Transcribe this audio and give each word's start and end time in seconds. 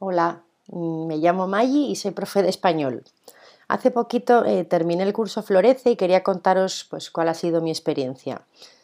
Hola, 0.00 0.42
me 0.68 1.16
llamo 1.16 1.48
Maggi 1.48 1.90
y 1.90 1.96
soy 1.96 2.12
profe 2.12 2.44
de 2.44 2.48
español. 2.48 3.02
Hace 3.66 3.90
poquito 3.90 4.44
eh, 4.44 4.62
terminé 4.62 5.02
el 5.02 5.12
curso 5.12 5.42
Florece 5.42 5.90
y 5.90 5.96
quería 5.96 6.22
contaros 6.22 6.86
pues, 6.88 7.10
cuál 7.10 7.28
ha 7.28 7.34
sido 7.34 7.60
mi 7.62 7.70
experiencia. 7.70 8.42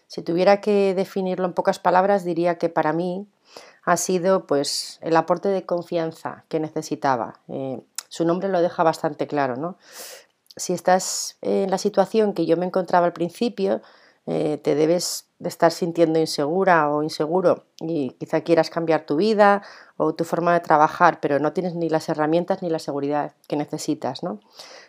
Si 0.08 0.22
tuviera 0.22 0.60
que 0.60 0.92
definirlo 0.92 1.46
en 1.46 1.52
pocas 1.52 1.78
palabras, 1.78 2.24
diría 2.24 2.58
que 2.58 2.68
para 2.68 2.92
mí 2.92 3.28
ha 3.84 3.96
sido 3.96 4.48
pues, 4.48 4.98
el 5.02 5.14
aporte 5.14 5.50
de 5.50 5.64
confianza 5.64 6.46
que 6.48 6.58
necesitaba. 6.58 7.38
Eh, 7.46 7.80
su 8.08 8.24
nombre 8.24 8.48
lo 8.48 8.60
deja 8.60 8.82
bastante 8.82 9.28
claro. 9.28 9.54
¿no? 9.54 9.76
Si 10.56 10.72
estás 10.72 11.36
en 11.42 11.70
la 11.70 11.78
situación 11.78 12.32
que 12.32 12.44
yo 12.44 12.56
me 12.56 12.66
encontraba 12.66 13.06
al 13.06 13.12
principio, 13.12 13.82
eh, 14.26 14.58
te 14.62 14.74
debes 14.74 15.28
de 15.38 15.50
estar 15.50 15.70
sintiendo 15.70 16.18
insegura 16.18 16.88
o 16.90 17.02
inseguro 17.02 17.66
y 17.78 18.12
quizá 18.12 18.40
quieras 18.40 18.70
cambiar 18.70 19.04
tu 19.04 19.16
vida 19.16 19.62
o 19.98 20.14
tu 20.14 20.24
forma 20.24 20.54
de 20.54 20.60
trabajar, 20.60 21.20
pero 21.20 21.38
no 21.38 21.52
tienes 21.52 21.74
ni 21.74 21.90
las 21.90 22.08
herramientas 22.08 22.62
ni 22.62 22.70
la 22.70 22.78
seguridad 22.78 23.34
que 23.48 23.56
necesitas. 23.56 24.22
¿no? 24.22 24.40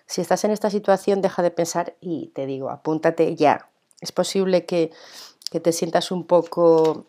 Si 0.06 0.22
estás 0.22 0.46
en 0.46 0.52
esta 0.52 0.70
situación, 0.70 1.22
deja 1.22 1.44
de 1.44 1.52
pensar 1.52 1.96
y 2.00 2.28
te 2.28 2.46
digo, 2.46 2.70
apúntate 2.70 3.36
ya. 3.36 3.70
Es 4.00 4.14
posible 4.14 4.66
que, 4.66 4.92
te 5.62 5.72
sientas 5.72 6.12
un 6.12 6.28
poco 6.28 7.06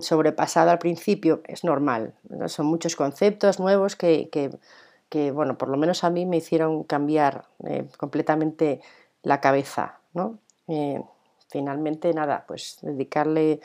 sobrepasado 0.00 0.70
al 0.70 0.78
principio, 0.78 1.40
es 1.46 1.64
normal. 1.64 2.12
Son 2.46 2.66
muchos 2.66 2.96
conceptos 2.96 3.58
nuevos 3.58 3.96
que, 3.96 4.50
bueno, 5.32 5.56
por 5.56 5.70
lo 5.70 5.78
menos 5.78 6.04
a 6.04 6.10
mí 6.10 6.26
me 6.26 6.36
hicieron 6.36 6.84
cambiar 6.84 7.46
eh, 7.64 7.88
completamente 7.96 8.82
la 9.22 9.40
cabeza. 9.40 10.00
¿no? 10.12 10.38
Eh, 10.66 11.00
finalmente, 11.48 12.12
nada, 12.12 12.44
pues 12.46 12.78
dedicarle 12.82 13.60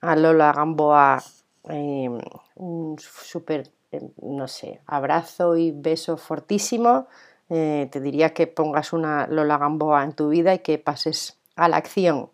a 0.00 0.16
Lola 0.16 0.52
Gamboa 0.52 1.22
eh, 1.68 2.08
un 2.56 2.98
súper, 2.98 3.70
eh, 3.92 4.00
no 4.22 4.48
sé, 4.48 4.80
abrazo 4.86 5.56
y 5.56 5.70
beso 5.70 6.16
fortísimo. 6.16 7.06
Eh, 7.50 7.88
te 7.90 8.00
diría 8.00 8.34
que 8.34 8.46
pongas 8.46 8.92
una 8.92 9.26
Lola 9.26 9.58
Gamboa 9.58 10.02
en 10.04 10.12
tu 10.12 10.28
vida 10.28 10.54
y 10.54 10.58
que 10.60 10.78
pases 10.78 11.38
a 11.56 11.68
la 11.68 11.76
acción. 11.76 12.30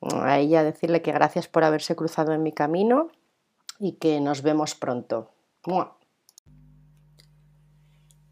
A 0.00 0.38
ella 0.38 0.64
decirle 0.64 1.00
que 1.00 1.12
gracias 1.12 1.46
por 1.46 1.64
haberse 1.64 1.94
cruzado 1.94 2.32
en 2.32 2.42
mi 2.42 2.52
camino 2.52 3.08
y 3.78 3.92
que 3.92 4.20
nos 4.20 4.42
vemos 4.42 4.74
pronto. 4.74 5.30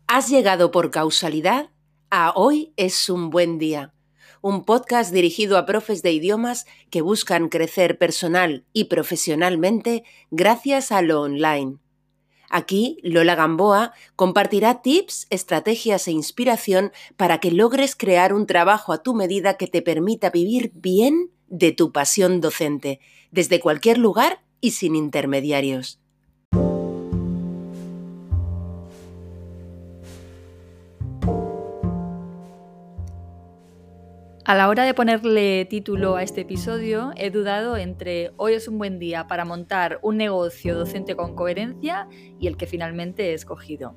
Has 0.08 0.28
llegado 0.28 0.72
por 0.72 0.90
causalidad 0.90 1.70
a 2.10 2.32
Hoy 2.34 2.72
es 2.76 3.08
un 3.08 3.30
buen 3.30 3.58
día 3.58 3.94
un 4.42 4.64
podcast 4.64 5.12
dirigido 5.12 5.58
a 5.58 5.66
profes 5.66 6.02
de 6.02 6.12
idiomas 6.12 6.66
que 6.90 7.02
buscan 7.02 7.48
crecer 7.48 7.98
personal 7.98 8.64
y 8.72 8.84
profesionalmente 8.84 10.04
gracias 10.30 10.92
a 10.92 11.02
lo 11.02 11.22
online. 11.22 11.76
Aquí, 12.48 12.98
Lola 13.02 13.36
Gamboa 13.36 13.92
compartirá 14.16 14.82
tips, 14.82 15.28
estrategias 15.30 16.08
e 16.08 16.12
inspiración 16.12 16.90
para 17.16 17.38
que 17.38 17.52
logres 17.52 17.94
crear 17.94 18.32
un 18.32 18.46
trabajo 18.46 18.92
a 18.92 19.02
tu 19.02 19.14
medida 19.14 19.56
que 19.56 19.68
te 19.68 19.82
permita 19.82 20.30
vivir 20.30 20.72
bien 20.74 21.30
de 21.46 21.70
tu 21.70 21.92
pasión 21.92 22.40
docente, 22.40 22.98
desde 23.30 23.60
cualquier 23.60 23.98
lugar 23.98 24.42
y 24.60 24.72
sin 24.72 24.96
intermediarios. 24.96 25.99
A 34.50 34.56
la 34.56 34.68
hora 34.68 34.82
de 34.82 34.94
ponerle 34.94 35.64
título 35.66 36.16
a 36.16 36.24
este 36.24 36.40
episodio, 36.40 37.12
he 37.14 37.30
dudado 37.30 37.76
entre 37.76 38.32
hoy 38.36 38.54
es 38.54 38.66
un 38.66 38.78
buen 38.78 38.98
día 38.98 39.28
para 39.28 39.44
montar 39.44 40.00
un 40.02 40.16
negocio 40.16 40.76
docente 40.76 41.14
con 41.14 41.36
coherencia 41.36 42.08
y 42.40 42.48
el 42.48 42.56
que 42.56 42.66
finalmente 42.66 43.30
he 43.30 43.34
escogido. 43.34 43.94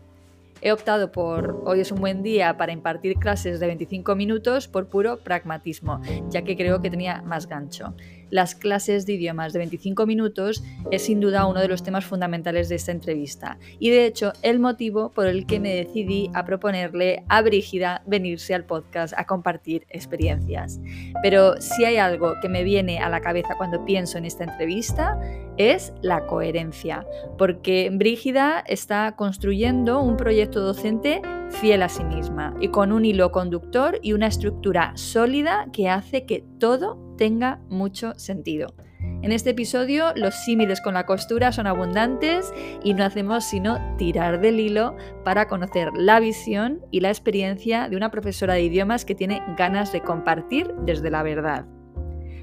He 0.61 0.71
optado 0.71 1.11
por 1.11 1.63
hoy 1.65 1.79
es 1.79 1.91
un 1.91 1.99
buen 1.99 2.21
día 2.21 2.55
para 2.55 2.71
impartir 2.71 3.15
clases 3.15 3.59
de 3.59 3.65
25 3.65 4.15
minutos 4.15 4.67
por 4.67 4.89
puro 4.89 5.23
pragmatismo, 5.23 6.01
ya 6.29 6.43
que 6.43 6.55
creo 6.55 6.83
que 6.83 6.91
tenía 6.91 7.23
más 7.23 7.47
gancho. 7.47 7.95
Las 8.33 8.55
clases 8.55 9.05
de 9.05 9.13
idiomas 9.13 9.53
de 9.53 9.59
25 9.59 10.07
minutos 10.07 10.63
es 10.89 11.03
sin 11.03 11.19
duda 11.19 11.45
uno 11.45 11.59
de 11.59 11.67
los 11.67 11.83
temas 11.83 12.03
fundamentales 12.03 12.67
de 12.67 12.73
esta 12.73 12.91
entrevista 12.91 13.59
y 13.77 13.91
de 13.91 14.07
hecho 14.07 14.33
el 14.41 14.59
motivo 14.59 15.11
por 15.11 15.27
el 15.27 15.45
que 15.45 15.59
me 15.59 15.75
decidí 15.75 16.31
a 16.33 16.43
proponerle 16.43 17.23
a 17.29 17.43
Brígida 17.43 18.01
venirse 18.07 18.55
al 18.55 18.65
podcast 18.65 19.13
a 19.15 19.27
compartir 19.27 19.85
experiencias. 19.87 20.81
Pero 21.21 21.61
si 21.61 21.85
hay 21.85 21.97
algo 21.97 22.33
que 22.41 22.49
me 22.49 22.63
viene 22.63 22.97
a 22.97 23.07
la 23.07 23.21
cabeza 23.21 23.53
cuando 23.55 23.85
pienso 23.85 24.17
en 24.17 24.25
esta 24.25 24.45
entrevista 24.45 25.19
es 25.57 25.93
la 26.01 26.25
coherencia, 26.25 27.05
porque 27.37 27.91
Brígida 27.93 28.63
está 28.65 29.15
construyendo 29.15 30.01
un 30.01 30.17
proyecto 30.17 30.59
docente 30.61 31.21
fiel 31.51 31.83
a 31.83 31.89
sí 31.89 32.03
misma 32.03 32.55
y 32.59 32.69
con 32.69 32.91
un 32.91 33.05
hilo 33.05 33.31
conductor 33.31 33.99
y 34.01 34.13
una 34.13 34.25
estructura 34.25 34.93
sólida 34.95 35.67
que 35.71 35.87
hace 35.87 36.25
que 36.25 36.43
todo 36.57 37.12
tenga 37.23 37.61
mucho 37.69 38.15
sentido. 38.15 38.73
En 39.21 39.31
este 39.31 39.51
episodio 39.51 40.11
los 40.13 40.35
símiles 40.43 40.81
con 40.81 40.93
la 40.93 41.05
costura 41.05 41.53
son 41.53 41.67
abundantes 41.67 42.53
y 42.83 42.93
no 42.93 43.05
hacemos 43.05 43.45
sino 43.45 43.79
tirar 43.97 44.41
del 44.41 44.59
hilo 44.59 44.97
para 45.23 45.47
conocer 45.47 45.87
la 45.95 46.19
visión 46.19 46.81
y 46.91 46.99
la 46.99 47.07
experiencia 47.07 47.87
de 47.87 47.95
una 47.95 48.11
profesora 48.11 48.55
de 48.55 48.63
idiomas 48.63 49.05
que 49.05 49.15
tiene 49.15 49.41
ganas 49.57 49.93
de 49.93 50.01
compartir 50.01 50.73
desde 50.83 51.09
la 51.09 51.23
verdad. 51.23 51.65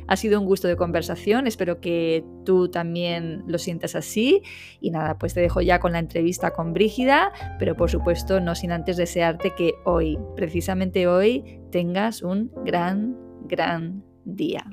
Ha 0.09 0.17
sido 0.17 0.41
un 0.41 0.47
gusto 0.47 0.67
de 0.67 0.77
conversación, 0.77 1.47
espero 1.47 1.79
que 1.83 2.25
tú 2.47 2.71
también 2.71 3.45
lo 3.47 3.59
sientas 3.59 3.95
así. 3.95 4.41
Y 4.81 4.93
nada, 4.93 5.19
pues 5.19 5.35
te 5.35 5.43
dejo 5.43 5.61
ya 5.61 5.79
con 5.79 5.93
la 5.93 5.99
entrevista 5.99 6.53
con 6.53 6.73
Brígida, 6.73 7.33
pero 7.59 7.77
por 7.77 7.91
supuesto 7.91 8.41
no 8.41 8.55
sin 8.55 8.73
antes 8.73 8.97
desearte 8.97 9.55
que 9.55 9.75
hoy, 9.85 10.19
precisamente 10.37 11.07
hoy, 11.07 11.61
tengas 11.71 12.23
un 12.23 12.51
gran, 12.65 13.17
gran 13.45 14.10
día. 14.37 14.65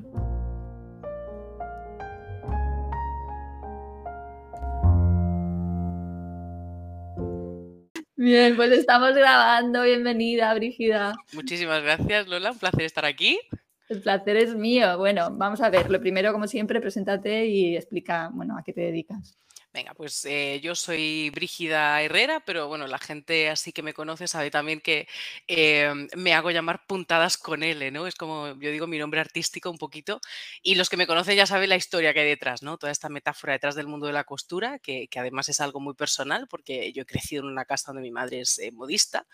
Bien, 8.16 8.56
pues 8.56 8.72
estamos 8.72 9.14
grabando. 9.14 9.84
Bienvenida, 9.84 10.52
Brígida. 10.54 11.14
Muchísimas 11.32 11.82
gracias, 11.82 12.26
Lola. 12.26 12.50
Un 12.50 12.58
placer 12.58 12.82
estar 12.82 13.04
aquí. 13.04 13.38
El 13.88 14.02
placer 14.02 14.36
es 14.36 14.54
mío. 14.54 14.98
Bueno, 14.98 15.28
vamos 15.30 15.60
a 15.60 15.70
ver. 15.70 15.88
Lo 15.88 16.00
primero, 16.00 16.32
como 16.32 16.46
siempre, 16.46 16.80
preséntate 16.80 17.46
y 17.46 17.76
explica, 17.76 18.30
bueno, 18.34 18.58
a 18.58 18.62
qué 18.62 18.72
te 18.72 18.80
dedicas. 18.80 19.38
Venga, 19.74 19.92
pues 19.94 20.24
eh, 20.24 20.60
yo 20.62 20.74
soy 20.74 21.28
Brígida 21.30 22.00
Herrera, 22.00 22.40
pero 22.40 22.68
bueno, 22.68 22.86
la 22.86 22.98
gente 22.98 23.50
así 23.50 23.70
que 23.70 23.82
me 23.82 23.92
conoce 23.92 24.26
sabe 24.26 24.50
también 24.50 24.80
que 24.80 25.06
em, 25.46 26.08
me 26.16 26.32
hago 26.32 26.50
llamar 26.50 26.86
puntadas 26.86 27.36
con 27.36 27.62
L, 27.62 27.90
¿no? 27.90 28.06
Es 28.06 28.14
como 28.14 28.48
yo 28.58 28.70
digo 28.70 28.86
mi 28.86 28.98
nombre 28.98 29.20
artístico 29.20 29.70
un 29.70 29.76
poquito. 29.76 30.20
Y 30.62 30.76
los 30.76 30.88
que 30.88 30.96
me 30.96 31.06
conocen 31.06 31.36
ya 31.36 31.44
saben 31.46 31.68
la 31.68 31.76
historia 31.76 32.14
que 32.14 32.20
hay 32.20 32.28
detrás, 32.28 32.62
¿no? 32.62 32.78
Toda 32.78 32.90
esta 32.92 33.10
metáfora 33.10 33.52
detrás 33.52 33.74
del 33.74 33.86
mundo 33.88 34.06
de 34.06 34.14
la 34.14 34.24
costura, 34.24 34.78
que, 34.78 35.06
además 35.16 35.50
es 35.50 35.60
algo 35.60 35.80
muy 35.80 35.94
personal, 35.94 36.48
porque 36.48 36.90
yo 36.92 37.02
he 37.02 37.06
crecido 37.06 37.42
en 37.42 37.50
una 37.50 37.66
casa 37.66 37.92
donde 37.92 38.02
mi 38.02 38.10
madre 38.10 38.40
es 38.40 38.58
eh, 38.58 38.72
modista 38.72 39.26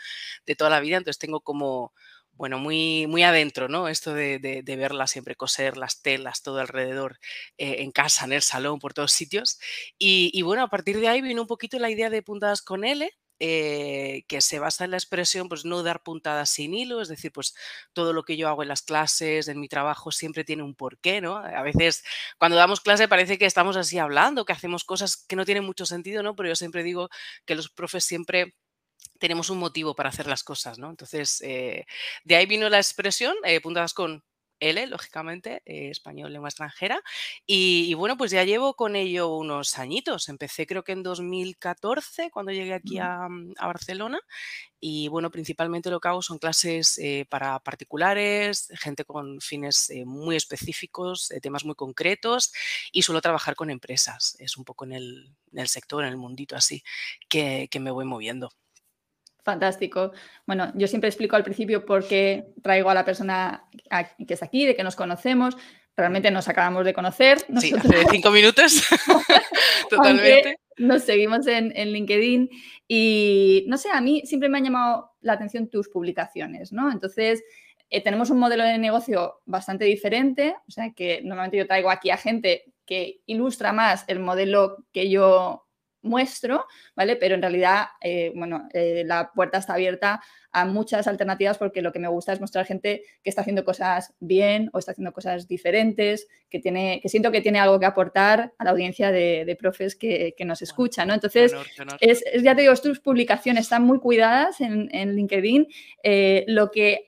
de 0.47 0.57
toda 0.57 0.71
la 0.71 0.81
vida, 0.81 0.97
entonces 0.97 1.19
tengo 1.19 1.41
como 1.43 1.93
bueno, 2.37 2.59
muy, 2.59 3.07
muy 3.07 3.23
adentro, 3.23 3.69
¿no? 3.69 3.89
Esto 3.89 4.13
de, 4.15 4.39
de, 4.39 4.77
verla 4.77 5.07
siempre 5.07 5.37
coser, 5.37 5.77
las 5.77 6.03
telas, 6.03 6.43
todo 6.43 6.59
alrededor, 6.61 7.19
eh, 7.59 7.77
en 7.81 7.93
casa, 7.93 8.25
en 8.25 8.33
el 8.33 8.43
salón, 8.43 8.79
por 8.79 8.95
todos 8.95 9.13
sitios. 9.13 9.59
Y, 9.99 10.43
bueno, 10.43 10.63
a 10.65 10.69
partir 10.69 11.01
de 11.01 11.09
ahí 11.09 11.21
vino 11.23 11.43
un 11.43 11.49
poquito 11.49 11.79
la 11.79 11.91
idea 11.91 12.11
de 12.11 12.23
puntadas 12.23 12.63
con 12.63 12.85
L, 12.85 13.11
eh, 13.41 14.25
que 14.29 14.41
se 14.41 14.59
basa 14.59 14.85
en 14.85 14.93
la 14.93 14.97
expresión, 14.97 15.49
pues 15.49 15.65
no 15.65 15.83
dar 15.83 16.03
puntadas 16.03 16.51
sin 16.51 16.75
hilo, 16.75 17.01
es 17.01 17.09
decir, 17.09 17.33
pues 17.33 17.55
todo 17.93 18.13
lo 18.13 18.23
que 18.25 18.37
yo 18.37 18.49
hago 18.49 18.63
en 18.63 18.69
las 18.69 18.83
clases, 18.83 19.49
en 19.49 19.61
mi 19.61 19.69
trabajo, 19.69 20.13
siempre 20.13 20.45
tiene 20.45 20.63
un 20.63 20.75
porqué, 20.75 21.21
¿no? 21.21 21.37
A 21.37 21.63
veces 21.63 22.05
cuando 22.39 22.57
damos 22.57 22.81
clase 22.81 23.09
parece 23.09 23.39
que 23.39 23.47
estamos 23.47 23.77
así 23.77 23.99
hablando, 23.99 24.45
que 24.45 24.53
hacemos 24.53 24.85
cosas 24.85 25.17
que 25.17 25.37
no 25.37 25.45
tienen 25.45 25.65
mucho 25.65 25.85
sentido, 25.85 26.23
¿no? 26.23 26.37
Pero 26.37 26.49
yo 26.51 26.57
siempre 26.57 26.83
digo 26.85 27.09
que 27.45 27.55
los 27.57 27.69
profes 27.71 28.05
siempre 28.05 28.55
tenemos 29.19 29.51
un 29.51 29.59
motivo 29.59 29.95
para 29.95 30.09
hacer 30.11 30.27
las 30.27 30.45
cosas, 30.45 30.79
¿no? 30.79 30.91
Entonces, 30.91 31.41
eh, 31.43 31.87
de 32.25 32.37
ahí 32.37 32.47
vino 32.47 32.69
la 32.69 32.79
expresión, 32.79 33.35
eh, 33.45 33.61
puntadas 33.61 33.95
con 33.95 34.25
L, 34.61 34.87
lógicamente, 34.87 35.63
eh, 35.67 35.91
español, 35.91 36.33
lengua 36.33 36.49
extranjera. 36.49 37.03
Y, 37.47 37.93
bueno, 37.95 38.17
pues 38.17 38.31
ya 38.31 38.45
llevo 38.45 38.75
con 38.75 38.97
ello 38.97 39.35
unos 39.37 39.79
añitos. 39.79 40.29
Empecé 40.29 40.67
creo 40.67 40.85
que 40.85 40.93
en 40.93 41.03
2014, 41.03 42.31
cuando 42.31 42.53
llegué 42.53 42.75
aquí 42.75 42.99
a, 42.99 43.29
mm, 43.29 43.55
a 43.59 43.67
Barcelona. 43.67 44.21
Y 44.81 45.09
bueno, 45.09 45.31
principalmente 45.31 45.91
lo 45.91 46.01
que 46.01 46.09
hago 46.09 46.23
son 46.23 46.39
clases 46.39 47.01
para 47.31 47.59
particulares, 47.61 48.69
gente 48.75 49.05
con 49.05 49.41
fines 49.41 49.91
muy 50.05 50.37
específicos, 50.37 51.33
temas 51.43 51.65
muy 51.65 51.75
concretos 51.75 52.53
y 52.93 53.03
suelo 53.03 53.23
trabajar 53.23 53.57
con 53.57 53.71
empresas. 53.71 54.37
Es 54.39 54.57
un 54.59 54.65
poco 54.65 54.85
en 54.85 54.93
el, 54.93 55.69
sector, 55.69 56.05
en 56.05 56.11
el 56.11 56.19
mundito 56.19 56.57
así, 56.57 56.83
que 57.29 57.69
me 57.81 57.91
voy 57.91 58.05
moviendo. 58.05 58.51
Fantástico. 59.45 60.13
Bueno, 60.47 60.73
yo 60.75 60.89
siempre 60.89 61.09
explico 61.09 61.37
al 61.37 61.45
principio 61.45 61.85
por 61.85 62.09
qué 62.09 62.47
traigo 62.63 62.89
a 62.89 62.95
la 62.95 63.05
persona 63.05 63.69
que 64.27 64.33
está 64.33 64.47
aquí, 64.47 64.65
de 64.65 64.75
que 64.75 64.83
nos 64.83 64.97
conocemos. 64.97 65.55
Realmente 65.95 66.31
nos 66.31 66.49
acabamos 66.49 66.87
de 66.87 66.95
conocer. 66.95 67.39
Sí, 67.61 67.75
hace 67.75 68.05
cinco 68.11 68.31
minutos. 68.31 68.83
Totalmente. 69.91 70.57
nos 70.79 71.03
seguimos 71.03 71.47
en, 71.47 71.73
LinkedIn 71.75 72.49
y 72.89 73.67
no 73.69 73.77
sé, 73.77 73.91
a 73.93 74.01
mí 74.01 74.23
siempre 74.25 74.49
me 74.49 74.59
han 74.59 74.65
llamado 74.65 75.13
la 75.21 75.35
atención 75.35 75.69
tus 75.69 75.91
publicaciones, 75.91 76.73
¿no? 76.73 76.91
Entonces, 76.91 77.45
eh, 77.91 78.03
tenemos 78.03 78.31
un 78.31 78.39
modelo 78.39 78.65
de 78.65 78.79
negocio 78.79 79.43
bastante 79.45 79.85
diferente, 79.85 80.57
o 80.67 80.71
sea 80.71 80.95
que 80.95 81.21
normalmente 81.23 81.59
yo 81.59 81.67
traigo 81.67 81.91
aquí 81.91 82.09
a 82.09 82.17
gente 82.17 82.73
que 82.87 83.21
ilustra 83.27 83.75
más 83.75 84.05
el 84.09 84.21
modelo 84.21 84.79
que 84.91 85.11
yo 85.11 85.64
muestro, 86.05 86.67
¿vale? 86.95 87.17
Pero 87.17 87.35
en 87.35 87.43
realidad, 87.43 87.87
eh, 88.01 88.33
bueno, 88.35 88.69
eh, 88.73 89.03
la 89.05 89.33
puerta 89.33 89.59
está 89.59 89.75
abierta 89.75 90.21
a 90.53 90.65
muchas 90.65 91.09
alternativas 91.09 91.59
porque 91.59 91.83
lo 91.83 91.91
que 91.91 91.99
me 91.99 92.07
gusta 92.07 92.33
es 92.33 92.41
mostrar 92.41 92.65
gente 92.65 93.03
que 93.23 93.31
está 93.31 93.41
haciendo 93.41 93.65
cosas 93.65 94.15
bien 94.21 94.71
o 94.73 94.79
está 94.79 94.93
haciendo 94.93 95.13
cosas 95.13 95.49
diferentes, 95.49 96.29
que, 96.49 96.61
tiene, 96.61 97.01
que 97.03 97.09
siento 97.09 97.33
que 97.33 97.41
tiene 97.41 97.59
algo 97.59 97.81
que 97.81 97.87
aportar 97.87 98.53
a 98.57 98.65
la 98.65 98.71
audiencia 98.71 99.11
de, 99.11 99.57
profes 99.59 99.97
que, 99.97 100.35
nos 100.45 100.63
escucha, 100.63 101.05
¿no? 101.05 101.15
Entonces, 101.15 101.55
Es, 102.01 102.23
ya 102.43 102.55
te 102.55 102.63
digo, 102.63 102.75
tus 102.77 103.01
publicaciones 103.01 103.63
están 103.63 103.83
muy 103.83 103.99
cuidadas 103.99 104.61
en, 104.61 105.17
LinkedIn. 105.17 105.67
Eh, 106.03 106.45
lo 106.47 106.71
que 106.71 107.07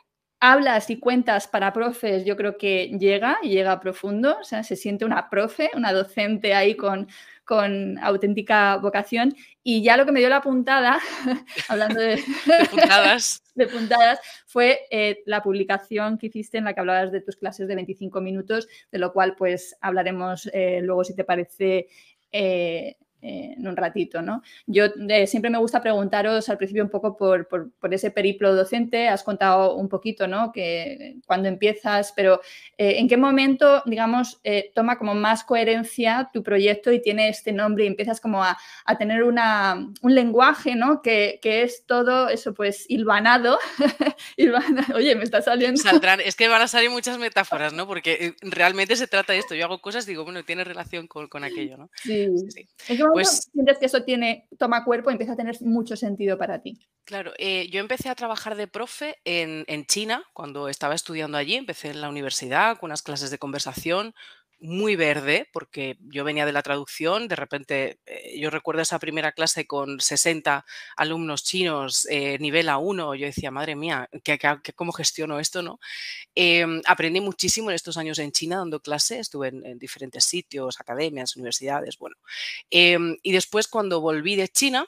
hablas 0.52 0.90
y 0.90 0.98
cuentas 0.98 1.48
para 1.48 1.72
profes, 1.72 2.25
yo 2.25 2.37
creo 2.37 2.56
que 2.56 2.88
llega 2.98 3.38
y 3.43 3.50
llega 3.50 3.81
profundo, 3.81 4.38
o 4.40 4.44
sea, 4.44 4.62
se 4.62 4.76
siente 4.76 5.04
una 5.04 5.28
profe, 5.28 5.70
una 5.75 5.93
docente 5.93 6.54
ahí 6.54 6.76
con, 6.76 7.08
con 7.44 7.98
auténtica 7.98 8.76
vocación. 8.76 9.34
Y 9.62 9.82
ya 9.82 9.96
lo 9.96 10.06
que 10.06 10.12
me 10.12 10.20
dio 10.20 10.28
la 10.28 10.43
puntada, 10.43 10.98
hablando 11.69 12.00
de, 12.00 12.22
puntadas. 12.70 13.43
de 13.54 13.66
puntadas, 13.66 14.20
fue 14.46 14.81
eh, 14.90 15.22
la 15.26 15.43
publicación 15.43 16.19
que 16.19 16.26
hiciste 16.26 16.58
en 16.58 16.64
la 16.64 16.75
que 16.75 16.81
hablabas 16.81 17.12
de 17.12 17.20
tus 17.20 17.37
clases 17.37 17.66
de 17.69 17.75
25 17.75 18.20
minutos, 18.20 18.69
de 18.93 18.98
lo 18.98 19.12
cual 19.12 19.34
pues 19.37 19.76
hablaremos 19.81 20.48
eh, 20.52 20.81
luego 20.82 21.04
si 21.04 21.14
te 21.14 21.25
parece 21.25 21.88
eh, 22.32 22.96
eh, 23.23 23.55
en 23.57 23.67
un 23.67 23.77
ratito, 23.77 24.21
¿no? 24.21 24.43
Yo 24.67 24.85
eh, 25.09 25.27
siempre 25.27 25.51
me 25.51 25.57
gusta 25.57 25.81
preguntaros 25.81 26.51
al 26.51 26.59
principio 26.59 26.85
un 26.85 26.91
poco 26.91 27.17
por, 27.17 27.49
ese 27.91 28.11
periplo 28.11 28.55
docente, 28.55 29.09
has 29.09 29.23
contado 29.23 29.75
un 29.75 29.89
poquito, 29.89 30.27
¿no? 30.27 30.53
Que 30.53 31.17
cuando 31.27 31.49
empiezas, 31.49 32.13
pero 32.15 32.43
eh, 32.77 32.99
¿en 32.99 33.09
qué 33.09 33.17
momento, 33.17 33.83
digamos, 33.87 34.41
toma 34.75 34.99
como 34.99 35.15
más 35.15 35.45
coherencia 35.45 36.29
tu 36.31 36.43
proyecto 36.43 36.93
y 36.93 37.01
tiene 37.01 37.31
este 37.31 37.53
nombre 37.53 37.85
y 37.85 37.87
empiezas 37.87 38.21
como 38.21 38.45
a, 38.45 38.59
tener 38.99 39.23
una, 39.23 39.89
un 40.03 40.15
lenguaje, 40.15 40.77
¿no? 40.77 41.01
Que, 41.01 41.41
es 41.43 41.87
todo 41.87 42.29
eso, 42.29 42.53
pues, 42.53 42.85
hilvanado. 42.89 43.59
Oye, 44.95 45.17
me 45.17 45.25
está 45.25 45.41
saliendo. 45.41 45.81
Saldrán, 45.81 46.21
es 46.21 46.37
que 46.37 46.49
van 46.49 46.61
a 46.61 46.69
salir 46.69 46.91
muchas 46.91 47.19
metáforas, 47.19 47.73
¿no? 47.73 47.87
Porque 47.87 48.35
realmente 48.43 48.95
se 48.95 49.07
trata 49.07 49.33
de 49.33 49.39
esto. 49.39 49.55
Yo 49.55 49.65
hago 49.65 49.81
cosas, 49.81 50.05
digo, 50.05 50.25
bueno, 50.25 50.45
tiene 50.45 50.65
relación 50.65 51.07
con, 51.07 51.45
aquello, 51.45 51.79
¿no? 51.79 51.91
Sí. 52.03 52.29
sí, 52.51 52.69
sí 52.77 53.06
pues, 53.12 53.49
sientes 53.53 53.79
que 53.79 53.87
eso 53.87 54.03
tiene, 54.03 54.49
toma 54.58 54.85
cuerpo 54.85 55.11
y 55.11 55.12
empieza 55.12 55.32
a 55.35 55.37
tener 55.37 55.56
mucho 55.62 55.97
sentido 55.97 56.38
para 56.38 56.62
ti? 56.62 56.88
Claro, 57.05 57.32
eh, 57.38 57.69
yo 57.70 57.81
empecé 57.81 58.08
a 58.08 58.14
trabajar 58.14 58.56
de 58.56 58.67
profe 58.67 59.17
en, 59.25 59.64
China 59.87 60.25
cuando 60.32 60.69
estaba 60.69 60.94
estudiando 60.94 61.38
allí, 61.38 61.55
empecé 61.55 61.91
en 61.91 62.00
la 62.00 62.08
universidad 62.08 62.79
con 62.79 62.88
unas 62.88 63.03
clases 63.03 63.31
de 63.31 63.38
conversación, 63.38 64.14
muy 64.58 64.97
verde, 64.97 65.49
porque 65.53 65.99
yo 66.00 66.25
venía 66.25 66.47
de 66.47 66.53
la 66.53 66.62
traducción, 66.62 67.29
de 67.29 67.37
repente 67.37 68.00
eh, 68.06 68.38
yo 68.38 68.50
recuerdo 68.50 68.82
esa 68.82 68.99
primera 68.99 69.32
clase 69.32 69.67
con 69.67 70.00
60 70.00 70.64
alumnos 70.97 71.44
chinos, 71.44 72.06
eh, 72.11 72.38
nivel 72.38 72.69
A1, 72.69 73.17
yo 73.17 73.26
decía, 73.26 73.50
madre 73.50 73.76
mía, 73.76 74.08
¿qué, 74.25 74.38
cómo 74.75 74.93
gestiono 74.93 75.38
esto? 75.38 75.62
no? 75.62 75.79
Em, 76.35 76.81
aprendí 76.87 77.20
muchísimo 77.20 77.70
en 77.70 77.76
estos 77.76 77.97
años 77.97 78.19
en 78.19 78.32
China 78.32 78.58
dando 78.58 78.81
clase, 78.81 79.19
estuve 79.19 79.49
en, 79.49 79.79
diferentes 79.79 80.25
sitios, 80.25 80.81
academias, 80.81 81.37
universidades, 81.37 81.99
bueno. 81.99 82.17
Em, 82.70 83.17
y 83.23 83.32
después 83.32 83.69
cuando 83.69 84.00
volví 84.00 84.37
de 84.37 84.49
China, 84.49 84.87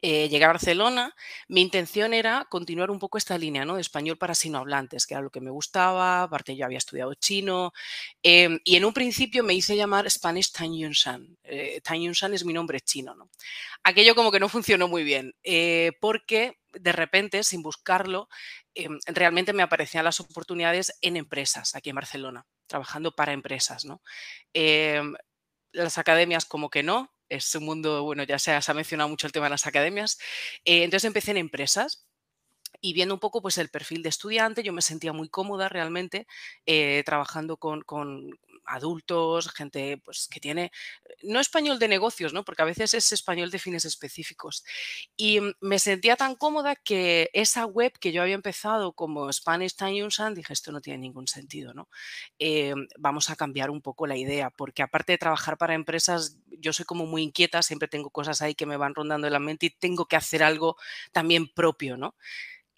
eh, 0.00 0.28
llegué 0.28 0.44
a 0.44 0.48
Barcelona, 0.48 1.14
mi 1.48 1.60
intención 1.60 2.14
era 2.14 2.46
continuar 2.48 2.90
un 2.90 3.00
poco 3.00 3.18
esta 3.18 3.36
línea 3.36 3.64
¿no? 3.64 3.74
de 3.74 3.80
español 3.80 4.16
para 4.16 4.34
sinohablantes, 4.34 5.06
que 5.06 5.14
era 5.14 5.22
lo 5.22 5.30
que 5.30 5.40
me 5.40 5.50
gustaba, 5.50 6.22
aparte 6.22 6.54
yo 6.54 6.64
había 6.64 6.78
estudiado 6.78 7.14
chino, 7.14 7.72
em, 8.22 8.60
y 8.64 8.76
en 8.76 8.84
un 8.84 8.92
principio 8.92 9.42
me 9.42 9.54
hice 9.54 9.76
llamar 9.76 10.08
Spanish 10.08 10.52
Tan 10.52 10.72
Yun 10.72 10.92
Shan. 10.92 11.36
Eh, 11.42 11.80
Tan 11.82 12.00
Yun 12.00 12.12
Shan 12.12 12.32
es 12.34 12.44
mi 12.44 12.52
nombre 12.52 12.80
chino. 12.80 13.14
¿no? 13.14 13.28
Aquello 13.82 14.14
como 14.14 14.30
que 14.30 14.40
no 14.40 14.48
funcionó 14.48 14.86
muy 14.86 15.02
bien, 15.02 15.34
eh, 15.42 15.92
porque 16.00 16.58
de 16.72 16.92
repente, 16.92 17.42
sin 17.42 17.62
buscarlo, 17.62 18.28
em, 18.74 18.98
realmente 19.06 19.52
me 19.52 19.62
aparecían 19.62 20.04
las 20.04 20.20
oportunidades 20.20 20.96
en 21.00 21.16
empresas 21.16 21.74
aquí 21.74 21.90
en 21.90 21.96
Barcelona, 21.96 22.46
trabajando 22.66 23.14
para 23.16 23.32
empresas. 23.32 23.84
¿no? 23.84 24.00
Em, 24.52 25.14
las 25.72 25.98
academias 25.98 26.44
como 26.44 26.70
que 26.70 26.82
no, 26.82 27.12
es 27.28 27.54
un 27.54 27.64
mundo, 27.64 28.02
bueno, 28.04 28.22
ya 28.24 28.38
se 28.38 28.52
ha, 28.52 28.74
mencionado 28.74 29.08
mucho 29.08 29.26
el 29.26 29.32
tema 29.32 29.46
de 29.46 29.50
las 29.50 29.66
academias. 29.66 30.18
Eh, 30.64 30.84
entonces 30.84 31.06
empecé 31.06 31.32
en 31.32 31.38
empresas 31.38 32.06
y 32.80 32.92
viendo 32.92 33.14
un 33.14 33.20
poco 33.20 33.42
pues 33.42 33.58
el 33.58 33.70
perfil 33.70 34.02
de 34.02 34.08
estudiante, 34.10 34.62
yo 34.62 34.72
me 34.72 34.82
sentía 34.82 35.12
muy 35.12 35.28
cómoda 35.28 35.68
realmente 35.68 36.26
eh, 36.66 37.02
trabajando 37.04 37.56
con, 37.56 37.82
adultos, 38.68 39.50
gente 39.52 39.98
pues, 40.04 40.28
que 40.30 40.40
tiene, 40.40 40.70
no 41.22 41.40
español 41.40 41.78
de 41.78 41.88
negocios, 41.88 42.32
¿no? 42.32 42.44
porque 42.44 42.62
a 42.62 42.66
veces 42.66 42.94
es 42.94 43.12
español 43.12 43.50
de 43.50 43.58
fines 43.58 43.84
específicos. 43.84 44.64
Y 45.16 45.40
mm, 45.40 45.54
me 45.60 45.78
sentía 45.78 46.16
tan 46.16 46.34
cómoda 46.34 46.76
que 46.76 47.30
esa 47.32 47.66
web 47.66 47.92
que 47.98 48.12
yo 48.12 48.22
había 48.22 48.34
empezado 48.34 48.92
como 48.92 49.32
Spanish 49.32 49.74
Time 49.74 50.04
Unsan, 50.04 50.34
dije, 50.34 50.52
esto 50.52 50.72
no 50.72 50.80
tiene 50.80 50.98
ningún 50.98 51.28
sentido, 51.28 51.74
¿no? 51.74 51.88
Eh, 52.38 52.74
vamos 52.98 53.30
a 53.30 53.36
cambiar 53.36 53.70
un 53.70 53.82
poco 53.82 54.06
la 54.06 54.16
idea, 54.16 54.50
porque 54.50 54.82
aparte 54.82 55.12
de 55.12 55.18
trabajar 55.18 55.58
para 55.58 55.74
empresas, 55.74 56.38
yo 56.50 56.72
soy 56.72 56.84
como 56.84 57.06
muy 57.06 57.22
inquieta, 57.22 57.62
siempre 57.62 57.88
tengo 57.88 58.10
cosas 58.10 58.42
ahí 58.42 58.54
que 58.54 58.66
me 58.66 58.76
van 58.76 58.94
rondando 58.94 59.26
en 59.26 59.32
la 59.32 59.38
mente 59.38 59.66
y 59.66 59.70
tengo 59.70 60.06
que 60.06 60.16
hacer 60.16 60.42
algo 60.42 60.76
también 61.12 61.48
propio, 61.48 61.96
¿no? 61.96 62.14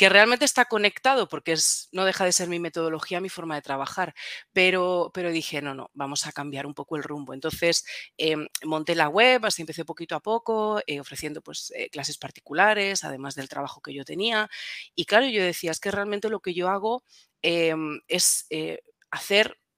Que 0.01 0.09
realmente 0.09 0.47
está 0.47 0.65
conectado 0.65 1.29
porque 1.29 1.53
es, 1.53 1.91
no 1.93 2.07
deja 2.07 2.25
de 2.25 2.33
ser 2.33 2.49
mi 2.49 2.59
metodología, 2.59 3.21
mi 3.21 3.29
forma 3.29 3.55
de 3.55 3.61
trabajar, 3.61 4.15
pero, 4.51 5.11
pero 5.13 5.31
dije, 5.31 5.61
no, 5.61 5.75
no, 5.75 5.91
vamos 5.93 6.27
a 6.27 6.33
cambiar 6.33 6.65
un 6.65 6.73
poco 6.73 6.97
el 6.97 7.03
rumbo. 7.03 7.35
Entonces 7.35 7.85
em, 8.17 8.49
monté 8.65 8.95
la 8.95 9.11
web, 9.11 9.45
así 9.45 9.61
empecé 9.61 9.85
poquito 9.85 10.15
a 10.15 10.21
poco, 10.21 10.81
eh, 10.87 11.01
ofreciendo 11.01 11.43
pues 11.43 11.71
eh, 11.77 11.91
clases 11.91 12.17
particulares, 12.17 13.05
además 13.05 13.35
del 13.35 13.51
trabajo 13.51 13.83
que 13.83 13.93
yo 13.93 14.07
tenía. 14.07 14.49
Y 14.95 15.05
claro, 15.05 15.27
yo 15.27 15.45
decía, 15.45 15.71
es 15.71 15.81
que 15.81 15.91
realmente 15.91 16.31
lo 16.31 16.41
que 16.41 16.55
yo 16.55 16.71
hago 16.71 17.05
em, 17.43 18.01
es 18.09 18.47
eh, 18.49 18.81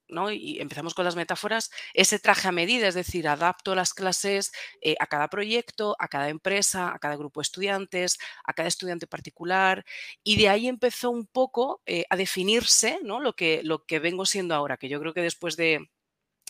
hacer 0.08 0.34
y 0.34 0.60
empezamos 0.60 0.94
con 0.94 1.04
las 1.04 1.16
metáforas, 1.16 1.70
ese 1.94 2.18
traje 2.18 2.48
a 2.48 2.52
medida, 2.52 2.88
es 2.88 2.94
decir, 2.94 3.28
adapto 3.28 3.74
las 3.74 3.94
clases 3.94 4.52
eh, 4.80 4.94
a 5.00 5.06
cada 5.06 5.28
proyecto, 5.28 5.96
a 5.98 6.08
cada 6.08 6.28
empresa, 6.28 6.92
a 6.94 6.98
cada 6.98 7.16
grupo 7.16 7.40
de 7.40 7.42
estudiantes, 7.42 8.18
a 8.44 8.52
cada 8.52 8.68
estudiante 8.68 9.06
particular, 9.06 9.84
y 10.22 10.36
de 10.36 10.48
ahí 10.48 10.68
empezó 10.68 11.10
un 11.10 11.26
poco 11.26 11.82
eh, 11.86 12.04
a 12.10 12.16
definirse 12.16 12.98
¿no? 13.02 13.20
lo, 13.20 13.34
que, 13.34 13.62
lo 13.64 13.84
que 13.84 13.98
vengo 13.98 14.26
siendo 14.26 14.54
ahora, 14.54 14.76
que 14.76 14.88
yo 14.88 15.00
creo 15.00 15.14
que 15.14 15.22
después 15.22 15.56
de 15.56 15.90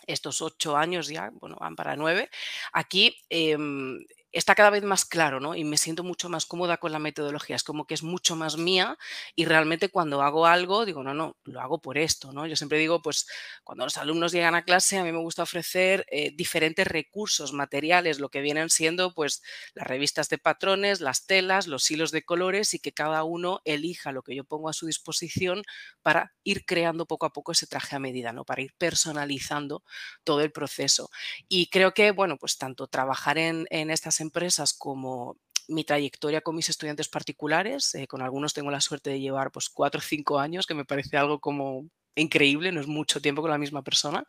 estos 0.06 0.42
ocho 0.42 0.76
años 0.76 1.09
ya, 1.09 1.30
bueno, 1.35 1.56
van 1.61 1.76
para 1.76 1.97
nueve, 1.97 2.28
aquí 2.73 3.16
em, 3.28 4.04
está 4.33 4.55
cada 4.55 4.71
vez 4.71 4.83
más 4.85 5.05
claro, 5.05 5.41
¿no? 5.41 5.55
Y 5.55 5.65
me 5.65 5.77
siento 5.77 6.05
mucho 6.05 6.29
más 6.29 6.47
cómoda 6.47 6.79
con 6.79 6.93
la 6.93 6.99
metodología, 6.99 7.57
es 7.57 7.65
como 7.65 7.87
que 7.87 7.95
es 7.95 8.03
mucho 8.03 8.37
más 8.37 8.57
mía 8.57 8.99
y 9.37 9.45
realmente 9.45 9.89
cuando 9.91 10.23
hago 10.23 10.47
algo 10.47 10.85
digo, 10.85 11.03
no, 11.03 11.15
no, 11.15 11.37
lo 11.45 11.61
hago 11.61 11.81
por 11.81 11.99
esto, 11.99 12.33
¿no? 12.33 12.47
Yo 12.47 12.57
siempre 12.57 12.79
digo, 12.79 13.03
pues 13.03 13.27
cuando 13.65 13.85
los 13.85 13.97
alumnos 13.99 14.33
llegan 14.33 14.55
a 14.55 14.65
clase 14.65 14.99
a 14.99 15.05
mí 15.05 15.12
me 15.12 15.19
gusta 15.19 15.43
ofrecer 15.43 16.05
eh, 16.11 16.33
diferentes 16.35 16.87
recursos 16.87 17.53
materiales, 17.53 18.21
lo 18.21 18.29
que 18.31 18.41
vienen 18.41 18.71
siendo 18.71 19.15
pues 19.15 19.43
las 19.75 19.87
revistas 19.87 20.29
de 20.29 20.39
patrones, 20.39 21.01
las 21.01 21.27
telas, 21.27 21.67
los 21.67 21.91
hilos 21.91 22.11
de 22.11 22.23
colores 22.25 22.75
y 22.75 22.79
que 22.79 22.93
cada 22.93 23.25
uno 23.25 23.61
elija 23.65 24.12
lo 24.12 24.23
que 24.23 24.35
yo 24.35 24.45
pongo 24.45 24.69
a 24.69 24.73
su 24.73 24.87
disposición 24.87 25.62
para 26.03 26.33
ir 26.45 26.65
creando 26.65 27.07
poco 27.07 27.27
a 27.27 27.33
poco 27.33 27.53
ese 27.53 27.67
traje 27.67 27.97
a 27.97 27.99
medida, 27.99 28.33
¿no? 28.33 28.45
Para 28.45 28.62
ir 28.62 28.73
personalizando 28.79 29.83
todo 30.25 30.41
el 30.43 30.53
proceso. 30.53 31.11
Y 31.49 31.69
creo 31.71 31.93
que, 31.95 32.11
bueno, 32.12 32.37
pues 32.39 32.59
tanto 32.59 32.87
trabajar 32.87 33.39
en, 33.39 33.67
en 33.71 33.91
estas 33.91 34.21
empresas 34.23 34.73
como 34.73 35.37
mi 35.69 35.85
trayectoria 35.85 36.41
con 36.41 36.57
mis 36.57 36.69
estudiantes 36.69 37.09
particulares, 37.09 37.95
eh, 37.95 38.07
con 38.07 38.23
algunos 38.23 38.55
tengo 38.55 38.71
la 38.71 38.81
suerte 38.81 39.11
de 39.11 39.21
llevar 39.21 39.50
pues 39.50 39.69
cuatro 39.69 39.99
o 39.99 40.02
cinco 40.02 40.38
años, 40.38 40.67
que 40.67 40.75
me 40.75 40.85
parece 40.85 41.17
algo 41.17 41.41
como 41.41 41.88
increíble, 42.14 42.73
no 42.73 42.81
es 42.81 42.87
mucho 42.87 43.21
tiempo 43.21 43.43
con 43.43 43.50
la 43.50 43.59
misma 43.59 43.83
persona, 43.83 44.25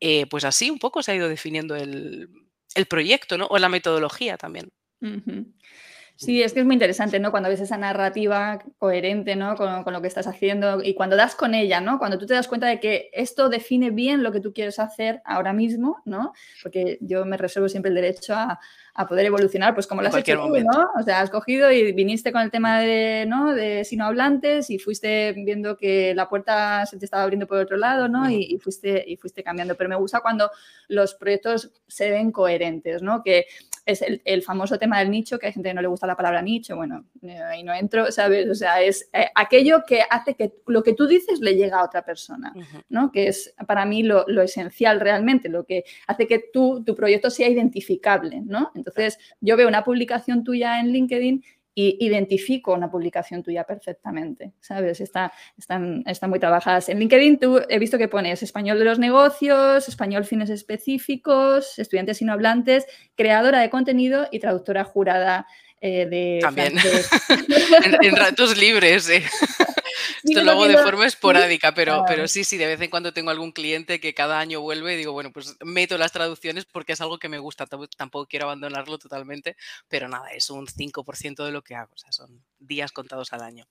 eh, 0.00 0.26
pues 0.26 0.44
así 0.44 0.70
un 0.70 0.78
poco 0.78 1.02
se 1.02 1.12
ha 1.12 1.14
ido 1.14 1.28
definiendo 1.28 1.76
el, 1.76 2.28
proyecto, 2.88 3.36
¿no? 3.36 3.46
O 3.46 3.58
la 3.58 3.68
metodología 3.68 4.38
también. 4.38 4.72
Sí, 6.24 6.42
es 6.42 6.52
que 6.52 6.60
es 6.60 6.66
muy 6.66 6.74
interesante, 6.74 7.18
¿no? 7.18 7.30
Cuando 7.30 7.48
ves 7.48 7.60
esa 7.60 7.76
narrativa 7.76 8.60
coherente, 8.78 9.34
¿no? 9.34 9.56
Con, 9.56 9.82
con, 9.82 9.92
lo 9.92 10.00
que 10.00 10.06
estás 10.06 10.26
haciendo 10.26 10.82
y 10.82 10.94
cuando 10.94 11.16
das 11.16 11.34
con 11.34 11.54
ella, 11.54 11.80
¿no? 11.80 11.98
Cuando 11.98 12.18
tú 12.18 12.26
te 12.26 12.34
das 12.34 12.46
cuenta 12.46 12.68
de 12.68 12.78
que 12.78 13.10
esto 13.12 13.48
define 13.48 13.90
bien 13.90 14.22
lo 14.22 14.30
que 14.30 14.40
tú 14.40 14.52
quieres 14.52 14.78
hacer 14.78 15.20
ahora 15.24 15.52
mismo, 15.52 16.00
¿no? 16.04 16.32
Porque 16.62 16.98
yo 17.00 17.24
me 17.24 17.36
reservo 17.36 17.68
siempre 17.68 17.88
el 17.88 17.96
derecho 17.96 18.34
a, 18.34 18.60
a 18.94 19.06
poder 19.06 19.26
evolucionar, 19.26 19.74
pues 19.74 19.86
como 19.86 20.02
lo 20.02 20.08
has 20.08 20.16
hecho 20.16 20.36
tú, 20.36 20.48
¿no? 20.48 20.90
O 20.98 21.02
sea, 21.02 21.20
has 21.20 21.30
cogido 21.30 21.72
y 21.72 21.92
viniste 21.92 22.30
con 22.30 22.42
el 22.42 22.50
tema 22.50 22.80
de, 22.80 23.24
¿no? 23.26 23.54
de 23.54 23.84
sinohablantes 23.84 24.68
y 24.68 24.78
fuiste 24.78 25.32
viendo 25.32 25.76
que 25.78 26.14
la 26.14 26.28
puerta 26.28 26.84
se 26.84 26.98
te 26.98 27.06
estaba 27.06 27.22
abriendo 27.22 27.46
por 27.46 27.58
otro 27.58 27.78
lado, 27.78 28.08
¿no? 28.08 28.30
Y, 28.30 28.58
fuiste, 28.58 29.02
y 29.06 29.16
fuiste 29.16 29.42
cambiando. 29.42 29.76
Pero 29.76 29.88
me 29.88 29.96
gusta 29.96 30.20
cuando 30.20 30.50
los 30.88 31.14
proyectos 31.14 31.72
se 31.86 32.10
ven 32.10 32.32
coherentes, 32.32 33.00
¿no? 33.02 33.22
Que 33.22 33.46
es 33.84 34.04
el, 34.24 34.42
famoso 34.42 34.78
tema 34.78 35.00
del 35.00 35.10
nicho, 35.10 35.38
que 35.38 35.46
hay 35.46 35.52
gente 35.52 35.68
que 35.68 35.74
no 35.74 35.82
le 35.82 35.88
gusta 35.88 36.06
la 36.06 36.16
palabra 36.16 36.40
nicho, 36.40 36.76
bueno, 36.76 37.04
ahí 37.48 37.62
no 37.64 37.74
entro, 37.74 38.10
¿sabes? 38.12 38.48
O 38.48 38.54
sea, 38.54 38.80
es 38.80 39.08
eh, 39.12 39.26
aquello 39.34 39.82
que 39.86 40.02
hace 40.08 40.34
que 40.34 40.54
lo 40.66 40.82
que 40.82 40.94
tú 40.94 41.06
dices 41.06 41.40
le 41.40 41.54
llega 41.54 41.80
a 41.80 41.84
otra 41.84 42.04
persona, 42.04 42.52
¿no? 42.88 43.10
Que 43.10 43.28
es 43.28 43.54
para 43.66 43.84
mí 43.84 44.02
lo, 44.02 44.26
esencial 44.42 45.00
realmente, 45.00 45.48
lo 45.48 45.64
que 45.64 45.84
hace 46.06 46.26
que 46.26 46.44
tú, 46.52 46.82
tu 46.84 46.94
proyecto 46.94 47.30
sea 47.30 47.48
identificable, 47.48 48.40
¿no? 48.44 48.70
Entonces, 48.74 49.18
yo 49.40 49.56
veo 49.56 49.68
una 49.68 49.84
publicación 49.84 50.44
tuya 50.44 50.80
en 50.80 50.92
LinkedIn 50.92 51.44
y 51.74 52.04
identifico 52.04 52.74
una 52.74 52.90
publicación 52.90 53.42
tuya 53.42 53.64
perfectamente, 53.64 54.52
¿sabes? 54.60 55.00
Está, 55.00 55.32
están, 55.56 56.02
están 56.06 56.30
muy 56.30 56.38
trabajadas. 56.38 56.88
En 56.88 56.98
LinkedIn 56.98 57.38
tú 57.38 57.60
he 57.68 57.78
visto 57.78 57.98
que 57.98 58.08
pones 58.08 58.42
español 58.42 58.78
de 58.78 58.84
los 58.84 58.98
negocios, 58.98 59.88
español 59.88 60.24
fines 60.24 60.50
específicos, 60.50 61.78
estudiantes 61.78 62.20
hablantes, 62.32 62.86
creadora 63.16 63.60
de 63.60 63.70
contenido 63.70 64.26
y 64.30 64.38
traductora 64.38 64.84
jurada 64.84 65.46
eh, 65.82 66.06
de... 66.06 66.38
También, 66.40 66.74
en, 68.02 68.16
ratos 68.16 68.56
libres. 68.56 69.08
Eh. 69.08 69.24
Esto 70.22 70.44
lo 70.44 70.52
hago 70.52 70.68
de 70.68 70.78
forma 70.78 71.06
esporádica, 71.06 71.74
pero, 71.74 72.04
pero 72.06 72.28
sí, 72.28 72.44
sí, 72.44 72.56
de 72.56 72.66
vez 72.66 72.80
en 72.80 72.88
cuando 72.88 73.12
tengo 73.12 73.30
algún 73.30 73.50
cliente 73.50 73.98
que 73.98 74.14
cada 74.14 74.38
año 74.38 74.60
vuelve 74.60 74.94
y 74.94 74.96
digo, 74.96 75.12
bueno, 75.12 75.32
pues 75.32 75.56
meto 75.64 75.98
las 75.98 76.12
traducciones 76.12 76.66
porque 76.66 76.92
es 76.92 77.00
algo 77.00 77.18
que 77.18 77.28
me 77.28 77.40
gusta, 77.40 77.66
tampoco 77.96 78.26
quiero 78.26 78.44
abandonarlo 78.46 78.96
totalmente, 78.98 79.56
pero 79.88 80.08
nada, 80.08 80.28
es 80.28 80.50
un 80.50 80.68
5% 80.68 81.44
de 81.44 81.50
lo 81.50 81.62
que 81.62 81.74
hago, 81.74 81.92
o 81.94 81.98
sea, 81.98 82.12
son 82.12 82.44
días 82.60 82.92
contados 82.92 83.32
al 83.32 83.42
año. 83.42 83.66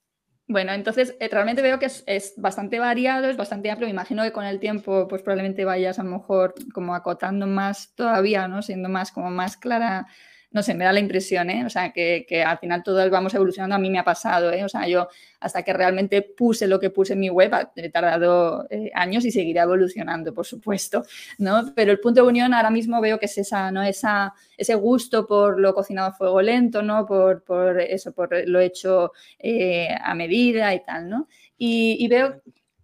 Bueno, 0.48 0.74
entonces 0.74 1.16
eh, 1.22 1.30
realmente 1.32 1.62
veo 1.62 1.80
que 1.80 1.86
es, 1.86 2.34
bastante 2.36 2.78
variado, 2.78 3.30
es 3.30 3.38
bastante 3.38 3.72
amplio. 3.72 3.88
Me 3.88 3.94
imagino 3.94 4.22
que 4.24 4.34
con 4.34 4.44
el 4.44 4.60
tiempo, 4.60 5.08
pues 5.08 5.22
probablemente 5.22 5.64
vayas 5.64 5.98
a 5.98 6.04
lo 6.04 6.10
mejor 6.10 6.56
como 6.74 6.94
acotando 6.94 7.48
más 7.48 7.96
todavía, 7.96 8.50
¿no? 8.50 8.62
Siendo 8.62 8.90
más 8.90 9.14
como 9.14 9.32
más 9.32 9.56
clara 9.56 10.08
no 10.52 10.64
sé, 10.64 10.74
me 10.74 10.84
da 10.84 10.92
la 10.92 11.00
impresión, 11.00 11.50
¿eh? 11.50 11.66
O 11.66 11.70
sea, 11.70 11.92
que, 11.94 12.26
al 12.46 12.58
final 12.58 12.84
todos 12.84 13.10
vamos 13.10 13.34
evolucionando, 13.34 13.76
a 13.76 13.80
mí 13.80 13.90
me 13.90 14.00
ha 14.00 14.04
pasado, 14.04 14.52
¿eh? 14.52 14.64
O 14.66 14.70
sea, 14.70 14.88
yo 14.88 15.08
hasta 15.40 15.64
que 15.64 15.72
realmente 15.72 16.22
puse 16.22 16.68
lo 16.68 16.80
que 16.80 16.90
puse 16.90 17.14
en 17.14 17.20
mi 17.22 17.30
web, 17.30 17.52
he 17.76 17.90
tardado 17.90 18.68
eh, 18.70 18.92
años 18.94 19.24
y 19.26 19.32
seguiré 19.32 19.62
evolucionando, 19.62 20.34
por 20.34 20.46
supuesto, 20.46 21.04
¿no? 21.38 21.72
Pero 21.74 21.92
el 21.92 22.00
punto 22.00 22.22
de 22.22 22.28
unión 22.28 22.54
ahora 22.54 22.70
mismo 22.70 23.00
veo 23.00 23.18
que 23.18 23.28
es 23.28 23.38
esa, 23.38 23.72
¿no? 23.72 23.82
Esa, 23.82 24.34
ese 24.58 24.76
gusto 24.76 25.26
por 25.26 25.60
lo 25.60 25.74
cocinado 25.74 26.10
a 26.10 26.14
fuego 26.14 26.42
lento, 26.42 26.82
¿no? 26.84 27.06
Por, 27.06 27.44
por 27.44 27.80
eso, 27.80 28.12
por 28.12 28.30
lo 28.48 28.60
hecho 28.60 29.14
eh, 29.40 29.88
a 30.02 30.14
medida 30.16 30.74
y 30.76 30.84
tal, 30.84 31.10
¿no? 31.10 31.28
Y 31.58 32.08
veo 32.08 32.42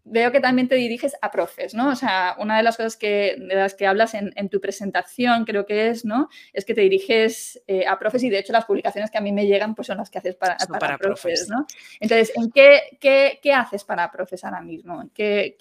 veo 0.10 0.32
que 0.32 0.40
también 0.40 0.68
te 0.68 0.76
diriges 0.76 1.16
a 1.22 1.32
profes, 1.32 1.74
¿no? 1.74 1.90
O 1.90 1.96
sea, 1.96 2.36
una 2.40 2.58
de 2.58 2.64
las 2.64 2.78
cosas 2.78 2.96
que, 2.96 3.36
de 3.38 3.56
las 3.56 3.74
que 3.74 3.86
hablas 3.86 4.14
en, 4.14 4.50
tu 4.50 4.62
presentación, 4.62 5.46
creo 5.46 5.66
que 5.66 5.90
es, 5.90 6.06
¿no? 6.06 6.30
Es 6.54 6.66
que 6.66 6.74
te 6.74 6.82
diriges 6.82 7.62
eh, 7.68 7.86
a 7.86 8.00
profes 8.00 8.24
y 8.24 8.30
de 8.30 8.40
hecho 8.40 8.54
las 8.54 8.66
publicaciones 8.66 9.12
que 9.12 9.18
a 9.18 9.22
mí 9.22 9.32
me 9.32 9.46
llegan 9.46 9.76
pues 9.76 9.88
son 9.88 9.98
las 9.98 10.10
que 10.10 10.20
haces 10.20 10.36
para, 10.36 10.58
para, 10.80 10.98
profes, 10.98 11.48
¿no? 11.50 11.66
Entonces, 12.00 12.32
¿en 12.36 12.52
qué, 12.52 13.00
qué, 13.00 13.54
haces 13.54 13.84
para 13.84 14.12
profes 14.12 14.44
ahora 14.44 14.62
mismo? 14.62 15.10
¿Qué, 15.14 15.58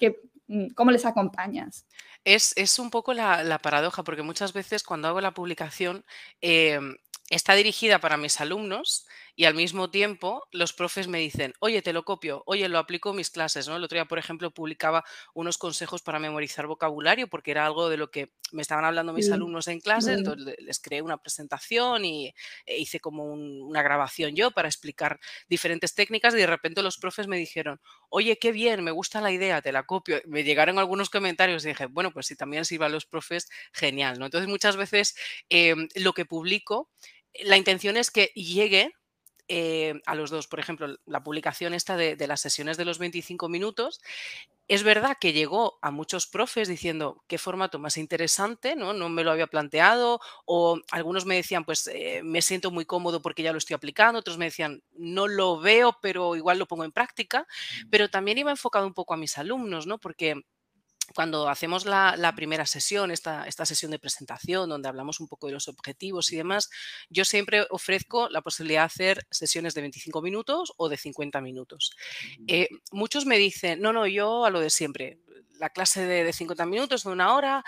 mm, 0.47 0.67
cómo 0.69 0.91
les 0.91 1.05
acompañas? 1.05 1.85
Es, 2.23 2.53
es 2.57 2.79
un 2.79 2.89
poco 2.89 3.13
la, 3.13 3.59
paradoja, 3.61 4.03
porque 4.03 4.21
muchas 4.21 4.53
veces 4.53 4.83
cuando 4.83 5.07
hago 5.07 5.21
la 5.21 5.31
publicación 5.31 6.05
em, 6.41 6.97
está 7.29 7.53
dirigida 7.53 7.99
para 7.99 8.17
mis 8.17 8.39
alumnos 8.39 9.07
y 9.37 9.45
al 9.45 9.53
mismo 9.53 9.91
tiempo 9.91 10.47
los 10.51 10.73
profes 10.73 11.07
me 11.07 11.19
dicen, 11.19 11.53
oye, 11.59 11.83
te 11.83 11.93
lo 11.93 12.03
copio, 12.03 12.41
oye, 12.47 12.67
lo 12.67 12.79
aplico 12.79 13.11
en 13.11 13.17
mis 13.17 13.29
clases, 13.29 13.67
¿no? 13.67 13.75
El 13.75 13.83
otro 13.83 13.95
día, 13.95 14.05
por 14.05 14.17
ejemplo, 14.17 14.49
publicaba 14.49 15.05
unos 15.35 15.59
consejos 15.59 16.01
para 16.01 16.17
memorizar 16.17 16.65
vocabulario 16.65 17.27
porque 17.27 17.51
era 17.51 17.63
algo 17.63 17.87
de 17.87 17.97
lo 17.97 18.09
que 18.09 18.33
me 18.51 18.63
estaban 18.63 18.83
hablando 18.83 19.13
mis 19.13 19.31
alumnos 19.31 19.67
en 19.67 19.79
clase, 19.79 20.13
entonces 20.13 20.55
les 20.57 20.79
creé 20.79 21.03
una 21.03 21.17
presentación 21.17 22.03
y 22.03 22.33
e 22.65 22.79
hice 22.79 22.99
como 22.99 23.25
una 23.25 23.83
grabación 23.83 24.35
yo 24.35 24.49
para 24.49 24.69
explicar 24.69 25.19
diferentes 25.47 25.93
técnicas 25.93 26.33
y 26.33 26.37
de 26.37 26.47
repente 26.47 26.81
los 26.81 26.97
profes 26.97 27.27
me 27.27 27.37
dijeron, 27.37 27.79
oye, 28.09 28.39
qué 28.39 28.51
bien, 28.51 28.83
me 28.83 28.89
gusta 28.89 29.21
la 29.21 29.31
idea, 29.31 29.61
te 29.61 29.71
la 29.71 29.83
copio. 29.83 30.19
Me 30.25 30.43
llegaron 30.43 30.79
algunos 30.79 31.11
comentarios 31.11 31.63
y 31.63 31.69
dije, 31.69 31.85
bueno, 31.85 32.11
pues 32.11 32.25
si 32.25 32.35
también 32.35 32.65
sirva 32.65 32.87
a 32.87 32.89
los 32.89 33.05
profes, 33.05 33.49
genial, 33.71 34.17
¿no? 34.17 34.25
Entonces 34.25 34.49
muchas 34.49 34.77
veces 34.77 35.15
em, 35.49 35.87
lo 35.93 36.13
que 36.13 36.25
publico 36.25 36.89
la 37.43 37.57
intención 37.57 37.97
es 37.97 38.09
que 38.09 38.31
llegue 38.33 38.93
eh, 39.47 40.01
a 40.05 40.15
los 40.15 40.29
dos. 40.29 40.47
Por 40.47 40.59
ejemplo, 40.59 40.97
la 41.05 41.23
publicación 41.23 41.73
esta 41.73 41.95
de, 41.95 42.15
las 42.27 42.41
sesiones 42.41 42.77
de 42.77 42.85
los 42.85 42.99
25 42.99 43.49
minutos, 43.49 44.01
es 44.67 44.83
verdad 44.83 45.17
que 45.19 45.31
llegó 45.31 45.79
a 45.81 45.91
muchos 45.91 46.27
profes 46.27 46.67
diciendo 46.67 47.23
qué 47.27 47.37
formato 47.37 47.79
más 47.79 47.97
interesante, 47.97 48.75
¿no? 48.75 48.93
No 48.93 49.07
me 49.09 49.23
lo 49.23 49.31
había 49.31 49.47
planteado, 49.47 50.19
o 50.45 50.79
algunos 50.91 51.25
me 51.25 51.35
decían, 51.35 51.63
pues 51.63 51.87
eh, 51.87 52.21
me 52.23 52.41
siento 52.41 52.71
muy 52.71 52.85
cómodo 52.85 53.21
porque 53.21 53.43
ya 53.43 53.53
lo 53.53 53.57
estoy 53.57 53.75
aplicando, 53.75 54.19
otros 54.19 54.37
me 54.37 54.45
decían, 54.45 54.83
no 54.97 55.27
lo 55.27 55.59
veo, 55.59 55.97
pero 56.01 56.35
igual 56.35 56.59
lo 56.59 56.67
pongo 56.67 56.83
en 56.83 56.91
práctica, 56.91 57.47
pero 57.89 58.09
también 58.09 58.37
iba 58.37 58.51
enfocado 58.51 58.85
un 58.85 58.93
poco 58.93 59.13
a 59.13 59.17
mis 59.17 59.37
alumnos, 59.37 59.87
¿no? 59.87 59.97
Porque 59.97 60.43
cuando 61.15 61.49
hacemos 61.49 61.85
la, 61.85 62.33
primera 62.35 62.65
sesión, 62.65 63.11
esta, 63.11 63.47
esta, 63.47 63.65
sesión 63.65 63.91
de 63.91 63.99
presentación, 63.99 64.69
donde 64.69 64.89
hablamos 64.89 65.19
un 65.19 65.27
poco 65.27 65.47
de 65.47 65.53
los 65.53 65.67
objetivos 65.67 66.31
y 66.31 66.37
demás, 66.37 66.69
yo 67.09 67.25
siempre 67.25 67.65
ofrezco 67.69 68.29
la 68.29 68.41
posibilidad 68.41 68.81
de 68.81 68.85
hacer 68.85 69.27
sesiones 69.31 69.73
de 69.73 69.81
25 69.81 70.21
minutos 70.21 70.73
o 70.77 70.89
de 70.89 70.97
50 70.97 71.41
minutos. 71.41 71.95
Eh, 72.47 72.69
muchos 72.91 73.25
me 73.25 73.37
dicen, 73.37 73.81
no, 73.81 73.93
no, 73.93 74.05
yo 74.07 74.45
a 74.45 74.49
lo 74.49 74.59
de 74.59 74.69
siempre, 74.69 75.19
la 75.59 75.69
clase 75.69 76.05
de, 76.05 76.31
50 76.31 76.65
minutos, 76.65 77.03
de 77.03 77.09
una 77.09 77.33
hora, 77.33 77.63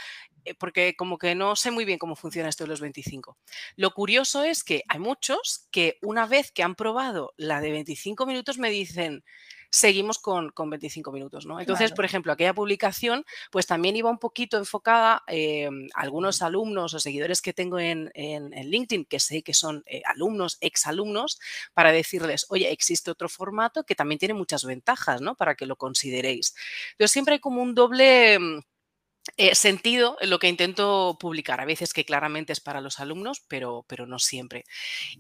eh, 0.45 0.53
porque 0.55 0.95
como 0.95 1.17
que 1.17 1.35
no 1.35 1.55
sé 1.55 1.71
muy 1.71 1.85
bien 1.85 1.99
cómo 1.99 2.15
funciona 2.15 2.49
esto 2.49 2.63
de 2.63 2.69
los 2.69 2.81
25. 2.81 3.37
Lo 3.75 3.91
curioso 3.91 4.43
es 4.43 4.63
que 4.63 4.83
hay 4.87 4.99
muchos 4.99 5.67
que 5.71 5.97
una 6.01 6.25
vez 6.25 6.51
que 6.51 6.63
han 6.63 6.75
probado 6.75 7.33
la 7.37 7.61
de 7.61 7.71
25 7.71 8.25
minutos 8.25 8.57
me 8.57 8.69
dicen, 8.69 9.23
seguimos 9.69 10.19
con, 10.19 10.51
25 10.55 11.11
minutos, 11.11 11.45
¿no? 11.45 11.59
Entonces, 11.59 11.91
por 11.91 12.05
ejemplo, 12.05 12.31
aquella 12.31 12.53
publicación, 12.53 13.25
pues 13.51 13.67
también 13.67 13.95
iba 13.95 14.09
un 14.09 14.17
poquito 14.17 14.57
enfocada 14.57 15.23
a 15.27 15.69
algunos 15.95 16.41
alumnos 16.41 16.93
o 16.93 16.99
seguidores 16.99 17.41
que 17.41 17.53
tengo 17.53 17.79
en, 17.79 18.11
LinkedIn, 18.15 19.05
que 19.05 19.19
sé 19.19 19.41
que 19.41 19.53
son 19.53 19.83
eh, 19.85 20.01
alumnos, 20.05 20.57
exalumnos, 20.61 21.39
para 21.73 21.91
decirles, 21.91 22.45
oye, 22.49 22.71
existe 22.71 23.11
otro 23.11 23.29
formato 23.29 23.83
que 23.83 23.95
también 23.95 24.19
tiene 24.19 24.33
muchas 24.33 24.63
ventajas, 24.65 25.21
¿no? 25.21 25.35
Para 25.35 25.55
que 25.55 25.65
lo 25.65 25.75
consideréis. 25.75 26.55
Entonces, 26.91 27.11
siempre 27.11 27.35
hay 27.35 27.39
como 27.39 27.61
un 27.61 27.75
doble 27.75 28.33
em, 28.33 28.61
eh, 29.37 29.55
sentido 29.55 30.17
en 30.21 30.29
lo 30.29 30.39
que 30.39 30.47
intento 30.47 31.17
publicar. 31.19 31.61
A 31.61 31.65
veces 31.65 31.93
que 31.93 32.05
claramente 32.05 32.53
es 32.53 32.59
para 32.61 32.81
los 32.81 32.99
alumnos, 32.99 33.43
pero, 33.47 33.85
pero 33.87 34.05
no 34.05 34.19
siempre. 34.19 34.65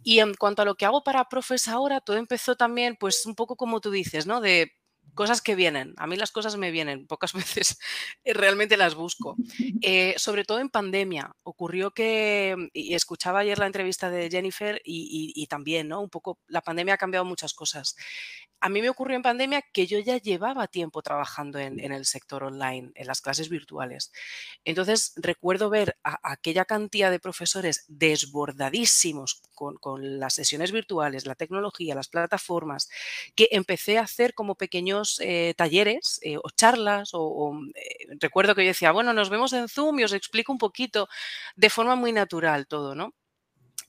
Y 0.03 0.19
en 0.19 0.33
cuanto 0.35 0.61
a 0.61 0.65
lo 0.65 0.75
que 0.75 0.85
hago 0.85 1.03
para 1.03 1.29
profes 1.29 1.67
ahora, 1.67 2.01
todo 2.01 2.17
empezó 2.17 2.55
también, 2.55 2.95
pues 2.99 3.25
un 3.25 3.35
poco 3.35 3.55
como 3.55 3.81
tú 3.81 3.91
dices, 3.91 4.25
¿no? 4.25 4.41
De 4.41 4.73
cosas 5.13 5.41
que 5.41 5.55
vienen. 5.55 5.93
A 5.97 6.07
mí 6.07 6.15
las 6.15 6.31
cosas 6.31 6.57
me 6.57 6.71
vienen, 6.71 7.07
pocas 7.07 7.33
veces 7.57 7.79
realmente 8.25 8.77
las 8.77 8.95
busco. 8.95 9.35
Eh, 9.81 10.13
sobre 10.17 10.43
todo 10.43 10.59
en 10.59 10.69
pandemia. 10.69 11.31
Ocurrió 11.43 11.91
que, 11.91 12.55
y 12.73 12.93
escuchaba 12.95 13.39
ayer 13.39 13.57
la 13.57 13.65
entrevista 13.65 14.09
de 14.09 14.29
Jennifer 14.29 14.81
y, 14.83 15.47
también, 15.47 15.87
¿no? 15.87 16.01
Un 16.01 16.09
poco, 16.09 16.39
la 16.47 16.61
pandemia 16.61 16.95
ha 16.95 16.97
cambiado 16.97 17.25
muchas 17.25 17.53
cosas 17.53 17.95
a 18.61 18.69
mí 18.69 18.81
me 18.81 18.89
ocurrió 18.89 19.15
en 19.15 19.21
pandemia 19.21 19.61
que 19.61 19.87
yo 19.87 19.99
ya 19.99 20.17
llevaba 20.17 20.67
tiempo 20.67 21.01
trabajando 21.01 21.59
en, 21.59 21.79
el 21.79 22.05
sector 22.05 22.43
online, 22.43 22.91
en 22.95 23.07
las 23.07 23.21
clases 23.21 23.49
virtuales. 23.49 24.11
Entonces 24.65 25.13
recuerdo 25.15 25.69
ver 25.69 25.97
a, 26.03 26.19
aquella 26.31 26.65
cantidad 26.65 27.11
de 27.11 27.19
profesores 27.19 27.85
desbordadísimos 27.87 29.41
con, 29.53 30.19
las 30.19 30.33
sesiones 30.33 30.71
virtuales, 30.71 31.25
la 31.25 31.35
tecnología, 31.35 31.95
las 31.95 32.07
plataformas, 32.07 32.89
que 33.35 33.49
empecé 33.51 33.97
a 33.97 34.03
hacer 34.03 34.33
como 34.33 34.55
pequeños 34.55 35.19
eh, 35.21 35.53
talleres 35.57 36.19
eh, 36.23 36.37
o 36.37 36.49
charlas. 36.49 37.09
O, 37.13 37.59
eh, 37.75 38.07
recuerdo 38.19 38.55
que 38.55 38.63
yo 38.63 38.69
decía, 38.69 38.91
bueno, 38.91 39.13
nos 39.13 39.29
vemos 39.29 39.53
en 39.53 39.67
Zoom 39.67 39.99
y 39.99 40.03
os 40.03 40.13
explico 40.13 40.51
un 40.51 40.57
poquito 40.57 41.07
de 41.55 41.69
forma 41.69 41.95
muy 41.95 42.11
natural 42.11 42.67
todo, 42.67 42.95
¿no? 42.95 43.13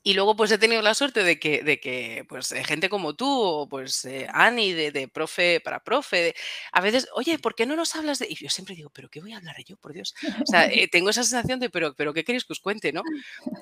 Y 0.03 0.15
luego 0.15 0.35
pues 0.35 0.51
he 0.51 0.59
tenido 0.59 0.81
la 0.81 0.95
suerte 0.95 1.23
de 1.23 1.39
que, 1.39 1.63
de 1.63 1.79
que 1.79 2.25
pues 2.29 2.53
eh, 2.53 2.65
gente 2.65 2.89
como 2.89 3.15
tú 3.15 3.29
o 3.29 3.69
pues 3.69 4.05
eh, 4.07 4.27
Ani 4.33 4.73
de, 4.73 5.09
profe 5.09 5.61
para 5.61 5.85
profe, 5.85 6.35
a 6.73 6.81
veces, 6.81 7.09
oye, 7.15 7.39
¿por 7.39 7.55
qué 7.55 7.67
no 7.67 7.77
nos 7.77 7.95
hablas 7.95 8.19
de...? 8.19 8.27
Y 8.31 8.35
yo 8.37 8.49
siempre 8.49 8.75
digo, 8.75 8.91
¿pero 8.91 9.11
qué 9.11 9.21
voy 9.21 9.33
a 9.33 9.37
hablar 9.37 9.57
yo, 9.65 9.77
por 9.77 9.93
Dios? 9.93 10.15
O 10.43 10.47
sea, 10.47 10.67
eh, 10.67 10.89
tengo 10.89 11.11
esa 11.11 11.23
sensación 11.23 11.61
de, 11.61 11.69
¿pero, 11.69 11.95
pero 11.95 12.15
qué 12.15 12.25
queréis 12.25 12.45
que 12.45 12.55
os 12.55 12.61
cuente, 12.61 12.93
no? 12.93 13.03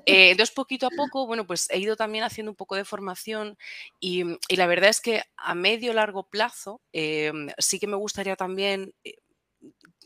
entonces, 0.07 0.55
poquito 0.55 0.87
a 0.87 0.91
poco, 0.91 1.27
bueno, 1.27 1.47
pues 1.47 1.69
he 1.71 1.79
ido 1.79 1.97
también 1.97 2.25
haciendo 2.25 2.53
un 2.53 2.57
poco 2.57 2.77
de 2.77 2.85
formación 2.85 3.59
y, 4.01 4.25
y 4.49 4.57
la 4.57 4.67
verdad 4.67 4.91
es 4.91 5.01
que 5.01 5.23
a 5.37 5.55
medio 5.55 5.93
largo 5.93 6.29
plazo 6.29 6.81
em, 6.93 7.49
sí 7.59 7.79
que 7.79 7.87
me 7.87 7.97
gustaría 7.97 8.37
también 8.37 8.95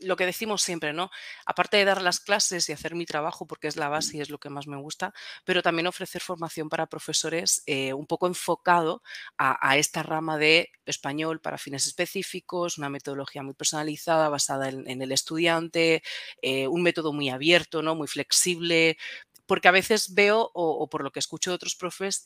lo 0.03 0.15
que 0.15 0.25
decimos 0.25 0.61
siempre, 0.61 0.93
¿no? 0.93 1.09
Aparte 1.45 1.77
de 1.77 1.85
dar 1.85 2.01
las 2.01 2.19
clases 2.19 2.69
y 2.69 2.73
hacer 2.73 2.95
mi 2.95 3.05
trabajo, 3.05 3.47
porque 3.47 3.67
es 3.67 3.75
la 3.75 3.89
base 3.89 4.17
y 4.17 4.21
es 4.21 4.29
lo 4.29 4.39
que 4.39 4.49
más 4.49 4.67
me 4.67 4.77
gusta, 4.77 5.13
pero 5.45 5.61
también 5.61 5.87
ofrecer 5.87 6.21
formación 6.21 6.69
para 6.69 6.87
profesores 6.87 7.63
eh, 7.65 7.93
un 7.93 8.05
poco 8.05 8.27
enfocado 8.27 9.01
a, 9.37 9.77
esta 9.77 10.03
rama 10.03 10.37
de 10.37 10.69
español 10.85 11.39
para 11.39 11.57
fines 11.57 11.87
específicos, 11.87 12.77
una 12.77 12.89
metodología 12.89 13.43
muy 13.43 13.53
personalizada, 13.53 14.29
basada 14.29 14.69
en, 14.69 15.01
el 15.01 15.11
estudiante, 15.11 16.03
eh, 16.41 16.67
un 16.67 16.83
método 16.83 17.13
muy 17.13 17.29
abierto, 17.29 17.81
¿no? 17.81 17.95
Muy 17.95 18.07
flexible, 18.07 18.97
porque 19.45 19.67
a 19.67 19.71
veces 19.71 20.13
veo, 20.13 20.51
o, 20.53 20.87
por 20.89 21.03
lo 21.03 21.11
que 21.11 21.19
escucho 21.19 21.51
de 21.51 21.55
otros 21.55 21.75
profes, 21.75 22.25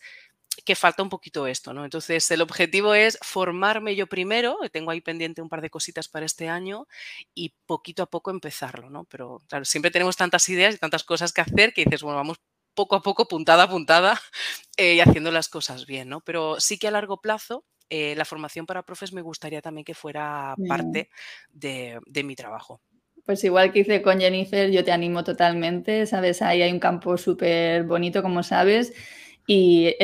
que 0.65 0.75
falta 0.75 1.03
un 1.03 1.09
poquito 1.09 1.47
esto, 1.47 1.73
¿no? 1.73 1.83
Entonces, 1.83 2.29
el 2.31 2.41
objetivo 2.41 2.93
es 2.93 3.17
formarme 3.21 3.95
yo 3.95 4.07
primero, 4.07 4.57
tengo 4.71 4.91
ahí 4.91 5.01
pendiente 5.01 5.41
un 5.41 5.49
par 5.49 5.61
de 5.61 5.69
cositas 5.69 6.07
para 6.07 6.25
este 6.25 6.49
año 6.49 6.87
y 7.33 7.53
poquito 7.65 8.03
a 8.03 8.09
poco 8.09 8.31
empezarlo, 8.31 8.89
¿no? 8.89 9.05
Pero 9.05 9.41
claro, 9.47 9.65
siempre 9.65 9.91
tenemos 9.91 10.17
tantas 10.17 10.47
ideas 10.49 10.75
y 10.75 10.77
tantas 10.77 11.03
cosas 11.03 11.33
que 11.33 11.41
hacer 11.41 11.73
que 11.73 11.83
dices, 11.83 12.03
bueno, 12.03 12.17
vamos 12.17 12.37
poco 12.73 12.95
a 12.95 13.01
poco, 13.01 13.27
puntada 13.27 13.63
a 13.63 13.69
puntada 13.69 14.19
eh, 14.77 14.95
y 14.95 14.99
haciendo 14.99 15.31
las 15.31 15.49
cosas 15.49 15.85
bien, 15.85 16.09
¿no? 16.09 16.21
Pero 16.21 16.59
sí 16.59 16.77
que 16.77 16.87
a 16.87 16.91
largo 16.91 17.21
plazo 17.21 17.65
eh, 17.89 18.15
la 18.15 18.25
formación 18.25 18.65
para 18.65 18.83
profes 18.83 19.13
me 19.13 19.21
gustaría 19.21 19.61
también 19.61 19.85
que 19.85 19.93
fuera 19.93 20.55
parte 20.67 21.09
de, 21.51 21.99
mi 22.23 22.35
trabajo. 22.35 22.81
Pues 23.25 23.43
igual 23.43 23.71
que 23.71 23.79
hice 23.79 24.01
con 24.01 24.19
Jennifer, 24.19 24.69
yo 24.71 24.83
te 24.83 24.91
animo 24.91 25.23
totalmente, 25.23 26.05
¿sabes? 26.05 26.41
Ahí 26.41 26.61
hay 26.61 26.71
un 26.71 26.79
campo 26.79 27.17
súper 27.17 27.83
bonito, 27.83 28.21
como 28.21 28.43
sabes, 28.43 28.93
y 29.47 29.95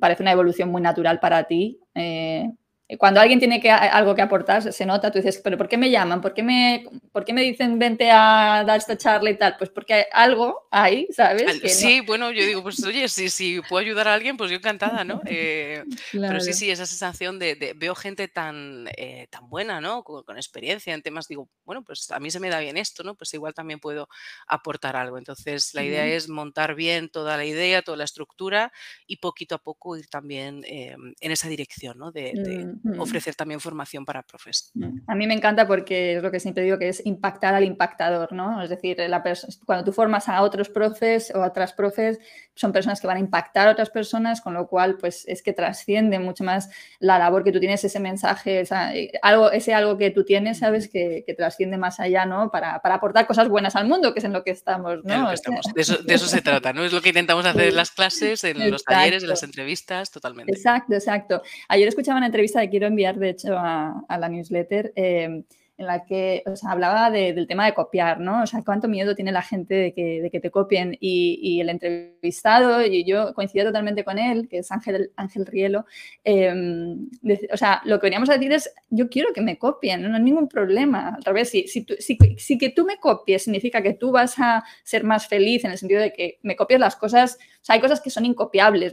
parece 0.00 0.22
una 0.22 0.32
evolución 0.32 0.70
muy 0.70 0.82
natural 0.82 1.20
para 1.20 1.44
ti. 1.44 1.80
Eh, 1.94 2.50
cuando 2.96 3.20
alguien 3.20 3.38
tiene 3.38 3.60
que, 3.60 3.70
algo 3.70 4.14
que 4.14 4.22
aportar, 4.22 4.72
se 4.72 4.86
nota, 4.86 5.10
tú 5.10 5.18
dices, 5.18 5.38
pero 5.44 5.58
¿por 5.58 5.68
qué 5.68 5.76
me 5.76 5.90
llaman? 5.90 6.22
¿Por 6.22 6.32
qué 6.32 6.42
me, 6.42 6.86
¿por 7.12 7.22
qué 7.26 7.34
me 7.34 7.42
dicen 7.42 7.78
vente 7.78 8.10
a 8.10 8.64
dar 8.66 8.78
esta 8.78 8.96
charla 8.96 9.28
y 9.28 9.36
tal? 9.36 9.56
Pues 9.58 9.68
porque 9.68 10.06
algo 10.10 10.66
hay, 10.70 11.06
¿sabes? 11.14 11.60
sí, 11.70 12.00
bueno, 12.00 12.30
yo 12.30 12.46
digo, 12.46 12.62
pues 12.62 12.82
oye, 12.82 13.06
si, 13.08 13.28
si 13.28 13.60
puedo 13.68 13.84
ayudar 13.84 14.08
a 14.08 14.14
alguien, 14.14 14.38
pues 14.38 14.50
yo 14.50 14.56
encantada, 14.56 15.04
¿no? 15.04 15.20
Eh, 15.26 15.84
pero 16.12 16.40
sí, 16.40 16.54
sí, 16.54 16.70
esa 16.70 16.86
sensación 16.86 17.38
de, 17.38 17.74
veo 17.76 17.94
gente 17.94 18.26
tan, 18.26 18.88
eh, 18.96 19.26
tan 19.28 19.50
buena, 19.50 19.82
¿no? 19.82 20.02
Con, 20.02 20.38
experiencia 20.38 20.94
en 20.94 21.02
temas, 21.02 21.28
digo, 21.28 21.50
bueno, 21.66 21.84
pues 21.84 22.10
a 22.10 22.20
mí 22.20 22.30
se 22.30 22.40
me 22.40 22.48
da 22.48 22.60
bien 22.60 22.78
esto, 22.78 23.02
¿no? 23.02 23.16
Pues 23.16 23.34
igual 23.34 23.52
también 23.52 23.80
puedo 23.80 24.08
aportar 24.46 24.96
algo. 24.96 25.18
Entonces, 25.18 25.74
la 25.74 25.84
idea 25.84 26.06
es 26.06 26.30
montar 26.30 26.74
bien 26.74 27.10
toda 27.10 27.36
la 27.36 27.44
idea, 27.44 27.82
toda 27.82 27.98
la 27.98 28.04
estructura 28.04 28.72
y 29.06 29.16
poquito 29.16 29.56
a 29.56 29.58
poco 29.58 29.96
ir 29.96 30.06
también 30.06 30.64
eh, 30.66 30.96
en 31.20 31.32
esa 31.32 31.48
dirección, 31.48 31.98
¿no? 31.98 32.12
de 32.12 32.32
mm 32.32 32.77
ofrecer 32.98 33.34
también 33.34 33.60
formación 33.60 34.04
para 34.04 34.22
profes. 34.22 34.72
A 35.06 35.14
mí 35.14 35.26
me 35.26 35.34
encanta 35.34 35.66
porque 35.66 36.16
es 36.16 36.22
lo 36.22 36.30
que 36.30 36.40
siempre 36.40 36.62
digo 36.62 36.78
que 36.78 36.88
es 36.88 37.04
impactar 37.04 37.54
al 37.54 37.64
impactador, 37.64 38.32
¿no? 38.32 38.62
Es 38.62 38.70
decir, 38.70 38.98
la 39.08 39.22
cuando 39.64 39.84
tú 39.84 39.92
formas 39.92 40.28
a 40.28 40.42
otros 40.42 40.68
profes 40.68 41.32
o 41.34 41.42
a 41.42 41.48
otras 41.48 41.72
profes, 41.72 42.18
son 42.54 42.72
personas 42.72 43.00
que 43.00 43.06
van 43.06 43.18
a 43.18 43.20
impactar 43.20 43.68
a 43.68 43.70
otras 43.70 43.90
personas, 43.90 44.40
con 44.40 44.52
lo 44.54 44.66
cual, 44.66 44.96
pues 44.98 45.24
es 45.28 45.42
que 45.42 45.52
trasciende 45.52 46.18
mucho 46.18 46.42
más 46.42 46.68
la 46.98 47.18
labor 47.18 47.44
que 47.44 47.52
tú 47.52 47.60
tienes, 47.60 47.84
ese 47.84 48.00
mensaje, 48.00 48.62
eh, 48.62 49.12
algo, 49.22 49.50
ese 49.52 49.74
algo 49.74 49.96
que 49.96 50.10
tú 50.10 50.24
tienes, 50.24 50.58
¿sabes? 50.58 50.88
Que, 50.88 51.24
trasciende 51.36 51.78
más 51.78 52.00
allá, 52.00 52.26
¿no? 52.26 52.50
Para, 52.50 52.74
aportar 52.74 53.26
cosas 53.26 53.48
buenas 53.48 53.76
al 53.76 53.86
mundo, 53.86 54.12
que 54.12 54.18
es 54.18 54.24
en 54.24 54.32
lo 54.32 54.42
que 54.42 54.50
estamos, 54.50 55.04
¿no? 55.04 55.30
De, 55.30 56.14
eso, 56.14 56.26
se 56.26 56.42
trata, 56.42 56.72
¿no? 56.72 56.84
Es 56.84 56.92
lo 56.92 57.00
que 57.00 57.10
intentamos 57.10 57.46
hacer 57.46 57.68
en 57.68 57.76
las 57.76 57.92
clases, 57.92 58.42
en 58.42 58.70
los 58.70 58.82
talleres, 58.82 59.22
en 59.22 59.28
las 59.28 59.42
entrevistas, 59.44 60.10
totalmente. 60.10 60.52
Exacto, 60.52 60.94
exacto. 60.94 61.42
Ayer 61.68 61.86
escuchaba 61.86 62.16
una 62.18 62.26
entrevista 62.26 62.60
quiero 62.68 62.86
enviar, 62.86 63.18
de 63.18 63.30
hecho, 63.30 63.56
a, 63.56 64.04
la 64.08 64.28
newsletter. 64.28 64.92
Eh, 64.96 65.42
en 65.78 65.86
la 65.86 66.04
que 66.04 66.42
hablaba 66.68 67.08
del 67.08 67.46
tema 67.46 67.64
de 67.64 67.72
copiar, 67.72 68.18
¿no? 68.18 68.42
O 68.42 68.46
sea, 68.46 68.62
cuánto 68.64 68.88
miedo 68.88 69.14
tiene 69.14 69.30
la 69.30 69.42
gente 69.42 69.74
de 69.74 69.92
que, 69.92 70.40
te 70.40 70.50
copien. 70.50 70.96
Y, 71.00 71.60
el 71.60 71.68
entrevistado, 71.68 72.84
y 72.84 73.04
yo 73.04 73.32
coincido 73.32 73.66
totalmente 73.66 74.04
con 74.04 74.18
él, 74.18 74.48
que 74.48 74.58
es 74.58 74.72
Ángel, 74.72 75.12
Ángel 75.16 75.46
Rielo, 75.46 75.86
em, 76.24 77.08
o 77.52 77.56
sea, 77.56 77.80
lo 77.84 78.00
que 78.00 78.06
veníamos 78.06 78.28
a 78.28 78.34
decir 78.34 78.52
es, 78.52 78.74
yo 78.90 79.08
quiero 79.08 79.32
que 79.32 79.40
me 79.40 79.56
copien, 79.56 80.02
no 80.02 80.16
hay 80.16 80.22
ningún 80.22 80.48
problema. 80.48 81.14
Al 81.14 81.24
revés, 81.24 81.50
si, 81.50 81.68
si, 81.68 81.86
si, 82.00 82.58
que 82.58 82.70
tú 82.70 82.84
me 82.84 82.98
copies 82.98 83.44
significa 83.44 83.80
que 83.80 83.94
tú 83.94 84.10
vas 84.10 84.34
a 84.38 84.64
ser 84.82 85.04
más 85.04 85.28
feliz 85.28 85.64
en 85.64 85.70
el 85.70 85.78
sentido 85.78 86.00
de 86.00 86.12
que 86.12 86.40
me 86.42 86.56
copies 86.56 86.80
las 86.80 86.96
cosas, 86.96 87.38
o 87.40 87.57
hay 87.68 87.80
cosas 87.80 88.00
que 88.00 88.10
son 88.10 88.24
incopiables, 88.24 88.92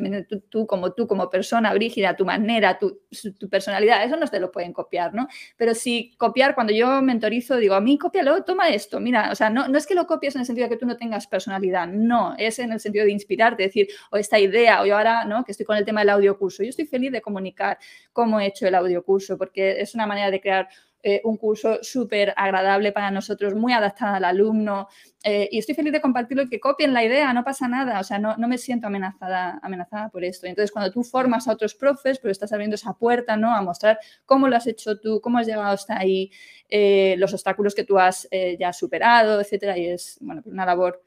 tú, 0.50 0.68
como 0.68 0.94
tú, 0.94 1.08
como 1.08 1.30
persona, 1.30 1.74
Brígida, 1.74 2.16
tu 2.16 2.26
manera, 2.26 2.78
tu, 2.78 3.02
tu 3.40 3.50
personalidad, 3.50 4.04
eso 4.04 4.18
no 4.18 4.28
te 4.28 4.40
lo 4.40 4.52
pueden 4.52 4.74
copiar, 4.74 5.14
¿no? 5.14 5.28
Pero 5.58 5.74
si 5.74 6.16
copiar 6.18 6.56
cuando 6.56 6.74
yo 6.74 7.02
mentorizo, 7.02 7.58
digo, 7.58 7.76
a 7.76 7.82
mí 7.82 7.98
cópialo, 7.98 8.44
toma 8.44 8.70
esto, 8.70 9.00
mira, 9.00 9.32
o 9.32 9.36
sea, 9.36 9.50
no, 9.50 9.68
no 9.68 9.78
es 9.78 9.88
que 9.88 9.96
lo 9.96 10.06
copies 10.06 10.36
en 10.36 10.42
el 10.42 10.46
sentido 10.46 10.68
de 10.68 10.76
que 10.76 10.80
tú 10.80 10.86
no 10.86 10.98
tengas 10.98 11.28
personalidad, 11.28 11.88
no, 11.88 12.36
es 12.38 12.60
en 12.60 12.72
el 12.72 12.80
sentido 12.80 13.06
de 13.06 13.12
inspirarte, 13.12 13.64
decir, 13.64 13.88
o 14.12 14.18
esta 14.18 14.40
idea, 14.40 14.82
o 14.82 14.86
yo 14.86 14.98
ahora, 14.98 15.26
¿no? 15.26 15.44
Que 15.44 15.52
estoy 15.52 15.66
con 15.66 15.78
el 15.78 15.86
tema 15.86 16.02
del 16.02 16.10
audiocurso, 16.10 16.64
yo 16.64 16.70
estoy 16.70 16.86
feliz 16.86 17.12
de 17.12 17.22
comunicar 17.22 17.78
cómo 18.12 18.40
he 18.40 18.48
hecho 18.48 18.68
el 18.68 18.76
audiocurso, 18.76 19.38
porque 19.38 19.82
es 19.82 19.96
una 19.96 20.06
manera 20.06 20.32
de 20.32 20.42
crear 20.42 20.68
eh, 21.08 21.22
un 21.24 21.38
curso 21.38 21.84
súper 21.84 22.34
agradable 22.36 22.92
para 22.92 23.12
nosotros, 23.12 23.54
muy 23.54 23.74
adaptado 23.74 24.16
al 24.16 24.24
alumno. 24.24 24.88
Eh, 25.24 25.48
y 25.52 25.60
estoy 25.60 25.76
feliz 25.76 25.94
de 25.94 26.02
compartirlo 26.02 26.42
y 26.42 26.50
que 26.50 26.60
copien 26.60 26.94
la 26.94 27.04
idea, 27.04 27.32
no 27.32 27.44
pasa 27.44 27.68
nada, 27.68 28.00
o 28.00 28.04
sea, 28.04 28.18
no, 28.18 28.36
me 28.36 28.58
siento 28.58 28.88
amenazada, 28.88 29.60
amenazada 29.62 30.10
por 30.10 30.24
esto. 30.24 30.48
Entonces, 30.48 30.72
cuando 30.72 30.92
tú 30.92 31.04
formas 31.04 31.48
a 31.48 31.52
otros 31.52 31.76
profes, 31.76 32.18
pues 32.18 32.32
estás 32.32 32.52
abriendo 32.54 32.74
esa 32.74 32.94
puerta, 32.94 33.38
¿no? 33.38 33.56
A 33.56 33.62
mostrar 33.62 34.00
cómo 34.26 34.48
lo 34.48 34.56
has 34.56 34.66
hecho 34.66 35.00
tú, 35.00 35.22
cómo 35.22 35.38
has 35.38 35.46
llegado 35.46 35.68
hasta 35.68 35.96
ahí, 35.96 36.32
eh, 36.70 37.14
los 37.20 37.32
obstáculos 37.34 37.76
que 37.76 37.84
tú 37.84 38.00
has 38.00 38.28
ya 38.60 38.74
superado, 38.74 39.40
etcétera. 39.40 39.78
Y 39.78 39.86
es, 39.86 40.18
bueno, 40.22 40.42
pues 40.42 40.54
una 40.54 40.66
labor 40.66 41.04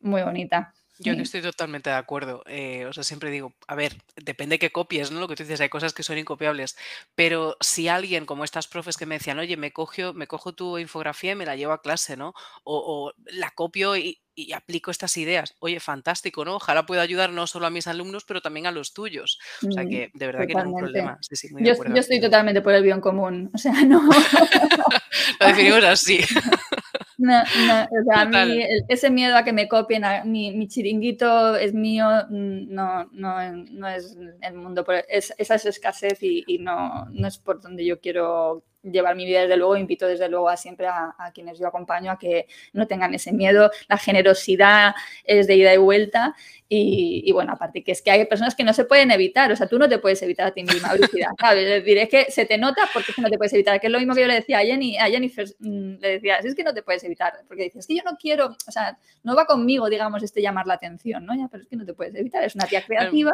muy 0.00 0.22
bonita. 0.22 0.72
Yo 0.98 1.12
estoy 1.12 1.42
totalmente 1.42 1.90
de 1.90 1.96
acuerdo. 1.96 2.42
Eh, 2.46 2.86
o 2.86 2.92
sea, 2.92 3.04
siempre 3.04 3.30
digo, 3.30 3.54
a 3.66 3.74
ver, 3.74 3.96
depende 4.16 4.58
que 4.58 4.72
copies, 4.72 5.10
¿no? 5.10 5.20
Lo 5.20 5.28
que 5.28 5.36
tú 5.36 5.44
dices, 5.44 5.60
hay 5.60 5.68
cosas 5.68 5.92
que 5.92 6.02
son 6.02 6.18
incopiables. 6.18 6.76
Pero 7.14 7.56
si 7.60 7.88
alguien, 7.88 8.26
como 8.26 8.44
estas 8.44 8.66
profes 8.66 8.96
que 8.96 9.06
me 9.06 9.16
decían, 9.16 9.38
oye, 9.38 9.56
me, 9.56 9.72
cojo, 9.72 10.12
me 10.14 10.26
cojo 10.26 10.54
tu 10.54 10.78
infografía 10.78 11.32
y 11.32 11.36
me 11.36 11.46
la 11.46 11.56
llevo 11.56 11.72
a 11.72 11.82
clase, 11.82 12.16
¿no? 12.16 12.34
O, 12.64 13.12
la 13.26 13.50
copio 13.50 13.96
y, 13.96 14.20
aplico 14.54 14.90
estas 14.92 15.16
ideas. 15.16 15.54
Oye, 15.58 15.80
fantástico, 15.80 16.44
¿no? 16.44 16.56
Ojalá 16.56 16.86
pueda 16.86 17.02
ayudar 17.02 17.30
no 17.30 17.46
solo 17.46 17.66
a 17.66 17.70
mis 17.70 17.88
alumnos, 17.88 18.24
pero 18.24 18.40
también 18.40 18.66
a 18.66 18.70
los 18.70 18.92
tuyos. 18.92 19.38
O 19.66 19.72
sea 19.72 19.84
que 19.84 20.10
de 20.14 20.26
verdad 20.26 20.46
que 20.46 20.54
no 20.54 20.60
hay 20.60 20.74
problema. 20.74 21.18
yo, 21.60 21.74
yo 21.74 21.96
estoy 21.96 22.20
totalmente 22.20 22.60
por 22.60 22.72
el 22.72 22.84
bien 22.84 23.00
común. 23.00 23.50
O 23.52 23.58
sea, 23.58 23.72
no. 23.84 24.00
Lo 25.40 25.46
definimos 25.46 25.84
así. 25.84 26.20
No, 27.18 27.42
no, 27.66 27.82
o 27.82 28.04
sea, 28.04 28.20
a 28.20 28.24
mí 28.26 28.62
ese 28.88 29.10
miedo 29.10 29.36
a 29.36 29.42
que 29.42 29.52
me 29.52 29.66
copien, 29.66 30.04
mi, 30.24 30.68
chiringuito 30.68 31.56
es 31.56 31.74
mío, 31.74 32.06
mm, 32.30 32.72
no, 32.72 33.06
no, 33.10 33.52
no 33.52 33.88
es 33.88 34.16
el 34.40 34.54
mundo, 34.54 34.86
es, 35.08 35.34
esa 35.36 35.56
es 35.56 35.66
escasez 35.66 36.22
y, 36.22 36.44
y, 36.46 36.58
no, 36.58 37.06
no 37.10 37.26
es 37.26 37.38
por 37.38 37.60
donde 37.60 37.84
yo 37.84 38.00
quiero 38.00 38.62
llevar 38.82 39.16
mi 39.16 39.26
vida 39.26 39.42
desde 39.42 39.56
luego, 39.56 39.76
invito 39.76 40.06
desde 40.06 40.28
luego 40.28 40.48
a 40.48 40.56
siempre 40.56 40.86
a, 40.86 41.14
quienes 41.34 41.58
yo 41.58 41.66
acompaño 41.66 42.10
a 42.10 42.18
que 42.18 42.46
no 42.72 42.86
tengan 42.86 43.14
ese 43.14 43.32
miedo, 43.32 43.70
la 43.88 43.98
generosidad 43.98 44.94
es 45.24 45.46
de 45.46 45.56
ida 45.56 45.74
y 45.74 45.76
vuelta 45.76 46.34
y, 46.70 47.32
bueno, 47.32 47.52
aparte 47.54 47.82
que 47.82 47.92
es 47.92 48.02
que 48.02 48.10
hay 48.10 48.26
personas 48.26 48.54
que 48.54 48.62
no 48.62 48.74
se 48.74 48.84
pueden 48.84 49.10
evitar, 49.10 49.50
o 49.50 49.56
sea, 49.56 49.66
tú 49.66 49.78
no 49.78 49.88
te 49.88 49.98
puedes 49.98 50.20
evitar 50.22 50.48
a 50.48 50.50
ti 50.52 50.62
misma, 50.62 50.90
¿sabes? 51.40 51.64
Es 51.64 51.82
decir, 51.82 51.96
es 51.96 52.08
que 52.10 52.30
se 52.30 52.44
te 52.44 52.58
nota 52.58 52.88
porque 52.92 53.10
es 53.10 53.16
que 53.16 53.22
no 53.22 53.30
te 53.30 53.38
puedes 53.38 53.54
evitar, 53.54 53.80
que 53.80 53.86
es 53.86 53.92
lo 53.92 53.98
mismo 53.98 54.14
que 54.14 54.20
yo 54.20 54.26
le 54.26 54.34
decía 54.34 54.58
a 54.58 54.62
Jenny, 54.62 54.98
a 54.98 55.06
Jennifer, 55.06 55.46
mm, 55.60 55.94
le 55.98 56.08
decía, 56.10 56.36
es 56.36 56.54
que 56.54 56.64
no 56.64 56.74
te 56.74 56.82
puedes 56.82 57.02
evitar, 57.04 57.32
porque 57.48 57.64
dices, 57.64 57.80
es 57.80 57.86
que 57.86 57.96
yo 57.96 58.02
no 58.04 58.18
quiero, 58.18 58.54
o 58.66 58.70
sea, 58.70 58.98
no 59.22 59.34
va 59.34 59.46
conmigo, 59.46 59.88
digamos, 59.88 60.22
este 60.22 60.42
llamar 60.42 60.66
la 60.66 60.74
atención, 60.74 61.24
¿no? 61.24 61.34
Ya, 61.34 61.48
pero 61.50 61.62
es 61.62 61.68
que 61.68 61.76
no 61.76 61.86
te 61.86 61.94
puedes 61.94 62.14
evitar, 62.14 62.44
es 62.44 62.54
una 62.54 62.66
tía 62.66 62.84
creativa. 62.84 63.32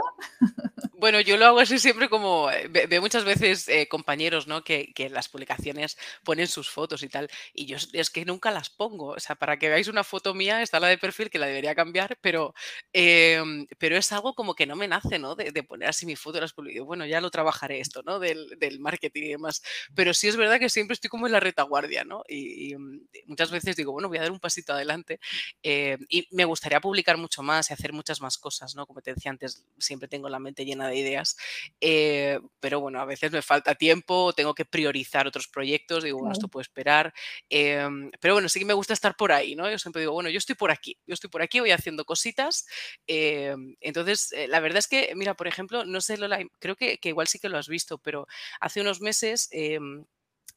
Bueno, 0.97 1.21
yo 1.21 1.37
lo 1.37 1.45
hago 1.45 1.59
así 1.59 1.79
siempre 1.79 2.09
como, 2.09 2.51
eh, 2.51 2.69
veo 2.89 3.03
muchas 3.03 3.25
veces 3.25 3.69
eh, 3.69 3.89
compañeros, 3.89 4.47
¿no? 4.47 4.63
Que, 4.63 4.93
que 4.95 5.11
las 5.11 5.29
publicaciones 5.35 5.99
ponen 6.23 6.47
sus 6.47 6.71
fotos 6.71 7.03
y 7.03 7.09
tal. 7.09 7.29
Y 7.53 7.67
yo 7.67 7.77
es 7.93 8.11
que 8.11 8.25
nunca 8.25 8.53
las 8.53 8.71
pongo. 8.71 9.09
O 9.09 9.21
sea, 9.21 9.35
para 9.35 9.59
que 9.59 9.69
veáis 9.69 9.89
una 9.89 10.05
foto 10.05 10.33
mía, 10.33 10.63
está 10.63 10.79
la 10.79 10.87
de 10.87 10.97
perfil 10.97 11.29
que 11.29 11.41
la 11.41 11.47
debería 11.47 11.75
cambiar, 11.75 12.17
pero, 12.21 12.55
em, 12.93 13.67
pero 13.79 13.97
es 13.97 14.13
algo 14.13 14.35
como 14.35 14.55
que 14.55 14.65
no 14.67 14.77
me 14.77 14.87
nace, 14.87 15.19
¿no? 15.19 15.35
De, 15.35 15.65
poner 15.65 15.89
así 15.89 16.07
mi 16.07 16.15
foto. 16.15 16.41
Las 16.41 16.55
bueno, 16.55 17.05
ya 17.07 17.21
lo 17.21 17.31
trabajaré 17.31 17.81
esto, 17.81 18.03
¿no? 18.05 18.21
Del, 18.21 18.57
del, 18.59 18.79
marketing 18.79 19.23
y 19.25 19.29
demás. 19.31 19.63
Pero 19.95 20.15
sí 20.15 20.29
es 20.29 20.37
verdad 20.37 20.61
que 20.61 20.69
siempre 20.69 20.95
estoy 20.95 21.11
como 21.11 21.27
en 21.27 21.33
la 21.33 21.41
retaguardia, 21.41 22.05
¿no? 22.05 22.23
Y, 22.29 22.77
mm, 22.77 23.09
muchas 23.27 23.51
veces 23.51 23.75
digo, 23.77 23.93
bueno, 23.93 24.09
voy 24.09 24.19
a 24.19 24.23
dar 24.23 24.31
un 24.31 24.41
pasito 24.41 24.73
adelante. 24.73 25.19
Eh, 25.63 25.99
y 26.09 26.29
me 26.31 26.45
gustaría 26.45 26.81
publicar 26.81 27.17
mucho 27.17 27.43
más 27.43 27.71
y 27.71 27.75
hacer 27.75 27.93
muchas 27.93 28.21
más 28.21 28.39
cosas, 28.39 28.77
¿no? 28.77 28.87
Como 28.87 29.01
te 29.01 29.15
decía 29.15 29.31
antes, 29.33 29.67
siempre 29.79 30.09
tengo 30.09 30.29
la 30.29 30.39
mente 30.39 30.65
llena 30.65 30.89
de 30.89 30.97
ideas. 30.97 31.37
Eh, 31.81 32.39
pero 32.61 32.81
bueno, 32.81 33.01
a 33.01 33.05
veces 33.05 33.33
me 33.33 33.43
falta 33.43 33.75
tiempo, 33.75 34.33
tengo 34.33 34.55
que 34.55 34.65
priorizar 34.65 35.24
otros 35.27 35.49
proyectos, 35.49 36.05
digo, 36.05 36.19
bueno, 36.19 36.33
esto 36.33 36.49
puede 36.49 36.63
esperar. 36.63 37.13
Em, 37.49 38.11
pero 38.21 38.35
bueno, 38.35 38.49
sí 38.49 38.59
que 38.59 38.65
me 38.65 38.75
gusta 38.75 38.93
estar 38.93 39.17
por 39.17 39.33
ahí, 39.33 39.55
¿no? 39.55 39.71
Yo 39.71 39.79
siempre 39.79 40.01
digo, 40.01 40.13
bueno, 40.13 40.31
yo 40.31 40.39
estoy 40.39 40.55
por 40.55 40.71
aquí, 40.71 40.99
yo 41.07 41.15
estoy 41.15 41.31
por 41.31 41.43
aquí, 41.43 41.61
voy 41.61 41.71
haciendo 41.71 42.05
cositas. 42.05 42.67
Em, 43.07 43.77
entonces, 43.81 44.33
eh, 44.33 44.49
la 44.49 44.61
verdad 44.61 44.79
es 44.79 44.89
que, 44.89 45.13
mira, 45.17 45.35
por 45.35 45.49
ejemplo, 45.49 45.85
no 45.85 46.01
sé, 46.01 46.17
Lola, 46.17 46.41
creo 46.59 46.77
que, 46.77 46.99
que, 46.99 47.09
igual 47.11 47.29
sí 47.29 47.39
que 47.39 47.49
lo 47.49 47.59
has 47.59 47.69
visto, 47.69 47.99
pero 47.99 48.27
hace 48.61 48.81
unos 48.81 49.01
meses 49.01 49.49
em, 49.53 50.05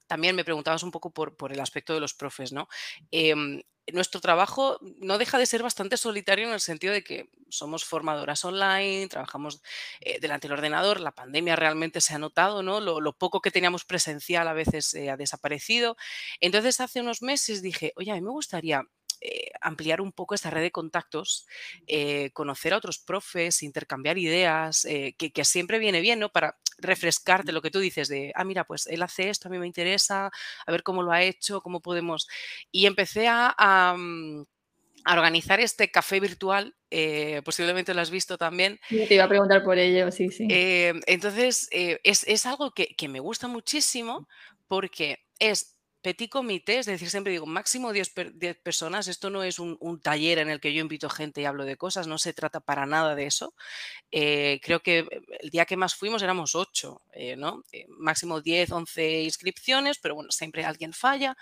también 0.07 0.35
me 0.35 0.43
preguntabas 0.43 0.83
un 0.83 0.91
poco 0.91 1.11
por, 1.11 1.51
el 1.51 1.59
aspecto 1.59 1.93
de 1.93 1.99
los 1.99 2.13
profes, 2.13 2.51
¿no? 2.51 2.67
nuestro 3.93 4.19
trabajo 4.19 4.77
no 4.99 5.17
deja 5.17 5.37
de 5.37 5.45
ser 5.45 5.63
bastante 5.63 5.95
solitario 5.95 6.47
en 6.47 6.53
el 6.53 6.59
sentido 6.59 6.93
de 6.93 7.03
que 7.03 7.29
somos 7.49 7.85
formadoras 7.85 8.43
online, 8.43 9.07
trabajamos 9.07 9.61
eh, 10.01 10.19
delante 10.19 10.47
del 10.47 10.57
ordenador, 10.57 10.99
la 10.99 11.13
pandemia 11.13 11.55
realmente 11.55 12.01
se 12.01 12.13
ha 12.13 12.19
notado, 12.19 12.63
¿no? 12.63 12.81
Lo, 12.81 13.13
poco 13.13 13.39
que 13.39 13.51
teníamos 13.51 13.85
presencial 13.85 14.47
a 14.47 14.53
veces 14.53 14.93
ha 14.93 15.15
desaparecido. 15.15 15.95
Entonces 16.41 16.81
hace 16.81 16.99
unos 16.99 17.21
meses 17.21 17.61
dije, 17.61 17.93
oye, 17.95 18.11
a 18.11 18.15
mí 18.15 18.21
me 18.21 18.31
gustaría 18.31 18.83
eh, 19.21 19.51
ampliar 19.61 20.01
un 20.01 20.11
poco 20.11 20.35
esta 20.35 20.49
red 20.49 20.61
de 20.61 20.71
contactos, 20.71 21.47
eh, 21.87 22.31
conocer 22.31 22.73
a 22.73 22.77
otros 22.77 22.99
profes, 22.99 23.63
intercambiar 23.63 24.17
ideas, 24.17 24.85
que, 25.17 25.31
que, 25.31 25.45
siempre 25.45 25.79
viene 25.79 26.01
bien, 26.01 26.19
¿no? 26.19 26.29
Para 26.29 26.57
refrescarte 26.77 27.51
lo 27.51 27.61
que 27.61 27.71
tú 27.71 27.79
dices 27.79 28.07
de, 28.07 28.31
ah, 28.35 28.43
mira, 28.43 28.63
pues 28.65 28.87
él 28.87 29.01
hace 29.01 29.29
esto, 29.29 29.47
a 29.47 29.51
mí 29.51 29.57
me 29.57 29.67
interesa, 29.67 30.31
a 30.65 30.71
ver 30.71 30.83
cómo 30.83 31.03
lo 31.03 31.11
ha 31.11 31.23
hecho, 31.23 31.61
cómo 31.61 31.81
podemos. 31.81 32.27
Y 32.71 32.85
empecé 32.85 33.27
a, 33.27 33.95
mm, 33.97 34.43
organizar 35.09 35.61
este 35.61 35.89
café 35.89 36.19
virtual, 36.19 36.75
eh, 36.91 37.41
posiblemente 37.45 37.93
lo 37.93 38.01
has 38.01 38.11
visto 38.11 38.37
también. 38.37 38.77
te 38.89 39.13
iba 39.13 39.23
a 39.23 39.29
preguntar 39.29 39.63
por 39.63 39.77
ello, 39.77 40.11
sí, 40.11 40.29
sí. 40.29 40.47
Eh, 40.51 40.93
entonces, 41.05 41.69
eh, 41.71 41.99
es, 42.03 42.45
algo 42.45 42.71
que, 42.71 42.87
que, 42.87 43.07
me 43.07 43.21
gusta 43.21 43.47
muchísimo 43.47 44.27
porque 44.67 45.19
es 45.39 45.76
petit 46.07 46.29
comité, 46.29 46.79
es 46.79 46.85
decir, 46.85 47.09
siempre 47.09 47.33
digo 47.33 47.45
máximo 47.45 47.91
10, 47.91 48.13
personas, 48.63 49.09
esto 49.09 49.29
no 49.29 49.43
es 49.43 49.59
un, 49.59 49.77
taller 50.01 50.37
en 50.37 50.49
el 50.49 50.61
que 50.61 50.73
yo 50.73 50.79
invito 50.79 51.09
gente 51.09 51.41
y 51.41 51.45
hablo 51.45 51.65
de 51.65 51.75
cosas, 51.75 52.07
no 52.07 52.17
se 52.17 52.31
trata 52.31 52.61
para 52.61 52.85
nada 52.85 53.13
de 53.13 53.25
eso. 53.25 53.53
Eh, 54.09 54.61
creo 54.63 54.79
que 54.79 54.99
eh, 54.99 55.21
el 55.41 55.49
día 55.49 55.65
que 55.65 55.75
más 55.75 55.95
fuimos 55.95 56.21
éramos 56.21 56.55
8, 56.55 57.01
eh, 57.11 57.35
¿no? 57.35 57.61
máximo 57.89 58.39
10, 58.39 58.71
11 58.71 59.23
inscripciones, 59.23 59.99
pero 59.99 60.15
bueno, 60.15 60.31
siempre 60.31 60.63
alguien 60.63 60.93
falla. 60.93 61.35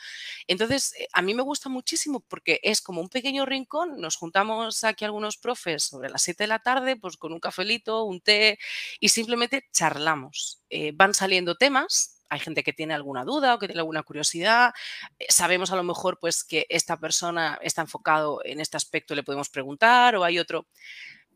Entonces, 0.47 0.95
a 1.13 1.21
mí 1.21 1.35
me 1.35 1.43
gusta 1.43 1.69
muchísimo 1.69 2.21
porque 2.21 2.59
es 2.63 2.81
como 2.81 3.01
un 3.01 3.09
pequeño 3.09 3.45
rincón, 3.45 4.01
nos 4.01 4.15
juntamos 4.15 4.83
aquí 4.83 5.05
algunos 5.05 5.37
profes 5.37 5.83
sobre 5.83 6.09
las 6.09 6.23
7 6.23 6.45
de 6.45 6.47
la 6.47 6.59
tarde, 6.59 6.95
pues 6.95 7.17
con 7.17 7.33
un 7.33 7.39
cafelito, 7.39 8.03
un 8.03 8.19
té 8.19 8.57
y 8.99 9.09
simplemente 9.09 9.67
charlamos. 9.71 10.63
van 10.95 11.13
saliendo 11.13 11.53
temas 11.53 12.14
hay 12.29 12.39
gente 12.39 12.63
que 12.63 12.73
tiene 12.73 12.93
alguna 12.93 13.23
duda 13.23 13.55
o 13.55 13.59
que 13.59 13.67
tiene 13.67 13.81
alguna 13.81 14.03
curiosidad. 14.03 14.73
Eh, 15.19 15.25
sabemos 15.29 15.71
a 15.71 15.75
lo 15.75 15.83
mejor 15.83 16.19
pues 16.19 16.43
que 16.43 16.65
esta 16.69 16.99
persona 16.99 17.59
está 17.61 17.81
enfocado 17.81 18.41
en 18.43 18.59
este 18.59 18.77
aspecto, 18.77 19.15
le 19.15 19.23
podemos 19.23 19.49
preguntar 19.49 20.15
o 20.15 20.23
hay 20.23 20.39
otro. 20.39 20.67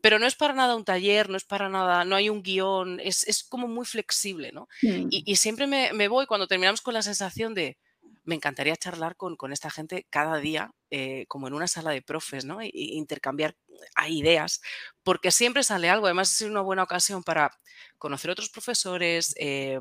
Pero 0.00 0.18
no 0.18 0.26
es 0.26 0.34
para 0.34 0.54
nada 0.54 0.76
un 0.76 0.84
taller, 0.84 1.28
no 1.28 1.36
es 1.36 1.44
para 1.44 1.68
nada, 1.68 2.04
no 2.04 2.16
hay 2.16 2.30
un 2.30 2.42
guion, 2.42 3.00
es, 3.00 3.44
como 3.48 3.68
muy 3.68 3.84
flexible, 3.84 4.50
¿no? 4.50 4.66
Mm. 4.80 5.08
Y, 5.10 5.36
siempre 5.36 5.66
me, 5.66 5.92
me 5.92 6.08
voy 6.08 6.24
cuando 6.24 6.46
terminamos 6.46 6.80
con 6.80 6.94
la 6.94 7.02
sensación 7.02 7.52
de, 7.52 7.76
me 8.30 8.36
encantaría 8.36 8.76
charlar 8.76 9.16
con, 9.16 9.36
esta 9.52 9.70
gente 9.70 10.06
cada 10.08 10.36
día, 10.38 10.70
eh, 10.90 11.26
como 11.26 11.48
en 11.48 11.54
una 11.54 11.66
sala 11.66 11.90
de 11.90 12.00
profes, 12.00 12.44
¿no? 12.44 12.60
E, 12.60 12.70
intercambiar 12.72 13.56
ideas, 14.08 14.60
porque 15.02 15.32
siempre 15.32 15.64
sale 15.64 15.90
algo. 15.90 16.06
Además, 16.06 16.32
es 16.40 16.48
una 16.48 16.60
buena 16.60 16.84
ocasión 16.84 17.24
para 17.24 17.50
conocer 17.98 18.30
otros 18.30 18.48
profesores, 18.50 19.34
eh, 19.36 19.80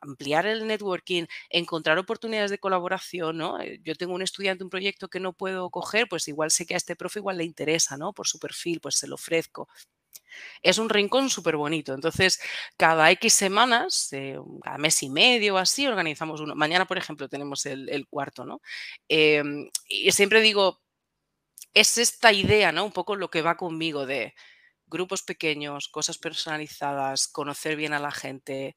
ampliar 0.00 0.46
el 0.46 0.66
networking, 0.66 1.26
encontrar 1.50 1.98
oportunidades 1.98 2.50
de 2.50 2.58
colaboración, 2.58 3.36
¿no? 3.36 3.60
Eh, 3.60 3.78
yo 3.84 3.94
tengo 3.94 4.14
un 4.14 4.22
estudiante, 4.22 4.64
un 4.64 4.70
proyecto 4.70 5.08
que 5.08 5.20
no 5.20 5.34
puedo 5.34 5.68
coger, 5.70 6.08
pues 6.08 6.28
igual 6.28 6.50
sé 6.50 6.64
que 6.64 6.74
a 6.74 6.78
este 6.78 6.96
profe 6.96 7.18
igual 7.18 7.36
le 7.38 7.44
interesa, 7.44 7.98
¿no? 7.98 8.14
Por 8.14 8.26
su 8.26 8.38
perfil, 8.38 8.80
pues 8.80 8.96
se 8.96 9.06
lo 9.06 9.16
ofrezco. 9.16 9.68
Es 10.62 10.78
un 10.78 10.88
rincón 10.88 11.30
súper 11.30 11.56
bonito. 11.56 11.94
Entonces, 11.94 12.40
cada 12.76 13.10
X 13.12 13.32
semanas, 13.32 14.12
eh, 14.12 14.38
cada 14.62 14.78
mes 14.78 15.02
y 15.02 15.10
medio 15.10 15.54
o 15.56 15.58
así, 15.58 15.86
organizamos 15.86 16.40
uno. 16.40 16.54
Mañana, 16.54 16.86
por 16.86 16.98
ejemplo, 16.98 17.28
tenemos 17.28 17.66
el, 17.66 18.06
cuarto, 18.08 18.44
¿no? 18.44 18.60
Em, 19.08 19.68
y 19.88 20.10
siempre 20.12 20.40
digo, 20.40 20.80
es 21.74 21.98
esta 21.98 22.32
idea, 22.32 22.72
¿no? 22.72 22.84
Un 22.84 22.92
poco 22.92 23.16
lo 23.16 23.30
que 23.30 23.42
va 23.42 23.56
conmigo 23.56 24.06
de 24.06 24.34
grupos 24.86 25.22
pequeños, 25.22 25.88
cosas 25.88 26.18
personalizadas, 26.18 27.28
conocer 27.28 27.76
bien 27.76 27.94
a 27.94 27.98
la 28.00 28.12
gente. 28.12 28.76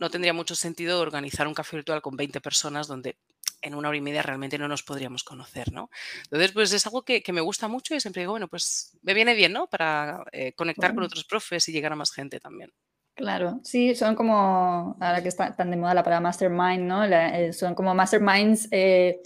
No 0.00 0.10
tendría 0.10 0.32
mucho 0.32 0.54
sentido 0.54 1.00
organizar 1.00 1.48
un 1.48 1.54
café 1.54 1.76
virtual 1.76 2.02
con 2.02 2.16
20 2.16 2.40
personas 2.40 2.86
donde 2.86 3.18
en 3.62 3.74
una 3.74 3.88
hora 3.88 3.98
y 3.98 4.00
media 4.00 4.22
realmente 4.22 4.58
no 4.58 4.68
nos 4.68 4.82
podríamos 4.82 5.24
conocer, 5.24 5.72
¿no? 5.72 5.90
Entonces, 6.24 6.52
pues 6.52 6.72
es 6.72 6.86
algo 6.86 7.04
que, 7.04 7.22
me 7.32 7.40
gusta 7.40 7.68
mucho 7.68 7.94
y 7.94 8.00
siempre 8.00 8.22
digo, 8.22 8.32
bueno, 8.32 8.48
pues 8.48 8.96
me 9.02 9.14
viene 9.14 9.34
bien, 9.34 9.52
¿no? 9.52 9.68
Para 9.68 10.24
eh, 10.32 10.52
conectar 10.54 10.94
con 10.94 11.04
otros 11.04 11.24
profes 11.24 11.68
y 11.68 11.72
llegar 11.72 11.92
a 11.92 11.96
más 11.96 12.12
gente 12.12 12.40
también. 12.40 12.72
Claro, 13.18 13.58
sí, 13.64 13.96
son 13.96 14.14
como, 14.14 14.96
ahora 15.00 15.20
que 15.20 15.28
está 15.28 15.52
tan 15.56 15.72
de 15.72 15.76
moda 15.76 15.92
la 15.92 16.04
palabra 16.04 16.20
mastermind, 16.20 16.84
¿no? 16.84 17.04
Eh, 17.04 17.52
son 17.52 17.74
como 17.74 17.92
masterminds, 17.92 18.68
eh, 18.70 19.20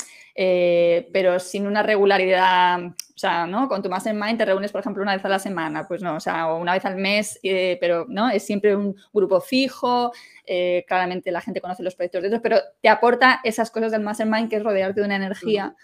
pero 1.12 1.38
sin 1.38 1.66
una 1.66 1.83
regularidad, 1.83 2.87
o 2.87 3.18
sea, 3.18 3.46
¿no? 3.46 3.68
Con 3.68 3.83
tu 3.83 3.90
mastermind 3.90 4.38
te 4.38 4.46
reúnes, 4.46 4.72
por 4.72 4.81
ejemplo, 4.81 5.02
una 5.02 5.14
vez 5.14 5.22
a 5.26 5.28
la 5.28 5.38
semana, 5.38 5.87
pues 5.87 6.00
no, 6.00 6.16
o 6.16 6.20
sea, 6.20 6.50
o 6.50 6.59
una 6.59 6.72
vez 6.72 6.87
al 6.87 6.96
mes, 6.96 7.38
pero, 7.42 8.07
¿no? 8.09 8.31
Es 8.31 8.46
siempre 8.46 8.74
un 8.74 8.96
grupo 9.12 9.42
fijo, 9.42 10.11
eh, 10.46 10.87
claramente 10.88 11.31
la 11.31 11.42
gente 11.42 11.61
conoce 11.61 11.83
los 11.83 11.94
proyectos 11.94 12.22
de 12.22 12.28
otros, 12.28 12.40
pero 12.42 12.61
te 12.81 12.88
aporta 12.88 13.40
esas 13.44 13.70
cosas 13.70 13.92
del 13.92 14.00
mastermind 14.00 14.48
que 14.48 14.57
es 14.57 14.64
rodearte 14.64 15.00
de 15.00 15.07
una 15.07 15.16
energía. 15.16 15.76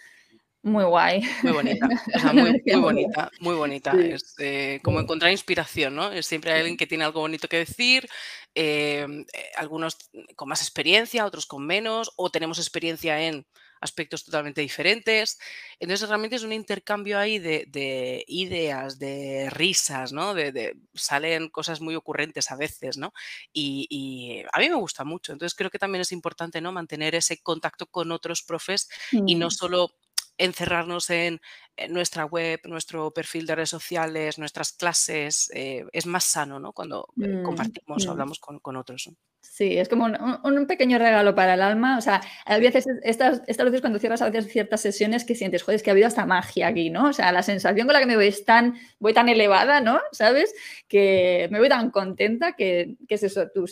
Muy 0.69 0.85
guay. 0.85 1.23
Muy 1.43 1.53
bonita, 1.53 1.89
muy, 2.33 2.81
bonita, 2.81 3.31
muy 3.41 3.55
bonita. 3.55 3.93
Es 3.93 4.35
eh, 4.39 4.81
como 4.83 5.01
encontrar 5.01 5.33
inspiración, 5.33 5.97
¿no? 5.97 6.13
Es 6.13 6.27
siempre 6.27 6.53
hay 6.53 6.61
alguien 6.61 6.77
que 6.77 6.87
tiene 6.87 7.05
algo 7.05 7.21
bonito 7.21 7.49
que 7.49 7.59
decir, 7.59 8.09
em, 8.55 9.23
eh, 9.33 9.51
algunos 9.57 9.97
con 10.37 10.49
más 10.49 10.61
experiencia, 10.61 11.25
otros 11.25 11.47
con 11.47 11.67
menos, 11.67 12.13
o 12.17 12.31
tenemos 12.31 12.59
experiencia 12.59 13.21
en 13.21 13.47
aspectos 13.81 14.25
totalmente 14.25 14.61
diferentes. 14.61 15.39
Entonces 15.79 16.09
realmente 16.09 16.37
es 16.37 16.43
un 16.43 16.53
intercambio 16.53 17.19
ahí 17.19 17.39
de, 17.39 18.25
ideas, 18.27 18.99
de 18.99 19.49
risas, 19.51 20.13
¿no? 20.13 20.35
De, 20.35 20.77
salen 20.95 21.49
cosas 21.49 21.81
muy 21.81 21.95
ocurrentes 21.95 22.51
a 22.51 22.57
veces, 22.57 22.97
¿no? 22.97 23.13
Y, 23.53 24.43
a 24.53 24.59
mí 24.59 24.69
me 24.69 24.77
gusta 24.77 25.05
mucho. 25.05 25.33
Entonces 25.33 25.57
creo 25.57 25.71
que 25.71 25.79
también 25.79 26.03
es 26.03 26.13
importante, 26.13 26.61
¿no? 26.61 26.73
Mantener 26.73 27.15
ese 27.15 27.39
contacto 27.43 27.87
con 27.87 28.13
otros 28.13 28.43
profes 28.43 28.89
y 29.13 29.35
no 29.35 29.51
solo 29.51 29.95
encerrarnos 30.39 31.11
en, 31.11 31.41
nuestra 31.91 32.25
web, 32.25 32.61
nuestro 32.65 33.13
perfil 33.13 33.47
de 33.47 33.55
redes 33.55 33.71
sociales, 33.71 34.39
nuestras 34.39 34.73
clases. 34.73 35.49
Eh, 35.55 35.85
es 35.93 36.07
más 36.07 36.25
sano, 36.25 36.59
¿no? 36.59 36.73
Cuando 36.73 37.07
eh, 37.23 37.29
mm, 37.29 37.43
compartimos 37.45 38.05
o 38.05 38.09
mm. 38.09 38.11
hablamos 38.11 38.41
con, 38.41 38.59
con 38.59 38.77
otros. 38.77 39.11
Sí, 39.41 39.79
es 39.79 39.89
como 39.89 40.07
un, 40.07 40.67
pequeño 40.67 40.99
regalo 40.99 41.35
para 41.35 41.55
el 41.55 41.63
alma. 41.63 41.99
O 41.99 42.01
sea, 42.01 42.21
a 42.45 42.59
veces 42.59 42.87
estas, 43.03 43.43
estas 43.47 43.67
veces 43.67 43.81
cuando 43.81 43.99
cierras 43.99 44.23
a 44.23 44.31
veces 44.31 44.53
ciertas 44.53 44.81
sesiones 44.81 45.25
que 45.25 45.35
sientes, 45.35 45.63
joder, 45.63 45.77
es 45.77 45.83
que 45.83 45.91
ha 45.91 45.93
habido 45.93 46.07
hasta 46.07 46.27
magia 46.27 46.69
aquí, 46.69 46.91
¿no? 46.91 47.09
O 47.09 47.13
sea, 47.13 47.33
la 47.33 47.43
sensación 47.43 47.87
con 47.87 47.95
la 47.95 48.01
que 48.01 48.07
me 48.07 48.17
voy 48.17 48.29
es 48.29 48.45
tan, 48.45 48.77
voy 48.99 49.15
tan 49.15 49.29
elevada, 49.29 49.81
¿no? 49.81 50.01
¿Sabes? 50.13 50.55
Que 50.87 51.49
me 51.51 51.59
voy 51.59 51.69
tan 51.69 51.91
contenta 51.91 52.55
que, 52.55 52.97
es 53.09 53.23
eso, 53.23 53.49
tu, 53.49 53.65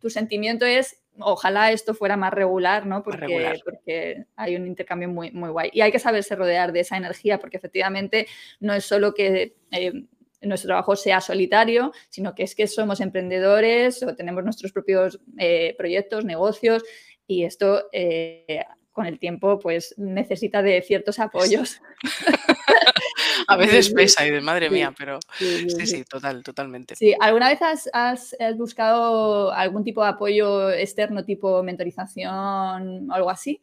tu, 0.00 0.10
sentimiento 0.10 0.66
es, 0.66 1.01
ojalá 1.18 1.72
esto 1.72 1.94
fuera 1.94 2.16
más 2.16 2.32
regular, 2.32 2.86
¿no? 2.86 3.02
Porque, 3.02 3.60
porque 3.64 4.24
hay 4.36 4.56
un 4.56 4.66
intercambio 4.66 5.08
muy, 5.08 5.30
muy 5.30 5.50
guay. 5.50 5.70
Y 5.72 5.80
hay 5.80 5.92
que 5.92 5.98
saberse 5.98 6.34
rodear 6.36 6.72
de 6.72 6.80
esa 6.80 6.96
energía, 6.96 7.38
porque 7.38 7.56
efectivamente 7.56 8.26
no 8.60 8.74
es 8.74 8.84
solo 8.84 9.14
que... 9.14 9.54
Eh, 9.70 10.04
nuestro 10.44 10.68
trabajo 10.68 10.96
sea 10.96 11.20
solitario, 11.20 11.92
sino 12.08 12.34
que 12.34 12.42
es 12.42 12.56
que 12.56 12.66
somos 12.66 13.00
emprendedores 13.00 14.02
o 14.02 14.16
tenemos 14.16 14.42
nuestros 14.42 14.72
propios 14.72 15.20
eh, 15.38 15.74
proyectos, 15.78 16.24
negocios 16.24 16.82
y 17.28 17.44
esto 17.44 17.88
eh, 17.92 18.64
con 18.90 19.06
el 19.06 19.18
tiempo 19.18 19.58
pues 19.58 19.94
necesita 19.96 20.62
de 20.62 20.82
ciertos 20.82 21.18
apoyos. 21.18 21.80
A 23.48 23.56
veces 23.56 23.90
pesa 23.90 24.26
y 24.26 24.30
de 24.30 24.40
madre 24.40 24.70
mía, 24.70 24.94
pero 24.96 25.18
sí, 25.38 25.86
sí, 25.86 26.04
total, 26.04 26.42
totalmente. 26.42 26.96
Sí, 26.96 27.14
¿alguna 27.20 27.48
vez 27.48 27.60
has, 27.92 28.36
buscado 28.56 29.52
algún 29.52 29.84
tipo 29.84 30.02
de 30.02 30.10
apoyo 30.10 30.70
externo, 30.70 31.24
tipo 31.24 31.62
mentorización 31.62 33.10
o 33.10 33.14
algo 33.14 33.30
así? 33.30 33.60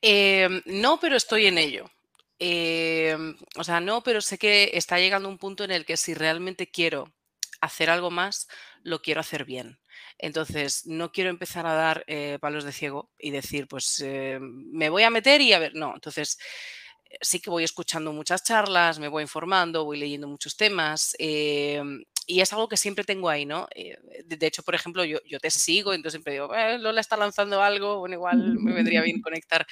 Em, 0.00 0.62
no, 0.66 0.98
pero 1.00 1.16
estoy 1.16 1.46
en 1.46 1.58
ello. 1.58 1.90
Em, 2.38 3.36
o 3.56 3.64
sea, 3.64 3.80
no, 3.80 4.02
pero 4.02 4.20
sé 4.20 4.38
que 4.38 4.70
está 4.74 4.98
llegando 4.98 5.28
un 5.28 5.38
punto 5.38 5.64
en 5.64 5.72
el 5.72 5.84
que 5.84 5.96
si 5.96 6.14
realmente 6.14 6.70
quiero 6.70 7.12
hacer 7.60 7.90
algo 7.90 8.10
más, 8.10 8.48
lo 8.82 9.02
quiero 9.02 9.20
hacer 9.20 9.44
bien. 9.44 9.78
Entonces, 10.18 10.86
no 10.86 11.12
quiero 11.12 11.30
empezar 11.30 11.66
a 11.66 11.74
dar 11.74 12.04
eh, 12.06 12.38
palos 12.40 12.64
de 12.64 12.72
ciego 12.72 13.10
y 13.18 13.30
decir, 13.30 13.68
pues 13.68 14.00
eh, 14.04 14.38
me 14.40 14.88
voy 14.88 15.02
a 15.04 15.10
meter 15.10 15.40
y 15.40 15.52
a 15.52 15.58
ver, 15.58 15.74
no. 15.74 15.94
Entonces, 15.94 16.38
sí 17.20 17.40
que 17.40 17.50
voy 17.50 17.64
escuchando 17.64 18.12
muchas 18.12 18.44
charlas, 18.44 18.98
me 18.98 19.08
voy 19.08 19.22
informando, 19.22 19.84
voy 19.84 19.98
leyendo 19.98 20.28
muchos 20.28 20.56
temas. 20.56 21.14
Em, 21.18 22.04
y 22.26 22.40
es 22.42 22.52
algo 22.52 22.68
que 22.68 22.76
siempre 22.76 23.04
tengo 23.04 23.30
ahí, 23.30 23.46
¿no? 23.46 23.66
Eh, 23.74 23.96
de 24.26 24.46
hecho, 24.46 24.62
por 24.62 24.74
ejemplo, 24.74 25.02
yo, 25.04 25.18
te 25.40 25.50
sigo, 25.50 25.94
entonces 25.94 26.18
siempre 26.18 26.34
digo, 26.34 26.54
eh, 26.54 26.78
Lola 26.78 27.00
está 27.00 27.16
lanzando 27.16 27.62
algo, 27.62 28.00
bueno, 28.00 28.16
igual 28.16 28.58
me 28.58 28.74
vendría 28.74 29.00
bien 29.02 29.22
conectar. 29.22 29.66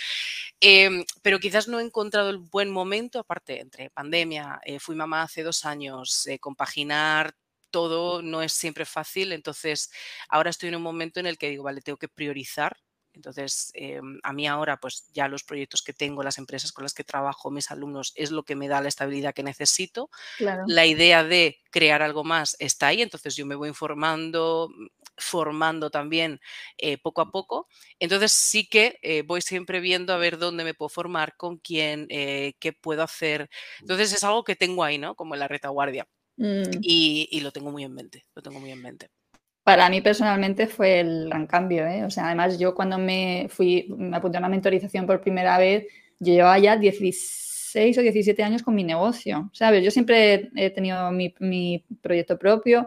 Em, 0.61 1.05
pero 1.23 1.39
quizás 1.39 1.69
no 1.69 1.81
he 1.81 1.83
encontrado 1.85 2.31
el 2.31 2.39
buen 2.39 2.71
momento, 2.71 3.19
aparte, 3.19 3.61
entre 3.61 3.91
pandemia, 3.91 4.61
eh, 4.65 4.79
fui 4.81 4.97
mamá 4.97 5.23
hace 5.23 5.43
dos 5.43 5.65
años, 5.67 6.27
compaginar 6.41 7.35
todo 7.71 8.23
no 8.23 8.43
es 8.43 8.53
siempre 8.55 8.87
fácil, 8.87 9.33
entonces 9.33 9.91
ahora 10.29 10.51
estoy 10.51 10.71
en 10.71 10.77
un 10.77 10.83
momento 10.83 11.21
en 11.21 11.27
el 11.27 11.37
que 11.37 11.51
digo, 11.51 11.65
vale, 11.65 11.83
tengo 11.83 11.99
que 11.99 12.09
priorizar 12.09 12.77
entonces, 13.17 13.71
em, 13.75 14.21
a 14.23 14.33
mí 14.35 14.47
ahora, 14.47 14.77
pues 14.79 15.09
ya 15.13 15.27
los 15.27 15.43
proyectos 15.43 15.83
que 15.83 15.95
tengo, 15.95 16.23
las 16.23 16.37
empresas 16.37 16.71
con 16.71 16.85
las 16.85 16.93
que 16.93 17.03
trabajo, 17.03 17.51
mis 17.51 17.71
alumnos, 17.71 18.13
es 18.15 18.31
lo 18.31 18.45
que 18.45 18.55
me 18.55 18.69
da 18.69 18.83
la 18.83 18.89
estabilidad 18.89 19.35
que 19.35 19.43
necesito. 19.43 20.11
La 20.67 20.85
idea 20.87 21.25
de 21.25 21.59
crear 21.71 22.03
algo 22.03 22.25
más 22.25 22.57
está 22.59 22.89
ahí, 22.89 23.01
entonces 23.01 23.35
yo 23.35 23.47
me 23.47 23.55
voy 23.55 23.69
informando, 23.69 24.71
formando 25.17 25.91
también 25.91 26.41
eh, 26.77 26.99
poco 26.99 27.23
a 27.23 27.31
poco. 27.31 27.69
Entonces 27.99 28.33
sí 28.33 28.69
que 28.69 28.99
eh, 29.03 29.23
voy 29.23 29.41
siempre 29.41 29.81
viendo 29.81 30.13
a 30.13 30.19
ver 30.19 30.37
dónde 30.37 30.63
me 30.63 30.75
puedo 30.75 30.91
formar, 30.91 31.37
con 31.37 31.57
quién, 31.57 32.07
eh, 32.11 32.55
qué 32.61 32.75
puedo 32.75 33.03
hacer. 33.03 33.49
Entonces 33.81 34.13
es 34.13 34.23
algo 34.25 34.45
que 34.45 34.57
tengo 34.57 34.85
ahí, 34.85 34.99
¿no? 34.99 35.15
Como 35.15 35.35
en 35.35 35.41
la 35.41 35.49
retaguardia. 35.49 36.07
Mm. 36.37 36.81
Y, 36.83 37.29
y, 37.31 37.41
lo 37.41 37.51
tengo 37.51 37.71
muy 37.71 37.83
en 37.83 37.95
mente, 37.95 38.27
lo 38.35 38.43
tengo 38.43 38.61
muy 38.61 38.71
en 38.71 38.83
mente. 38.83 39.09
Para 39.67 39.91
mí 39.91 40.01
personalmente 40.01 40.69
fue 40.69 41.01
el 41.01 41.29
gran 41.29 41.49
cambio, 41.49 41.89
¿eh? 41.89 42.05
O 42.05 42.11
sea, 42.11 42.27
además 42.27 42.57
yo 42.57 42.73
cuando 42.73 42.99
me 42.99 43.49
fui, 43.51 43.93
me 43.99 44.17
apunté 44.17 44.37
a 44.37 44.39
una 44.39 44.49
mentorización 44.49 45.07
por 45.07 45.21
primera 45.21 45.59
vez, 45.59 45.89
yo 46.21 46.35
llevaba 46.35 46.57
ya 46.61 46.77
16 46.77 47.99
o 47.99 48.01
17 48.01 48.45
años 48.45 48.63
con 48.63 48.77
mi 48.77 48.85
negocio, 48.85 49.51
¿sabes? 49.53 49.83
Yo 49.83 49.91
siempre 49.91 50.51
he 50.55 50.71
tenido 50.71 51.11
mi, 51.11 51.35
mi 51.41 51.85
proyecto 52.01 52.39
propio 52.39 52.87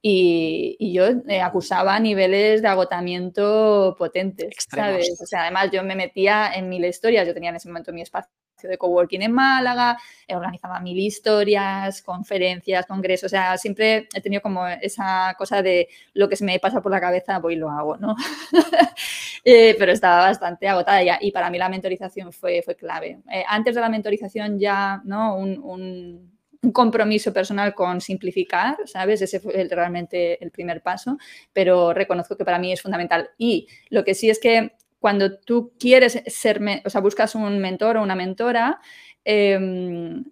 y, 0.00 0.92
yo 0.94 1.06
eh, 1.26 1.40
acusaba 1.40 1.98
niveles 1.98 2.62
de 2.62 2.68
agotamiento 2.68 3.96
potentes, 3.98 4.54
¿sabes? 4.72 5.20
O 5.20 5.26
sea, 5.26 5.42
además 5.42 5.70
yo 5.72 5.82
me 5.82 5.96
metía 5.96 6.52
en 6.54 6.68
mil 6.68 6.84
historias, 6.84 7.26
yo 7.26 7.34
tenía 7.34 7.50
en 7.50 7.56
ese 7.56 7.66
momento 7.66 7.92
mi 7.92 8.02
espacio 8.02 8.30
de 8.68 8.78
coworking 8.78 9.22
en 9.22 9.32
Málaga, 9.32 9.98
organizaba 10.28 10.80
mil 10.80 10.98
historias, 10.98 12.02
conferencias, 12.02 12.86
congresos, 12.86 13.26
o 13.26 13.28
sea, 13.28 13.56
siempre 13.58 14.08
he 14.14 14.20
tenido 14.20 14.42
como 14.42 14.66
esa 14.66 15.34
cosa 15.38 15.62
de 15.62 15.88
lo 16.14 16.28
que 16.28 16.36
se 16.36 16.44
me 16.44 16.58
pasa 16.58 16.80
por 16.80 16.92
la 16.92 17.00
cabeza, 17.00 17.38
voy 17.38 17.54
y 17.54 17.56
lo 17.56 17.70
hago, 17.70 17.96
¿no? 17.96 18.16
Eh, 19.42 19.74
pero 19.78 19.92
estaba 19.92 20.26
bastante 20.26 20.68
agotada 20.68 21.02
ya 21.02 21.18
y 21.18 21.32
para 21.32 21.48
mí 21.48 21.56
la 21.56 21.70
mentorización 21.70 22.30
fue, 22.30 22.60
fue 22.62 22.76
clave. 22.76 23.20
Eh, 23.32 23.42
antes 23.48 23.74
de 23.74 23.80
la 23.80 23.88
mentorización 23.88 24.58
ya, 24.58 25.00
¿no? 25.04 25.34
un 25.34 26.30
un 26.62 26.72
compromiso 26.72 27.32
personal 27.32 27.74
con 27.74 28.00
simplificar, 28.00 28.76
¿sabes? 28.86 29.22
Ese 29.22 29.40
fue 29.40 29.66
realmente 29.70 30.42
el 30.42 30.50
primer 30.50 30.82
paso, 30.82 31.16
pero 31.52 31.94
reconozco 31.94 32.36
que 32.36 32.44
para 32.44 32.58
mí 32.58 32.72
es 32.72 32.82
fundamental. 32.82 33.30
Y 33.38 33.66
lo 33.88 34.04
que 34.04 34.14
sí 34.14 34.28
es 34.28 34.38
que 34.38 34.72
cuando 35.00 35.38
tú 35.38 35.72
quieres 35.80 36.22
ser, 36.26 36.60
o 36.84 36.90
sea, 36.90 37.00
buscas 37.00 37.34
un 37.34 37.58
mentor 37.58 37.96
o 37.96 38.02
una 38.02 38.14
mentora, 38.14 38.80
em, 39.24 40.24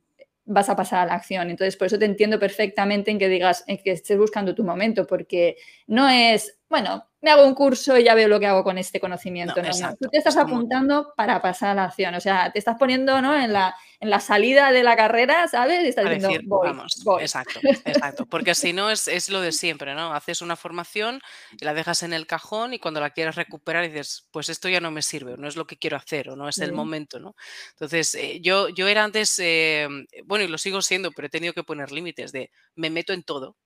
vas 0.45 0.69
a 0.71 0.77
pasar 0.77 1.01
a 1.01 1.07
la 1.07 1.15
acción. 1.15 1.51
Entonces, 1.51 1.77
por 1.77 1.87
eso 1.87 1.99
te 1.99 2.05
entiendo 2.07 2.39
perfectamente 2.39 3.11
en 3.11 3.19
que 3.19 3.29
digas, 3.29 3.65
en 3.67 3.79
que 3.79 3.93
estés 3.93 4.19
buscando 4.19 4.55
tu 4.55 4.65
momento, 4.65 5.07
porque 5.07 5.57
no 5.87 6.09
es, 6.09 6.59
bueno, 6.69 7.09
me 7.21 7.31
hago 7.31 7.47
un 7.47 7.55
curso 7.55 7.97
y 7.97 8.05
ya 8.05 8.15
veo 8.15 8.29
lo 8.29 8.39
que 8.39 8.47
hago 8.47 8.63
con 8.63 8.79
este 8.79 9.01
conocimiento. 9.01 9.61
No, 9.63 9.97
Tú 9.99 10.09
te 10.11 10.19
estás 10.19 10.37
apuntando 10.37 11.15
para 11.17 11.41
pasar 11.41 11.71
a 11.71 11.75
la 11.75 11.85
acción, 11.85 12.15
o 12.15 12.21
sea, 12.21 12.53
te 12.53 12.59
estás 12.59 12.77
poniendo 12.79 13.21
¿no? 13.23 13.35
en, 13.35 13.53
la, 13.53 13.75
en 14.01 14.11
la 14.11 14.21
salida 14.21 14.71
de 14.71 14.83
la 14.83 14.95
carrera, 14.95 15.49
¿sabes? 15.49 15.83
Y 15.85 15.89
estás 15.89 16.09
diciendo, 16.11 16.61
vamos, 16.63 17.03
Exacto, 17.21 17.61
exacto. 17.63 18.27
Porque 18.27 18.55
si 18.55 18.73
no 18.73 18.91
es, 18.91 19.09
es, 19.09 19.31
lo 19.31 19.41
de 19.41 19.53
siempre, 19.53 19.95
¿no? 19.95 20.13
Haces 20.13 20.43
una 20.43 20.57
formación 20.57 21.21
y 21.59 21.65
la 21.65 21.73
dejas 21.75 22.03
en 22.03 22.13
el 22.13 22.27
cajón 22.27 22.75
y 22.75 22.79
cuando 22.79 23.01
la 23.01 23.11
quieres 23.11 23.35
recuperar 23.35 23.85
dices, 23.85 24.29
pues 24.31 24.51
esto 24.51 24.69
ya 24.69 24.81
no 24.81 24.91
me 24.91 25.03
sirve, 25.03 25.37
no 25.39 25.49
es 25.49 25.57
lo 25.57 25.67
que 25.67 25.79
quiero 25.79 25.97
hacer 25.97 26.29
o 26.29 26.37
no 26.37 26.49
es 26.49 26.59
el 26.59 26.73
momento, 26.73 27.19
¿no? 27.19 27.35
Entonces, 27.73 28.15
eh, 28.15 28.41
yo, 28.43 28.69
yo 28.69 28.87
era 28.89 29.05
antes, 29.05 29.39
eh, 29.39 29.89
bueno, 30.25 30.45
y 30.45 30.49
lo 30.49 30.59
sigo 30.59 30.83
siendo, 30.83 31.11
pero 31.13 31.27
he 31.27 31.31
tenido 31.31 31.55
que 31.55 31.65
poner 31.65 31.91
límites 31.93 32.31
de 32.31 32.51
me 32.75 32.91
meto 32.91 33.13
en 33.13 33.23
todo 33.23 33.57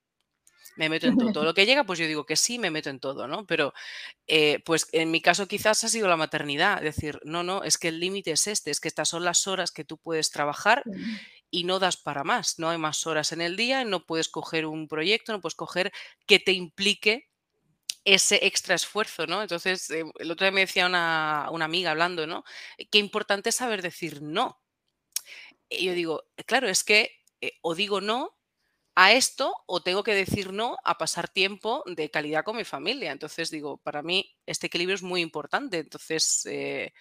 me 0.77 0.88
meto 0.88 1.07
en 1.07 1.16
todo. 1.16 1.33
Todo 1.33 1.44
lo 1.44 1.55
que 1.55 1.66
llega, 1.66 1.85
pues 1.85 1.98
yo 1.98 2.07
digo 2.07 2.25
que 2.25 2.37
sí, 2.37 2.59
me 2.59 2.70
meto 2.70 2.90
en 2.90 3.01
todo, 3.01 3.27
¿no? 3.29 3.46
Pero, 3.46 3.72
eh, 4.27 4.61
pues 4.64 4.88
en 4.92 5.11
mi 5.11 5.20
caso 5.20 5.46
quizás 5.48 5.85
ha 5.85 5.88
sido 5.88 6.09
la 6.09 6.16
maternidad, 6.16 6.81
decir, 6.81 7.20
no, 7.25 7.42
no, 7.42 7.64
es 7.64 7.79
que 7.79 7.88
el 7.88 8.01
límite 8.01 8.33
es 8.33 8.46
este, 8.46 8.70
es 8.70 8.81
que 8.81 8.88
estas 8.88 9.09
son 9.09 9.25
las 9.25 9.46
horas 9.46 9.70
que 9.70 9.85
tú 9.85 9.98
puedes 9.98 10.31
trabajar 10.31 10.83
y 11.51 11.64
no 11.64 11.79
das 11.79 11.96
para 11.96 12.25
más, 12.25 12.59
no 12.59 12.70
hay 12.70 12.79
más 12.79 13.07
horas 13.07 13.33
en 13.33 13.40
el 13.40 13.57
día, 13.57 13.85
no 13.85 14.07
puedes 14.07 14.29
coger 14.29 14.66
un 14.66 14.88
proyecto, 14.88 15.33
no 15.33 15.40
puedes 15.40 15.55
coger 15.55 15.92
que 16.27 16.38
te 16.38 16.53
implique 16.53 17.29
ese 18.05 18.46
extra 18.46 18.75
esfuerzo, 18.75 19.27
¿no? 19.27 19.42
Entonces, 19.42 19.88
eh, 19.90 20.05
el 20.18 20.31
otro 20.31 20.44
día 20.44 20.53
me 20.53 20.62
decía 20.62 20.87
una, 20.87 21.48
una 21.53 21.66
amiga 21.66 21.92
hablando, 21.92 22.27
¿no? 22.27 22.44
Qué 22.90 22.98
importante 22.98 23.51
es 23.51 23.57
saber 23.57 23.83
decir 23.83 24.22
no. 24.22 24.61
Y 25.68 25.87
yo 25.87 25.94
digo, 25.94 26.25
claro, 26.46 26.68
es 26.68 26.85
que 26.85 27.22
eh, 27.40 27.59
o 27.62 27.75
digo 27.75 28.01
no 28.01 28.37
a 28.94 29.12
esto 29.12 29.55
o 29.66 29.83
tengo 29.83 30.02
que 30.02 30.14
decir 30.14 30.52
no 30.52 30.76
a 30.85 30.98
pasar 30.98 31.28
tiempo 31.28 31.83
de 31.87 32.11
calidad 32.11 32.44
con 32.44 32.57
mi 32.57 32.64
familia. 32.64 33.12
Entonces 33.12 33.50
digo, 33.50 33.78
para 33.78 34.02
mí 34.02 34.37
este 34.46 34.66
equilibrio 34.66 34.94
es 34.94 35.02
muy 35.02 35.20
importante. 35.20 35.78
Entonces 35.78 36.46
eh, 36.46 36.92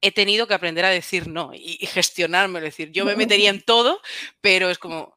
he 0.00 0.12
tenido 0.12 0.46
que 0.46 0.54
aprender 0.54 0.84
a 0.84 0.90
decir 0.90 1.28
no 1.28 1.50
y, 1.54 1.76
gestionarme. 1.86 2.60
Es 2.60 2.64
decir, 2.64 2.90
yo 2.92 3.04
me 3.04 3.16
metería 3.16 3.50
en 3.50 3.62
todo, 3.66 4.00
pero 4.40 4.70
es 4.70 4.78
como, 4.78 5.16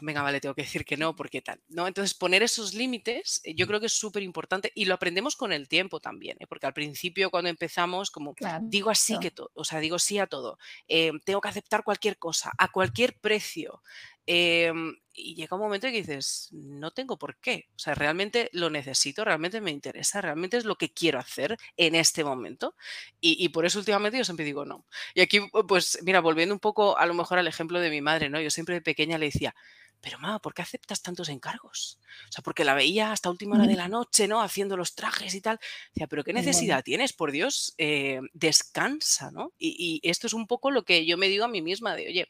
venga, 0.00 0.22
vale, 0.22 0.40
tengo 0.40 0.54
que 0.54 0.62
decir 0.62 0.86
que 0.86 0.96
no, 0.96 1.14
porque 1.14 1.42
tal. 1.42 1.60
¿no? 1.68 1.86
Entonces 1.86 2.14
poner 2.14 2.42
esos 2.42 2.72
límites 2.72 3.42
eh, 3.44 3.54
yo 3.54 3.66
creo 3.66 3.78
que 3.78 3.86
es 3.86 3.98
súper 3.98 4.22
importante 4.22 4.72
y 4.74 4.86
lo 4.86 4.94
aprendemos 4.94 5.36
con 5.36 5.52
el 5.52 5.68
tiempo 5.68 6.00
también, 6.00 6.38
¿eh? 6.40 6.46
porque 6.46 6.66
al 6.66 6.72
principio 6.72 7.30
cuando 7.30 7.50
empezamos, 7.50 8.10
como 8.10 8.34
digo 8.62 8.88
así 8.88 9.18
que 9.18 9.30
todo, 9.30 9.50
o 9.52 9.64
sea, 9.64 9.80
digo 9.80 9.98
sí 9.98 10.18
a 10.18 10.26
todo, 10.26 10.58
tengo 10.86 11.42
que 11.42 11.48
aceptar 11.48 11.84
cualquier 11.84 12.16
cosa, 12.16 12.52
a 12.56 12.68
cualquier 12.68 13.18
precio. 13.18 13.82
Em, 14.26 14.96
y 15.12 15.34
llega 15.34 15.56
un 15.56 15.62
momento 15.62 15.86
en 15.86 15.92
que 15.92 16.00
dices, 16.00 16.48
no 16.52 16.92
tengo 16.92 17.18
por 17.18 17.36
qué. 17.36 17.68
O 17.76 17.78
sea, 17.78 17.94
realmente 17.94 18.48
lo 18.52 18.70
necesito, 18.70 19.24
realmente 19.24 19.60
me 19.60 19.70
interesa, 19.70 20.20
realmente 20.20 20.56
es 20.56 20.64
lo 20.64 20.76
que 20.76 20.92
quiero 20.92 21.18
hacer 21.18 21.58
en 21.76 21.94
este 21.94 22.24
momento. 22.24 22.74
Y, 23.20 23.48
por 23.50 23.66
eso 23.66 23.78
últimamente 23.78 24.18
yo 24.18 24.24
siempre 24.24 24.44
digo 24.44 24.64
no. 24.64 24.86
Y 25.14 25.20
aquí, 25.20 25.40
pues, 25.68 25.98
mira, 26.02 26.20
volviendo 26.20 26.54
un 26.54 26.60
poco 26.60 26.96
a 26.98 27.06
lo 27.06 27.14
mejor 27.14 27.38
al 27.38 27.48
ejemplo 27.48 27.80
de 27.80 27.90
mi 27.90 28.00
madre, 28.00 28.30
¿no? 28.30 28.40
Yo 28.40 28.50
siempre 28.50 28.74
de 28.76 28.82
pequeña 28.82 29.18
le 29.18 29.26
decía, 29.26 29.54
pero 30.00 30.18
mamá, 30.18 30.38
¿por 30.38 30.54
qué 30.54 30.62
aceptas 30.62 31.02
tantos 31.02 31.28
encargos? 31.28 31.98
O 32.28 32.32
sea, 32.32 32.42
porque 32.42 32.64
la 32.64 32.74
veía 32.74 33.12
hasta 33.12 33.30
última 33.30 33.56
hora 33.56 33.66
de 33.66 33.76
la 33.76 33.88
noche, 33.88 34.28
¿no? 34.28 34.40
Haciendo 34.42 34.76
los 34.76 34.94
trajes 34.94 35.34
y 35.34 35.40
tal. 35.40 35.58
Decía, 35.92 36.06
pero 36.06 36.24
¿qué 36.24 36.32
necesidad 36.32 36.84
tienes? 36.84 37.12
Por 37.12 37.32
Dios, 37.32 37.74
eh, 37.78 38.20
descansa, 38.32 39.30
¿no? 39.30 39.52
Y, 39.58 40.00
y 40.02 40.08
esto 40.08 40.26
es 40.26 40.32
un 40.32 40.46
poco 40.46 40.70
lo 40.70 40.84
que 40.84 41.04
yo 41.04 41.18
me 41.18 41.28
digo 41.28 41.44
a 41.44 41.48
mí 41.48 41.60
misma 41.60 41.94
de, 41.96 42.06
oye, 42.08 42.28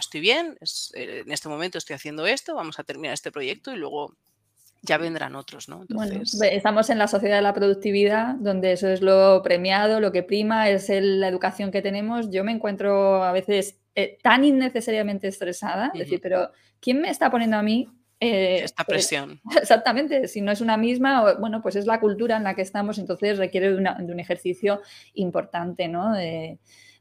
estoy 0.00 0.20
bien, 0.20 0.56
eh, 0.94 1.22
en 1.24 1.32
este 1.32 1.48
momento 1.48 1.78
estoy 1.78 1.94
haciendo 1.94 2.26
esto, 2.26 2.54
vamos 2.54 2.78
a 2.78 2.84
terminar 2.84 3.14
este 3.14 3.32
proyecto 3.32 3.72
y 3.72 3.76
luego 3.76 4.16
ya 4.82 4.98
vendrán 4.98 5.34
otros, 5.34 5.68
¿no? 5.68 5.84
Bueno, 5.88 6.22
estamos 6.22 6.90
en 6.90 6.98
la 6.98 7.08
sociedad 7.08 7.36
de 7.36 7.42
la 7.42 7.54
productividad, 7.54 8.36
donde 8.36 8.72
eso 8.72 8.88
es 8.88 9.00
lo 9.02 9.42
premiado, 9.42 10.00
lo 10.00 10.12
que 10.12 10.22
prima, 10.22 10.68
es 10.68 10.88
la 10.88 11.28
educación 11.28 11.70
que 11.70 11.82
tenemos. 11.82 12.30
Yo 12.30 12.44
me 12.44 12.52
encuentro 12.52 13.24
a 13.24 13.32
veces 13.32 13.80
eh, 13.94 14.18
tan 14.22 14.44
innecesariamente 14.44 15.26
estresada, 15.26 15.90
es 15.94 16.00
decir, 16.00 16.20
pero 16.22 16.52
¿quién 16.80 17.00
me 17.00 17.10
está 17.10 17.30
poniendo 17.30 17.56
a 17.56 17.62
mí 17.62 17.88
eh, 18.20 18.62
esta 18.64 18.84
pues, 18.84 18.96
presión. 18.96 19.40
exactamente, 19.60 20.26
si 20.28 20.40
no 20.40 20.50
es 20.50 20.60
una 20.60 20.76
misma, 20.76 21.34
bueno, 21.34 21.62
pues 21.62 21.76
es 21.76 21.86
la 21.86 22.00
cultura 22.00 22.36
en 22.36 22.44
la 22.44 22.54
que 22.54 22.62
estamos, 22.62 22.98
entonces 22.98 23.38
requiere 23.38 23.72
de, 23.72 23.76
un 23.76 24.20
ejercicio 24.20 24.80
importante, 25.14 25.88
¿no? 25.88 26.14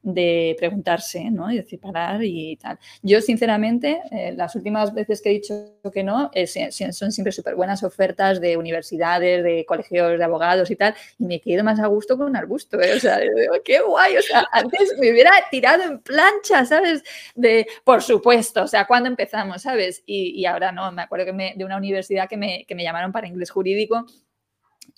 De 0.01 0.55
preguntarse, 0.57 1.29
¿no? 1.29 1.51
Y 1.51 1.57
decir 1.57 1.79
parar 1.79 2.23
y 2.23 2.57
tal. 2.57 2.79
Yo, 3.01 3.21
sinceramente, 3.21 4.01
eh, 4.11 4.33
las 4.35 4.55
últimas 4.55 4.93
veces 4.93 5.21
que 5.21 5.29
he 5.29 5.33
dicho 5.33 5.53
que 5.93 6.03
no, 6.03 6.29
eh, 6.33 6.47
son 6.47 7.11
siempre 7.11 7.31
súper 7.31 7.55
buenas 7.55 7.83
ofertas 7.83 8.39
de 8.41 8.57
universidades, 8.57 9.43
de 9.43 9.65
colegios 9.65 10.17
de 10.17 10.23
abogados 10.23 10.71
y 10.71 10.75
tal, 10.75 10.95
y 11.17 11.25
me 11.25 11.41
quedo 11.41 11.63
más 11.63 11.79
a 11.79 11.87
gusto 11.87 12.17
con 12.17 12.27
un 12.27 12.35
arbusto, 12.35 12.79
¿eh? 12.81 12.95
O 12.95 12.99
sea, 12.99 13.19
qué 13.63 13.79
guay, 13.81 14.17
o 14.17 14.21
sea, 14.21 14.45
antes 14.51 14.95
me 14.99 15.11
hubiera 15.11 15.31
tirado 15.51 15.83
en 15.83 15.99
plancha, 15.99 16.65
¿sabes? 16.65 17.03
De, 17.35 17.67
por 17.83 18.01
supuesto, 18.01 18.63
o 18.63 18.67
sea, 18.67 18.85
cuando 18.85 19.09
empezamos, 19.09 19.61
¿sabes? 19.61 20.03
Y, 20.05 20.45
ahora 20.45 20.71
no, 20.71 20.91
me 20.91 21.01
acuerdo 21.01 21.25
que 21.25 21.33
me, 21.33 21.53
de 21.55 21.65
una 21.65 21.77
universidad 21.77 22.29
que 22.29 22.37
me, 22.37 22.65
que 22.65 22.75
me 22.75 22.83
llamaron 22.83 23.11
para 23.11 23.27
inglés 23.27 23.51
jurídico 23.51 24.05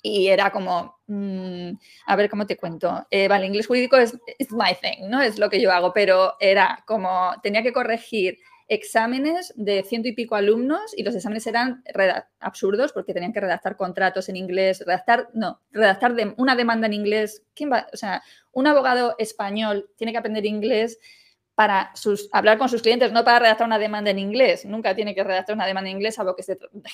y 0.02 0.28
era 0.28 0.50
como, 0.50 0.98
mm, 1.06 1.70
a 2.06 2.16
ver 2.16 2.30
cómo 2.30 2.46
te 2.46 2.56
cuento. 2.56 3.06
Eh, 3.10 3.28
vale, 3.28 3.46
inglés 3.46 3.66
jurídico 3.66 3.96
es 3.96 4.14
my 4.50 4.74
thing, 4.80 5.08
¿no? 5.08 5.20
Es 5.20 5.38
lo 5.38 5.50
que 5.50 5.60
yo 5.60 5.72
hago, 5.72 5.92
pero 5.92 6.34
era 6.40 6.82
como, 6.86 7.32
tenía 7.42 7.62
que 7.62 7.72
corregir 7.72 8.38
exámenes 8.70 9.52
de 9.56 9.82
ciento 9.82 10.06
y 10.06 10.12
pico 10.12 10.36
alumnos 10.36 10.94
y 10.96 11.02
los 11.02 11.16
exámenes 11.16 11.44
eran 11.48 11.82
absurdos 12.38 12.92
porque 12.92 13.12
tenían 13.12 13.32
que 13.32 13.40
redactar 13.40 13.76
contratos 13.76 14.28
en 14.28 14.36
inglés, 14.36 14.84
redactar, 14.86 15.28
no, 15.34 15.60
redactar 15.72 16.14
una 16.36 16.54
demanda 16.54 16.86
en 16.86 16.92
inglés. 16.92 17.42
¿Quién 17.52 17.72
va? 17.72 17.88
O 17.92 17.96
sea, 17.96 18.22
un 18.52 18.68
abogado 18.68 19.16
español 19.18 19.90
tiene 19.96 20.12
que 20.12 20.18
aprender 20.18 20.46
inglés 20.46 21.00
para 21.60 21.92
hablar 22.32 22.56
con 22.56 22.70
sus 22.70 22.80
clientes, 22.80 23.12
no 23.12 23.22
para 23.22 23.38
redactar 23.40 23.66
una 23.66 23.78
demanda 23.78 24.10
en 24.10 24.18
inglés. 24.18 24.64
Nunca 24.64 24.96
tiene 24.96 25.14
que 25.14 25.22
redactar 25.22 25.54
una 25.54 25.66
demanda 25.66 25.90
en 25.90 25.96
inglés, 25.96 26.18
algo 26.18 26.34
que, 26.34 26.42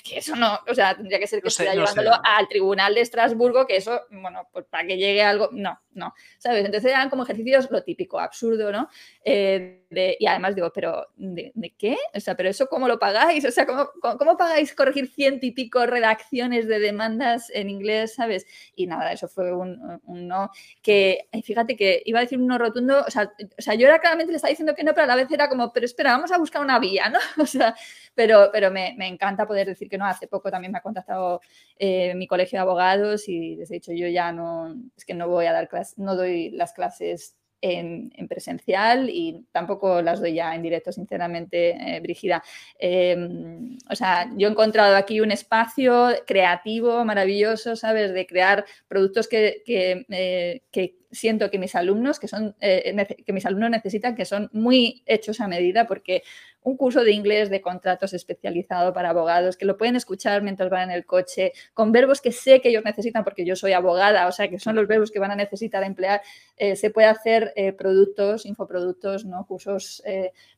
que 0.02 0.18
eso 0.18 0.35
no, 0.35 0.59
o 0.68 0.74
sea, 0.74 0.96
tendría 0.96 1.20
que 1.20 1.29
ser 1.29 1.40
que 1.40 1.46
estuviera 1.46 1.76
llevándolo 1.76 2.11
al 2.24 2.48
tribunal 2.48 2.92
de 2.92 3.02
Estrasburgo, 3.02 3.64
que 3.64 3.76
eso, 3.76 4.00
bueno, 4.11 4.48
pues 4.52 4.64
para 4.64 4.85
que 4.85 4.96
llegue 4.96 5.22
algo, 5.22 5.50
no, 5.52 5.81
no, 5.92 6.12
¿sabes? 6.38 6.64
Entonces 6.64 6.90
eran 6.90 7.09
como 7.11 7.22
ejercicios 7.22 7.70
lo 7.70 7.85
típico, 7.85 8.18
absurdo, 8.18 8.72
¿no? 8.72 8.88
Eh, 9.24 9.86
y 9.90 10.27
además 10.27 10.55
digo, 10.55 10.72
pero 10.75 11.07
¿de, 11.16 11.53
qué? 11.79 11.96
O 12.14 12.20
sea, 12.20 12.37
pero 12.37 12.49
eso 12.49 12.66
cómo 12.68 12.88
lo 12.88 12.99
pagáis? 12.99 13.44
O 13.44 13.51
sea, 13.51 13.66
¿cómo, 13.66 13.90
cómo, 14.01 14.37
pagáis 14.37 14.75
corregir 14.75 15.09
ciento 15.09 15.46
y 15.46 15.53
pico 15.53 15.87
redacciones 15.87 16.66
de 16.66 16.79
demandas 16.79 17.51
en 17.55 17.70
inglés, 17.70 18.14
sabes? 18.14 18.46
Y 18.75 18.87
nada, 18.87 19.12
eso 19.12 19.29
fue 19.29 19.53
un, 19.55 20.01
no. 20.07 20.51
Que 20.83 21.29
fíjate 21.44 21.77
que 21.77 22.03
iba 22.05 22.18
a 22.18 22.22
decir 22.22 22.38
un 22.38 22.46
no 22.46 22.59
rotundo, 22.59 23.05
o 23.07 23.11
sea, 23.11 23.33
o 23.59 23.62
sea, 23.62 23.75
yo 23.75 23.87
era 23.87 23.99
claramente 23.99 24.33
le 24.33 24.37
estaba 24.37 24.51
diciendo 24.51 24.75
que 24.75 24.85
no, 24.85 24.92
pero 24.92 25.05
a 25.05 25.07
la 25.07 25.16
vez 25.16 25.31
era 25.31 25.49
como, 25.49 25.72
pero 25.72 25.87
espera, 25.87 26.12
vamos 26.12 26.33
a 26.33 26.38
buscar 26.38 26.62
una 26.62 26.79
vía, 26.79 27.09
¿no? 27.09 27.18
O 27.46 27.49
sea, 27.49 27.77
pero, 28.14 28.51
pero 28.53 28.70
me, 28.70 28.94
me 28.99 29.07
encanta 29.07 29.46
poder 29.46 29.68
decir 29.68 29.88
que 29.88 29.99
no. 29.99 30.07
Hace 30.07 30.27
poco 30.27 30.51
también 30.51 30.72
me 30.72 30.79
ha 30.79 30.83
contactado 30.83 31.40
eh, 31.79 32.14
mi 32.14 32.27
colegio 32.27 32.59
de 32.59 32.62
abogados 32.62 33.29
y 33.29 33.57
les 33.57 33.70
he 33.70 33.75
dicho, 33.75 33.92
yo 33.92 34.09
ya 34.09 34.33
no, 34.33 34.75
es 34.96 35.05
que 35.05 35.14
no 35.14 35.29
voy 35.29 35.46
a 35.46 35.53
dar 35.53 35.68
clases, 35.68 35.99
no 35.99 36.16
doy 36.16 36.51
las 36.51 36.72
clases 36.72 37.37
en, 37.61 38.11
presencial 38.29 39.09
y 39.11 39.47
tampoco 39.53 40.03
las 40.03 40.21
doy 40.21 40.35
ya 40.35 40.55
en 40.55 40.62
directo, 40.62 40.92
sinceramente, 40.92 41.71
eh, 41.71 42.01
Brígida. 42.01 42.42
Em, 42.79 43.79
o 43.90 43.97
sea, 43.97 44.31
yo 44.37 44.49
he 44.49 44.51
encontrado 44.51 44.97
aquí 44.97 45.21
un 45.21 45.31
espacio 45.31 46.09
creativo, 46.27 47.05
maravilloso, 47.05 47.77
¿sabes? 47.77 48.12
De 48.12 48.27
crear 48.27 48.64
productos 48.88 49.29
que, 49.29 49.62
que, 49.64 50.07
eh, 50.09 50.62
que 50.71 50.97
siento 51.16 51.50
que 51.50 51.59
mis 51.59 51.74
alumnos, 51.74 52.20
que 52.20 52.29
son, 52.29 52.55
eh, 52.61 52.94
que 53.24 53.33
mis 53.33 53.46
alumnos 53.46 53.70
necesitan, 53.70 54.14
que 54.14 54.24
son 54.24 54.48
muy 54.52 55.02
hechos 55.07 55.40
a 55.40 55.48
medida, 55.48 55.87
porque 55.87 56.22
un 56.62 56.76
curso 56.76 57.05
de 57.05 57.12
inglés 57.12 57.48
de 57.50 57.61
contratos 57.61 58.12
especializado 58.12 58.92
para 58.92 59.11
abogados, 59.11 59.57
que 59.57 59.64
lo 59.64 59.76
pueden 59.76 59.96
escuchar 59.96 60.42
mientras 60.42 60.68
van 60.68 60.90
en 60.90 60.96
el 60.96 61.07
coche, 61.07 61.52
con 61.74 61.92
verbos 61.92 62.20
que 62.20 62.33
sé 62.33 62.61
que 62.61 62.68
ellos 62.70 62.85
necesitan, 62.85 63.24
porque 63.24 63.44
yo 63.44 63.57
soy 63.57 63.72
abogada, 63.72 64.26
o 64.26 64.33
sea, 64.33 64.48
que 64.48 64.59
son 64.59 64.76
los 64.76 64.87
verbos 64.87 65.11
que 65.11 65.18
van 65.18 65.31
a 65.31 65.37
necesitar 65.37 65.83
emplear, 65.85 66.22
eh, 66.57 66.76
se 66.76 66.90
puede 66.90 67.09
hacer 67.09 67.52
eh, 67.57 67.72
productos, 67.72 68.46
infoproductos, 68.46 69.24
¿no? 69.24 69.46
cursos 69.46 70.02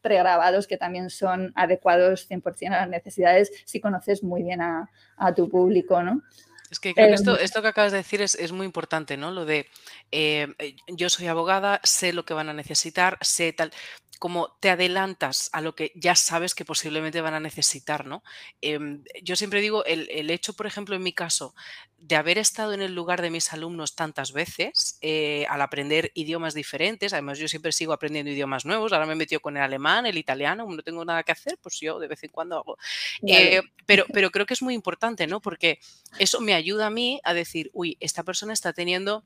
pregrabados 0.01 0.67
que 0.67 0.77
también 0.77 1.11
son 1.11 1.53
adecuados 1.55 2.29
100% 2.31 2.69
a 2.69 2.81
las 2.81 2.89
necesidades 2.89 3.51
si 3.65 3.81
conoces 3.81 4.23
muy 4.23 4.43
bien 4.43 4.61
a, 4.61 4.91
a 5.17 5.35
tu 5.35 5.49
público, 5.49 6.03
¿no? 6.03 6.23
Es 6.71 6.81
que 6.81 6.95
creo 6.95 7.09
que 7.09 7.15
esto, 7.15 7.39
em, 7.39 7.45
esto 7.45 7.63
que 7.63 7.69
acabas 7.69 7.93
de 7.93 7.99
decir 7.99 8.21
es, 8.21 8.35
es 8.35 8.53
muy 8.53 8.67
importante, 8.67 9.17
¿no? 9.17 9.31
Lo 9.31 9.45
de 9.45 9.67
eh, 10.13 10.49
eh, 10.59 10.77
yo 10.89 11.09
soy 11.09 11.27
abogada, 11.27 11.81
sé 11.83 12.13
lo 12.13 12.25
que 12.25 12.35
van 12.35 12.49
a 12.49 12.53
necesitar, 12.53 13.19
sé 13.23 13.53
tal 13.53 13.73
como 14.19 14.57
te 14.61 14.71
adelantas 14.71 15.49
a 15.53 15.61
lo 15.61 15.75
que 15.75 15.93
ya 15.95 16.15
sabes 16.15 16.55
que 16.55 16.65
posiblemente 16.65 17.21
van 17.21 17.35
a 17.35 17.41
necesitar, 17.41 18.07
¿no? 18.07 18.23
Em, 18.61 19.05
yo 19.23 19.37
siempre 19.37 19.61
digo, 19.61 19.85
el, 19.85 20.31
hecho, 20.31 20.55
por 20.55 20.67
ejemplo, 20.67 20.97
en 20.97 21.03
mi 21.03 21.13
caso, 21.13 21.55
de 21.97 22.17
haber 22.17 22.39
estado 22.39 22.73
en 22.73 22.83
el 22.83 22.95
lugar 22.95 23.23
de 23.23 23.31
mis 23.31 23.53
alumnos 23.53 23.95
tantas 23.95 24.33
veces, 24.33 24.99
eh, 25.01 25.47
al 25.49 25.63
aprender 25.63 26.11
idiomas 26.15 26.55
diferentes, 26.55 27.13
además 27.13 27.39
yo 27.39 27.49
siempre 27.49 27.73
sigo 27.73 27.93
aprendiendo 27.93 28.31
idiomas 28.31 28.65
nuevos, 28.65 28.93
ahora 28.93 29.07
me 29.07 29.13
he 29.13 29.17
metido 29.17 29.41
con 29.41 29.57
el 29.57 29.63
alemán, 29.63 30.07
el 30.07 30.19
italiano, 30.19 30.67
no 30.69 30.83
tengo 30.83 31.05
nada 31.05 31.23
que 31.23 31.33
hacer, 31.33 31.59
pues 31.63 31.79
yo 31.81 31.99
de 31.99 32.09
vez 32.09 32.23
en 32.25 32.31
cuando 32.31 32.57
hago. 32.57 32.79
Eh, 33.27 33.63
pero, 33.87 34.05
pero 34.13 34.31
creo 34.31 34.47
que 34.47 34.55
es 34.55 34.63
muy 34.63 34.75
importante, 34.75 35.27
¿no? 35.27 35.41
Porque 35.41 35.81
eso 36.19 36.41
me 36.41 36.55
ayuda 36.55 36.87
a 36.87 36.91
mí 36.91 37.21
a 37.25 37.35
decir, 37.35 37.71
uy, 37.73 37.97
esta 38.01 38.23
persona 38.23 38.53
está 38.53 38.73
teniendo 38.73 39.25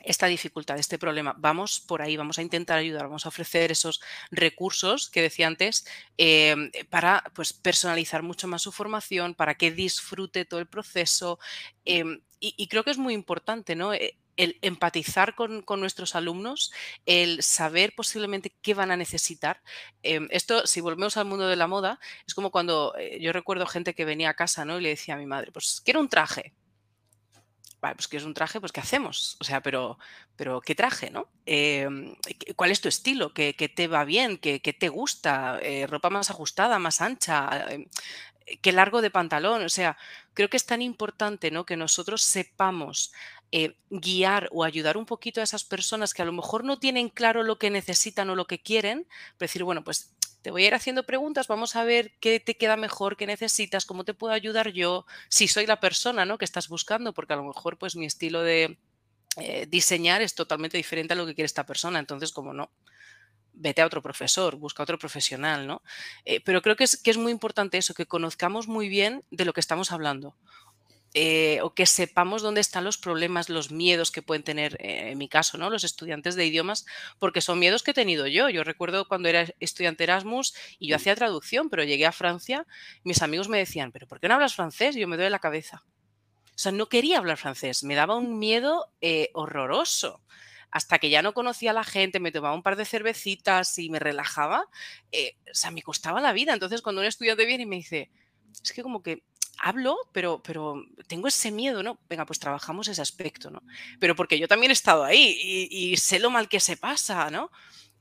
esta 0.00 0.26
dificultad, 0.26 0.78
este 0.78 0.98
problema. 0.98 1.34
Vamos 1.38 1.80
por 1.80 2.02
ahí, 2.02 2.16
vamos 2.16 2.38
a 2.38 2.42
intentar 2.42 2.78
ayudar, 2.78 3.04
vamos 3.04 3.26
a 3.26 3.28
ofrecer 3.28 3.72
esos 3.72 4.00
recursos 4.30 5.10
que 5.10 5.22
decía 5.22 5.46
antes 5.46 5.86
em, 6.16 6.70
para 6.90 7.22
pues, 7.34 7.52
personalizar 7.52 8.22
mucho 8.22 8.48
más 8.48 8.62
su 8.62 8.72
formación, 8.72 9.34
para 9.34 9.54
que 9.54 9.70
disfrute 9.70 10.44
todo 10.44 10.60
el 10.60 10.66
proceso. 10.66 11.38
Em, 11.84 12.20
y, 12.40 12.66
creo 12.66 12.82
que 12.82 12.90
es 12.90 12.98
muy 12.98 13.14
importante, 13.14 13.76
¿no? 13.76 13.94
E, 13.94 14.18
el 14.36 14.58
empatizar 14.62 15.34
con, 15.34 15.64
nuestros 15.78 16.14
alumnos, 16.16 16.72
el 17.06 17.42
saber 17.42 17.94
posiblemente 17.94 18.54
qué 18.62 18.74
van 18.74 18.90
a 18.90 18.96
necesitar. 18.96 19.62
Em, 20.02 20.26
esto, 20.30 20.66
si 20.66 20.80
volvemos 20.80 21.16
al 21.16 21.26
mundo 21.26 21.46
de 21.46 21.56
la 21.56 21.66
moda, 21.66 22.00
es 22.26 22.34
como 22.34 22.50
cuando 22.50 22.94
eh, 22.98 23.20
yo 23.20 23.32
recuerdo 23.32 23.66
gente 23.66 23.94
que 23.94 24.04
venía 24.04 24.30
a 24.30 24.34
casa 24.34 24.64
¿no? 24.64 24.78
y 24.78 24.82
le 24.82 24.88
decía 24.90 25.14
a 25.14 25.18
mi 25.18 25.26
madre, 25.26 25.52
pues 25.52 25.82
quiero 25.84 26.00
un 26.00 26.08
traje 26.08 26.54
vale, 27.82 27.96
pues 27.96 28.08
es 28.12 28.24
un 28.24 28.32
traje, 28.32 28.60
pues 28.60 28.70
¿qué 28.72 28.80
hacemos? 28.80 29.36
O 29.40 29.44
sea, 29.44 29.60
pero, 29.60 29.98
pero 30.36 30.60
¿qué 30.60 30.74
traje, 30.76 31.10
no? 31.10 31.28
Em, 31.44 32.14
¿Cuál 32.56 32.70
es 32.70 32.80
tu 32.80 32.88
estilo? 32.88 33.34
¿Qué, 33.34 33.52
te 33.74 33.88
va 33.88 34.04
bien? 34.04 34.38
¿Qué, 34.38 34.60
te 34.60 34.88
gusta? 34.88 35.58
Eh, 35.60 35.86
¿Ropa 35.88 36.08
más 36.08 36.30
ajustada, 36.30 36.78
más 36.78 37.00
ancha? 37.00 37.66
Em, 37.70 37.86
¿Qué 38.62 38.72
largo 38.72 39.02
de 39.02 39.10
pantalón? 39.10 39.64
O 39.64 39.68
sea, 39.68 39.96
creo 40.34 40.48
que 40.48 40.56
es 40.56 40.66
tan 40.66 40.80
importante, 40.80 41.50
¿no? 41.50 41.66
Que 41.66 41.76
nosotros 41.76 42.22
sepamos 42.22 43.12
eh, 43.50 43.76
guiar 43.90 44.48
o 44.52 44.64
ayudar 44.64 44.96
un 44.96 45.06
poquito 45.06 45.40
a 45.40 45.44
esas 45.44 45.64
personas 45.64 46.14
que 46.14 46.22
a 46.22 46.24
lo 46.24 46.32
mejor 46.32 46.64
no 46.64 46.78
tienen 46.78 47.08
claro 47.08 47.42
lo 47.42 47.58
que 47.58 47.70
necesitan 47.70 48.30
o 48.30 48.36
lo 48.36 48.46
que 48.46 48.60
quieren, 48.60 49.06
pero 49.38 49.48
decir, 49.48 49.64
bueno, 49.64 49.82
pues 49.84 50.12
te 50.42 50.50
voy 50.50 50.64
a 50.64 50.66
ir 50.68 50.74
haciendo 50.74 51.04
preguntas, 51.04 51.46
vamos 51.48 51.76
a 51.76 51.84
ver 51.84 52.12
qué 52.20 52.40
te 52.40 52.56
queda 52.56 52.76
mejor, 52.76 53.16
qué 53.16 53.26
necesitas, 53.26 53.86
cómo 53.86 54.04
te 54.04 54.12
puedo 54.12 54.34
ayudar 54.34 54.72
yo, 54.72 55.06
si 55.28 55.48
soy 55.48 55.66
la 55.66 55.80
persona 55.80 56.24
¿no? 56.24 56.36
que 56.36 56.44
estás 56.44 56.68
buscando, 56.68 57.14
porque 57.14 57.32
a 57.32 57.36
lo 57.36 57.44
mejor 57.44 57.78
pues 57.78 57.96
mi 57.96 58.06
estilo 58.06 58.42
de 58.42 58.78
eh, 59.36 59.66
diseñar 59.68 60.20
es 60.20 60.34
totalmente 60.34 60.76
diferente 60.76 61.14
a 61.14 61.16
lo 61.16 61.26
que 61.26 61.34
quiere 61.34 61.46
esta 61.46 61.64
persona, 61.64 62.00
entonces 62.00 62.32
como 62.32 62.52
no, 62.52 62.70
vete 63.52 63.82
a 63.82 63.86
otro 63.86 64.02
profesor, 64.02 64.56
busca 64.56 64.82
otro 64.82 64.98
profesional, 64.98 65.66
¿no? 65.66 65.82
Eh, 66.24 66.40
pero 66.40 66.60
creo 66.60 66.76
que 66.76 66.84
es, 66.84 66.96
que 66.96 67.10
es 67.10 67.16
muy 67.16 67.32
importante 67.32 67.78
eso, 67.78 67.94
que 67.94 68.06
conozcamos 68.06 68.66
muy 68.66 68.88
bien 68.88 69.24
de 69.30 69.44
lo 69.44 69.52
que 69.52 69.60
estamos 69.60 69.92
hablando. 69.92 70.36
Eh, 71.14 71.60
o 71.60 71.74
que 71.74 71.84
sepamos 71.84 72.40
dónde 72.40 72.62
están 72.62 72.84
los 72.84 72.96
problemas, 72.96 73.50
los 73.50 73.70
miedos 73.70 74.10
que 74.10 74.22
pueden 74.22 74.42
tener, 74.42 74.78
eh, 74.80 75.10
en 75.10 75.18
mi 75.18 75.28
caso, 75.28 75.58
¿no? 75.58 75.68
los 75.68 75.84
estudiantes 75.84 76.36
de 76.36 76.46
idiomas, 76.46 76.86
porque 77.18 77.42
son 77.42 77.58
miedos 77.58 77.82
que 77.82 77.90
he 77.90 77.94
tenido 77.94 78.26
yo. 78.26 78.48
Yo 78.48 78.64
recuerdo 78.64 79.06
cuando 79.06 79.28
era 79.28 79.46
estudiante 79.60 80.04
Erasmus 80.04 80.54
y 80.78 80.88
yo 80.88 80.96
hacía 80.96 81.14
traducción, 81.14 81.68
pero 81.68 81.84
llegué 81.84 82.06
a 82.06 82.12
Francia, 82.12 82.66
mis 83.04 83.20
amigos 83.20 83.48
me 83.48 83.58
decían, 83.58 83.92
pero 83.92 84.06
¿por 84.06 84.20
qué 84.20 84.28
no 84.28 84.34
hablas 84.34 84.54
francés? 84.54 84.96
Y 84.96 85.00
yo 85.00 85.08
me 85.08 85.18
doy 85.18 85.28
la 85.28 85.38
cabeza. 85.38 85.84
O 86.54 86.58
sea, 86.58 86.72
no 86.72 86.88
quería 86.88 87.18
hablar 87.18 87.36
francés, 87.36 87.84
me 87.84 87.94
daba 87.94 88.16
un 88.16 88.38
miedo 88.38 88.90
eh, 89.02 89.28
horroroso. 89.34 90.22
Hasta 90.70 90.98
que 90.98 91.10
ya 91.10 91.20
no 91.20 91.34
conocía 91.34 91.72
a 91.72 91.74
la 91.74 91.84
gente, 91.84 92.20
me 92.20 92.32
tomaba 92.32 92.54
un 92.54 92.62
par 92.62 92.76
de 92.76 92.86
cervecitas 92.86 93.78
y 93.78 93.90
me 93.90 93.98
relajaba, 93.98 94.62
o 94.62 95.54
sea, 95.54 95.70
me 95.70 95.82
costaba 95.82 96.22
la 96.22 96.32
vida. 96.32 96.54
Entonces, 96.54 96.80
cuando 96.80 97.02
un 97.02 97.06
estudiante 97.06 97.44
viene 97.44 97.64
y 97.64 97.66
me 97.66 97.76
dice, 97.76 98.10
es 98.64 98.72
que 98.72 98.82
como 98.82 99.02
que 99.02 99.22
hablo, 99.58 99.96
pero, 100.12 100.42
pero 100.42 100.84
tengo 101.06 101.28
ese 101.28 101.50
miedo, 101.50 101.82
¿no? 101.82 101.98
Venga, 102.08 102.26
pues 102.26 102.38
trabajamos 102.38 102.88
ese 102.88 103.02
aspecto, 103.02 103.50
¿no? 103.50 103.62
Pero 103.98 104.16
porque 104.16 104.38
yo 104.38 104.48
también 104.48 104.70
he 104.70 104.72
estado 104.72 105.04
ahí 105.04 105.68
y, 105.70 105.96
sé 105.96 106.18
lo 106.18 106.30
mal 106.30 106.48
que 106.48 106.60
se 106.60 106.76
pasa, 106.76 107.30
¿no? 107.30 107.50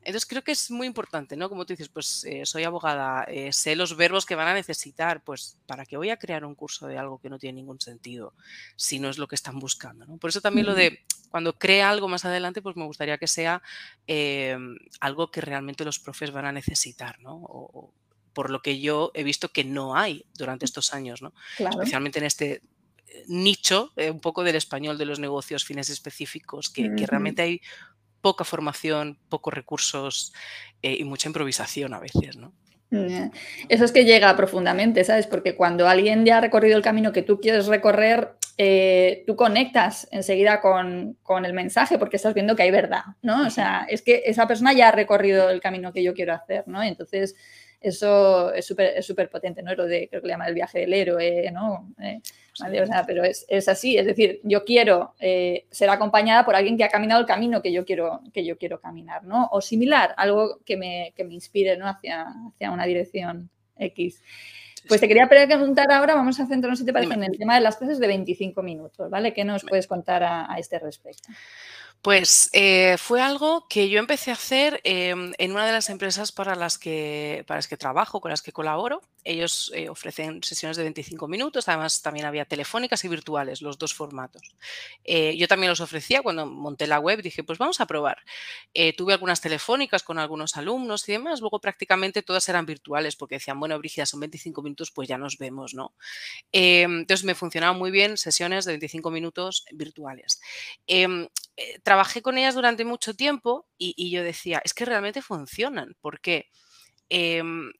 Entonces 0.03 0.25
creo 0.25 0.43
que 0.43 0.51
es 0.51 0.71
muy 0.71 0.87
importante, 0.87 1.37
¿no? 1.37 1.47
Como 1.47 1.63
tú 1.65 1.73
dices, 1.73 1.89
pues 1.89 2.23
eh, 2.23 2.43
soy 2.45 2.63
abogada, 2.63 3.23
eh, 3.25 3.53
sé 3.53 3.75
los 3.75 3.95
verbos 3.95 4.25
que 4.25 4.33
van 4.33 4.47
a 4.47 4.53
necesitar, 4.55 5.23
pues 5.23 5.57
¿para 5.67 5.85
qué 5.85 5.95
voy 5.95 6.09
a 6.09 6.17
crear 6.17 6.43
un 6.43 6.55
curso 6.55 6.87
de 6.87 6.97
algo 6.97 7.19
que 7.19 7.29
no 7.29 7.37
tiene 7.37 7.57
ningún 7.57 7.79
sentido 7.79 8.33
si 8.75 8.97
no 8.97 9.09
es 9.09 9.19
lo 9.19 9.27
que 9.27 9.35
están 9.35 9.59
buscando? 9.59 10.07
¿no? 10.07 10.17
Por 10.17 10.31
eso 10.31 10.41
también 10.41 10.65
lo 10.65 10.73
de 10.73 11.05
cuando 11.29 11.57
crea 11.57 11.91
algo 11.91 12.07
más 12.07 12.25
adelante, 12.25 12.63
pues 12.63 12.75
me 12.75 12.85
gustaría 12.85 13.19
que 13.19 13.27
sea 13.27 13.61
em, 14.07 14.75
algo 14.99 15.29
que 15.29 15.41
realmente 15.41 15.85
los 15.85 15.99
profes 15.99 16.31
van 16.31 16.45
a 16.45 16.51
necesitar, 16.51 17.19
¿no? 17.19 17.93
Por 18.33 18.49
lo 18.49 18.61
que 18.61 18.79
yo 18.79 19.11
he 19.13 19.23
visto 19.23 19.49
que 19.49 19.63
no 19.63 19.95
hay 19.95 20.25
durante 20.37 20.65
estos 20.65 20.93
años, 20.93 21.21
¿no? 21.21 21.33
especialmente 21.59 22.19
en 22.19 22.25
este 22.25 22.61
eh, 23.11 23.25
nicho 23.27 23.91
eh, 23.97 24.09
un 24.09 24.19
poco 24.19 24.43
del 24.43 24.55
español 24.55 24.97
de 24.97 25.05
los 25.05 25.19
negocios 25.19 25.65
fines 25.65 25.89
específicos, 25.89 26.69
que, 26.69 26.89
realmente 27.07 27.41
hay 27.41 27.61
poca 28.21 28.43
formación, 28.43 29.17
pocos 29.29 29.53
recursos 29.53 30.33
eh, 30.81 30.95
y 30.99 31.03
mucha 31.03 31.27
improvisación 31.27 31.93
a 31.93 31.99
veces, 31.99 32.37
¿no? 32.37 32.53
Eso 33.69 33.85
es 33.85 33.93
que 33.93 34.03
llega 34.03 34.35
profundamente, 34.35 35.05
¿sabes? 35.05 35.25
Porque 35.25 35.55
cuando 35.55 35.87
alguien 35.87 36.25
ya 36.25 36.39
ha 36.39 36.41
recorrido 36.41 36.75
el 36.75 36.83
camino 36.83 37.13
que 37.13 37.21
tú 37.21 37.39
quieres 37.39 37.67
recorrer, 37.67 38.33
tú 39.25 39.37
conectas 39.37 40.09
enseguida 40.11 40.59
con, 40.59 41.17
con, 41.23 41.45
el 41.45 41.53
mensaje 41.53 41.97
porque 41.97 42.17
estás 42.17 42.33
viendo 42.33 42.53
que 42.57 42.63
hay 42.63 42.71
verdad, 42.71 43.03
¿no? 43.21 43.47
O 43.47 43.49
sea, 43.49 43.87
es 43.89 44.01
que 44.01 44.23
esa 44.25 44.45
persona 44.45 44.73
ya 44.73 44.89
ha 44.89 44.91
recorrido 44.91 45.49
el 45.49 45.61
camino 45.61 45.93
que 45.93 46.03
yo 46.03 46.13
quiero 46.13 46.33
hacer, 46.33 46.67
¿no? 46.67 46.83
Entonces, 46.83 47.33
eso 47.81 48.53
es 48.53 48.65
súper 48.65 48.93
es 48.95 49.05
super 49.05 49.29
potente, 49.29 49.63
¿no? 49.63 49.73
Lo 49.73 49.85
de, 49.85 50.07
creo 50.07 50.21
que 50.21 50.27
le 50.27 50.33
llama 50.33 50.47
el 50.47 50.53
viaje 50.53 50.79
del 50.79 50.93
héroe, 50.93 51.51
¿no? 51.51 51.91
Eh, 51.99 52.21
pero 53.07 53.23
es, 53.23 53.45
es, 53.49 53.67
así, 53.67 53.97
es 53.97 54.05
decir, 54.05 54.39
yo 54.43 54.63
quiero 54.63 55.15
eh, 55.19 55.65
ser 55.71 55.89
acompañada 55.89 56.45
por 56.45 56.55
alguien 56.55 56.77
que 56.77 56.83
ha 56.83 56.89
caminado 56.89 57.19
el 57.19 57.25
camino 57.25 57.61
que 57.61 57.71
yo 57.71 57.85
quiero, 57.85 58.21
que 58.33 58.45
yo 58.45 58.57
quiero 58.57 58.79
caminar, 58.79 59.23
¿no? 59.23 59.47
O 59.51 59.61
similar, 59.61 60.13
algo 60.17 60.59
que 60.63 60.77
me, 60.77 61.13
que 61.15 61.23
me 61.23 61.33
inspire, 61.33 61.75
¿no? 61.77 61.87
Hacia, 61.87 62.27
hacia 62.53 62.71
una 62.71 62.85
dirección 62.85 63.49
X. 63.77 64.21
Pues 64.87 64.99
te 64.99 65.07
quería 65.07 65.27
preguntar 65.27 65.91
ahora, 65.91 66.15
vamos 66.15 66.39
a 66.39 66.45
centrarnos, 66.45 66.79
si 66.79 66.85
te 66.85 66.93
parece, 66.93 67.13
en 67.13 67.23
el 67.23 67.37
tema 67.37 67.55
de 67.55 67.61
las 67.61 67.77
clases 67.77 67.99
de 67.99 68.07
25 68.07 68.61
minutos, 68.61 69.09
¿vale? 69.09 69.33
¿Qué 69.33 69.43
nos 69.43 69.63
puedes 69.63 69.87
contar 69.87 70.23
a, 70.23 70.51
a 70.51 70.57
este 70.57 70.77
respecto? 70.79 71.29
Pues 72.01 72.49
eh, 72.53 72.95
fue 72.97 73.21
algo 73.21 73.67
que 73.69 73.87
yo 73.87 73.99
empecé 73.99 74.31
a 74.31 74.33
hacer 74.33 74.81
em, 74.85 75.33
en 75.37 75.51
una 75.51 75.67
de 75.67 75.71
las 75.71 75.87
empresas 75.91 76.31
para 76.31 76.55
las, 76.55 76.79
que, 76.79 77.43
para 77.45 77.59
las 77.59 77.67
que 77.67 77.77
trabajo, 77.77 78.19
con 78.21 78.31
las 78.31 78.41
que 78.41 78.51
colaboro. 78.51 79.03
Ellos 79.23 79.71
eh, 79.75 79.87
ofrecen 79.87 80.41
sesiones 80.41 80.77
de 80.77 80.83
25 80.83 81.27
minutos, 81.27 81.67
además 81.67 82.01
también 82.01 82.25
había 82.25 82.45
telefónicas 82.45 83.05
y 83.05 83.07
virtuales, 83.07 83.61
los 83.61 83.77
dos 83.77 83.93
formatos. 83.93 84.41
Eh, 85.03 85.37
yo 85.37 85.47
también 85.47 85.69
los 85.69 85.79
ofrecía 85.79 86.23
cuando 86.23 86.47
monté 86.47 86.87
la 86.87 86.97
web, 86.99 87.21
dije, 87.21 87.43
pues 87.43 87.59
vamos 87.59 87.79
a 87.81 87.85
probar. 87.85 88.17
tuve 88.97 89.13
algunas 89.13 89.39
telefónicas 89.39 90.01
con 90.01 90.17
algunos 90.17 90.57
alumnos 90.57 91.07
y 91.07 91.11
demás, 91.11 91.39
luego 91.39 91.59
prácticamente 91.61 92.23
todas 92.23 92.49
eran 92.49 92.65
virtuales 92.65 93.15
porque 93.15 93.35
decían, 93.35 93.59
bueno, 93.59 93.77
Brígida, 93.77 94.07
son 94.07 94.21
25 94.21 94.63
minutos, 94.63 94.89
pues 94.89 95.07
ya 95.07 95.19
nos 95.19 95.37
vemos, 95.37 95.75
¿no? 95.75 95.93
Em, 96.51 97.01
entonces 97.01 97.25
me 97.25 97.35
funcionaban 97.35 97.77
muy 97.77 97.91
bien 97.91 98.17
sesiones 98.17 98.65
de 98.65 98.71
25 98.71 99.11
minutos 99.11 99.65
virtuales 99.71 100.41
em, 101.61 101.81
trabajé 101.81 102.21
con 102.21 102.37
ellas 102.37 102.55
durante 102.55 102.85
mucho 102.85 103.13
tiempo 103.15 103.67
y, 103.77 104.11
yo 104.11 104.23
decía, 104.23 104.61
es 104.63 104.73
que 104.73 104.85
realmente 104.85 105.21
funcionan, 105.21 105.95
porque 106.01 106.49
em, 107.09 107.71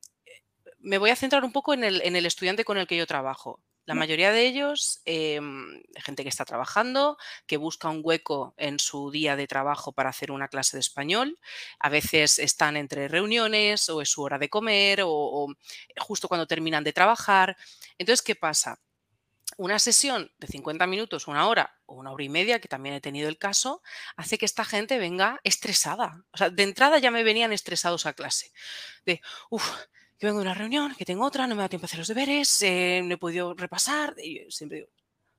me 0.80 0.98
voy 0.98 1.12
a 1.12 1.16
centrar 1.16 1.44
un 1.44 1.52
poco 1.52 1.74
en 1.74 1.84
el, 1.84 2.26
estudiante 2.26 2.66
con 2.66 2.78
el 2.78 2.88
que 2.88 2.98
yo 2.98 3.08
trabajo. 3.08 3.62
La 3.86 3.96
mayoría 3.96 4.32
de 4.32 4.46
ellos, 4.46 5.02
em, 5.06 5.82
gente 5.96 6.24
que 6.24 6.30
está 6.30 6.46
trabajando, 6.46 7.18
que 7.48 7.58
busca 7.58 7.90
un 7.90 8.02
hueco 8.04 8.54
en 8.58 8.80
su 8.80 9.12
día 9.12 9.36
de 9.36 9.48
trabajo 9.48 9.92
para 9.92 10.10
hacer 10.10 10.32
una 10.32 10.48
clase 10.48 10.78
de 10.78 10.82
español. 10.82 11.40
A 11.80 11.90
veces 11.90 12.40
están 12.40 12.78
entre 12.78 13.08
reuniones 13.08 13.90
o 13.90 14.02
es 14.02 14.10
su 14.10 14.22
hora 14.24 14.38
de 14.38 14.50
comer 14.50 15.02
o 15.04 15.48
justo 15.98 16.28
cuando 16.28 16.48
terminan 16.48 16.84
de 16.84 16.94
trabajar. 16.94 17.58
Entonces, 17.98 18.22
¿qué 18.22 18.36
pasa? 18.36 18.80
Una 19.58 19.80
sesión 19.80 20.32
de 20.40 20.48
50 20.48 20.88
minutos, 20.88 21.28
una 21.28 21.48
hora 21.48 21.76
o 21.86 21.96
una 21.96 22.12
hora 22.12 22.24
y 22.24 22.30
media, 22.30 22.60
que 22.60 22.68
también 22.68 22.96
he 22.96 23.02
tenido 23.02 23.30
el 23.30 23.38
caso, 23.38 23.82
hace 24.16 24.38
que 24.38 24.46
esta 24.46 24.66
gente 24.66 24.98
venga 24.98 25.40
estresada. 25.44 26.24
O 26.32 26.38
sea, 26.38 26.50
de 26.50 26.64
entrada 26.64 27.00
ya 27.00 27.12
me 27.12 27.24
venían 27.24 27.54
estresados 27.54 28.06
a 28.06 28.14
clase. 28.14 28.52
De, 29.06 29.22
uff, 29.50 29.70
que 30.18 30.28
vengo 30.28 30.40
de 30.40 30.46
una 30.46 30.54
reunión, 30.54 30.96
que 30.96 31.06
tengo 31.06 31.26
otra, 31.26 31.48
no 31.48 31.56
me 31.56 31.64
da 31.64 31.70
tiempo 31.70 31.86
a 31.86 31.88
hacer 31.88 32.00
los 32.00 32.08
deberes, 32.08 32.62
eh, 32.62 33.02
no 33.04 33.16
he 33.16 33.18
podido 33.18 33.54
repasar. 33.54 34.16
Y 34.24 34.46
siempre 34.52 34.80
digo, 34.80 34.90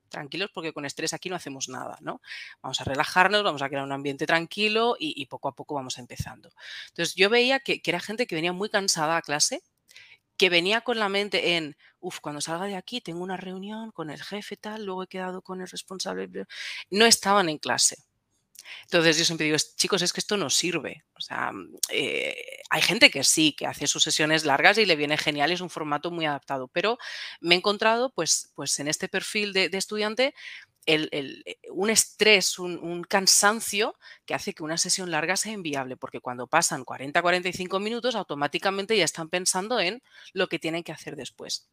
tranquilos 0.08 0.50
porque 0.54 0.72
con 0.72 0.84
estrés 0.84 1.12
aquí 1.12 1.28
no 1.28 1.36
hacemos 1.36 1.68
nada, 1.68 1.98
¿no? 2.00 2.20
Vamos 2.62 2.80
a 2.80 2.84
relajarnos, 2.84 3.42
vamos 3.42 3.62
a 3.62 3.68
crear 3.68 3.84
un 3.84 3.92
ambiente 3.92 4.26
tranquilo 4.26 4.96
y, 4.98 5.26
poco 5.26 5.48
a 5.48 5.54
poco 5.56 5.74
vamos 5.74 5.98
empezando. 5.98 6.50
Entonces 6.88 7.14
yo 7.16 7.30
veía 7.30 7.60
que, 7.60 7.82
que, 7.82 7.90
era 7.90 7.98
gente 7.98 8.26
que 8.26 8.36
venía 8.36 8.52
muy 8.52 8.68
cansada 8.68 9.16
a 9.16 9.22
clase, 9.22 9.62
que 10.42 10.50
venía 10.50 10.80
con 10.80 10.98
la 10.98 11.08
mente 11.08 11.54
en, 11.54 11.76
uff, 12.00 12.18
cuando 12.18 12.40
salga 12.40 12.66
de 12.66 12.74
aquí 12.74 13.00
tengo 13.00 13.22
una 13.22 13.36
reunión 13.36 13.92
con 13.92 14.10
el 14.10 14.20
jefe 14.20 14.56
tal, 14.56 14.84
luego 14.84 15.04
he 15.04 15.06
quedado 15.06 15.40
con 15.40 15.60
el 15.60 15.68
responsable, 15.68 16.28
no 16.90 17.06
estaban 17.06 17.48
en 17.48 17.58
clase. 17.58 17.98
Entonces 18.86 19.16
yo 19.18 19.24
siempre 19.24 19.44
digo, 19.44 19.56
chicos, 19.76 20.02
es 20.02 20.12
que 20.12 20.18
esto 20.18 20.36
no 20.36 20.50
sirve. 20.50 21.04
O 21.16 21.20
sea, 21.20 21.52
mm, 21.52 21.76
eh, 21.90 22.34
hay 22.70 22.82
gente 22.82 23.08
que 23.08 23.22
sí, 23.22 23.52
que 23.52 23.68
hace 23.68 23.86
sus 23.86 24.02
sesiones 24.02 24.44
largas 24.44 24.78
y 24.78 24.84
le 24.84 24.96
viene 24.96 25.16
genial 25.16 25.52
es 25.52 25.60
un 25.60 25.70
formato 25.70 26.10
muy 26.10 26.26
adaptado, 26.26 26.66
pero 26.66 26.98
me 27.40 27.54
he 27.54 27.58
encontrado 27.58 28.12
pues, 28.12 28.50
pues 28.56 28.80
en 28.80 28.88
este 28.88 29.06
perfil 29.06 29.52
de 29.52 29.70
estudiante 29.74 30.34
eh, 30.86 31.58
un 31.70 31.90
estrés, 31.90 32.58
un, 32.58 33.04
cansancio 33.04 33.96
que 34.26 34.34
hace 34.34 34.54
que 34.54 34.62
una 34.62 34.78
sesión 34.78 35.10
larga 35.10 35.36
sea 35.36 35.52
inviable, 35.52 35.96
porque 35.96 36.20
cuando 36.20 36.46
pasan 36.46 36.84
40-45 36.84 37.80
minutos, 37.80 38.14
automáticamente 38.14 38.96
ya 38.96 39.04
están 39.04 39.28
pensando 39.28 39.80
en 39.80 40.02
lo 40.32 40.48
que 40.48 40.58
tienen 40.58 40.82
que 40.82 40.92
hacer 40.92 41.16
después. 41.16 41.68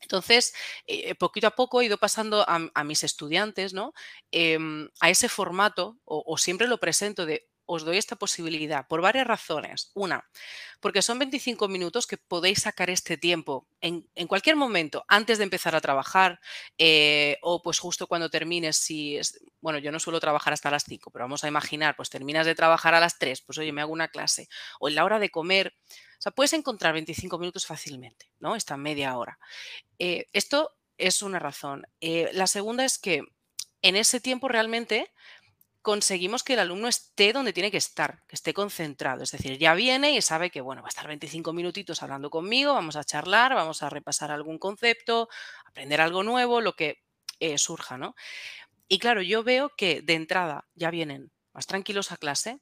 Entonces, 0.00 0.54
eh, 0.86 1.14
poquito 1.16 1.46
a 1.48 1.56
poco 1.56 1.80
he 1.80 1.86
ido 1.86 1.98
pasando 1.98 2.44
a, 2.48 2.84
mis 2.84 3.02
estudiantes 3.02 3.74
¿no? 3.74 3.94
Em, 4.30 4.88
a 5.00 5.10
ese 5.10 5.28
formato, 5.28 5.98
o, 6.04 6.38
siempre 6.38 6.68
lo 6.68 6.78
presento 6.78 7.26
de 7.26 7.47
os 7.68 7.84
doy 7.84 7.98
esta 7.98 8.16
posibilidad 8.16 8.88
por 8.88 9.02
varias 9.02 9.26
razones. 9.26 9.90
Una, 9.94 10.26
porque 10.80 11.02
son 11.02 11.18
25 11.18 11.68
minutos 11.68 12.06
que 12.06 12.16
podéis 12.16 12.62
sacar 12.62 12.88
este 12.88 13.18
tiempo 13.18 13.68
en, 13.82 14.02
cualquier 14.26 14.56
momento, 14.56 15.04
antes 15.06 15.36
de 15.36 15.44
empezar 15.44 15.76
a 15.76 15.80
trabajar 15.80 16.40
eh, 16.78 17.36
o 17.42 17.60
pues 17.62 17.78
justo 17.78 18.06
cuando 18.06 18.30
termines, 18.30 18.78
si 18.78 19.18
es, 19.18 19.38
bueno, 19.60 19.78
yo 19.78 19.92
no 19.92 20.00
suelo 20.00 20.18
trabajar 20.18 20.54
hasta 20.54 20.70
las 20.70 20.84
5, 20.84 21.10
pero 21.10 21.24
vamos 21.24 21.44
a 21.44 21.48
imaginar, 21.48 21.94
pues 21.94 22.08
terminas 22.08 22.46
de 22.46 22.54
trabajar 22.54 22.94
a 22.94 23.00
las 23.00 23.18
3, 23.18 23.42
pues 23.42 23.58
oye, 23.58 23.70
me 23.70 23.82
hago 23.82 23.92
una 23.92 24.08
clase, 24.08 24.48
o 24.80 24.88
en 24.88 24.94
la 24.94 25.04
hora 25.04 25.18
de 25.18 25.28
comer, 25.28 25.74
o 25.86 26.22
sea, 26.22 26.32
puedes 26.32 26.54
encontrar 26.54 26.94
25 26.94 27.38
minutos 27.38 27.66
fácilmente, 27.66 28.32
¿no? 28.40 28.56
Esta 28.56 28.78
media 28.78 29.16
hora. 29.18 29.38
Eh, 29.98 30.26
esto 30.32 30.74
es 30.96 31.20
una 31.22 31.38
razón. 31.38 31.86
Eh, 32.00 32.30
la 32.32 32.46
segunda 32.46 32.84
es 32.84 32.98
que 32.98 33.22
en 33.82 33.96
ese 33.96 34.20
tiempo 34.20 34.48
realmente 34.48 35.12
conseguimos 35.88 36.42
que 36.42 36.52
el 36.52 36.58
alumno 36.58 36.86
esté 36.86 37.32
donde 37.32 37.54
tiene 37.54 37.70
que 37.70 37.78
estar, 37.78 38.22
que 38.26 38.36
esté 38.36 38.52
concentrado. 38.52 39.22
Es 39.22 39.30
decir, 39.30 39.56
ya 39.56 39.72
viene 39.72 40.12
y 40.12 40.20
sabe 40.20 40.50
que, 40.50 40.60
bueno, 40.60 40.82
va 40.82 40.88
a 40.88 40.90
estar 40.90 41.06
25 41.06 41.54
minutitos 41.54 42.02
hablando 42.02 42.28
conmigo, 42.28 42.74
vamos 42.74 42.94
a 42.96 43.04
charlar, 43.04 43.54
vamos 43.54 43.82
a 43.82 43.88
repasar 43.88 44.30
algún 44.30 44.58
concepto, 44.58 45.30
aprender 45.64 46.02
algo 46.02 46.22
nuevo, 46.22 46.60
lo 46.60 46.74
que 46.74 47.02
eh, 47.40 47.56
surja, 47.56 47.96
¿no? 47.96 48.14
Y 48.86 48.98
claro, 48.98 49.22
yo 49.22 49.42
veo 49.42 49.70
que 49.78 50.02
de 50.02 50.12
entrada 50.12 50.68
ya 50.74 50.90
vienen 50.90 51.32
más 51.54 51.66
tranquilos 51.66 52.12
a 52.12 52.18
clase, 52.18 52.60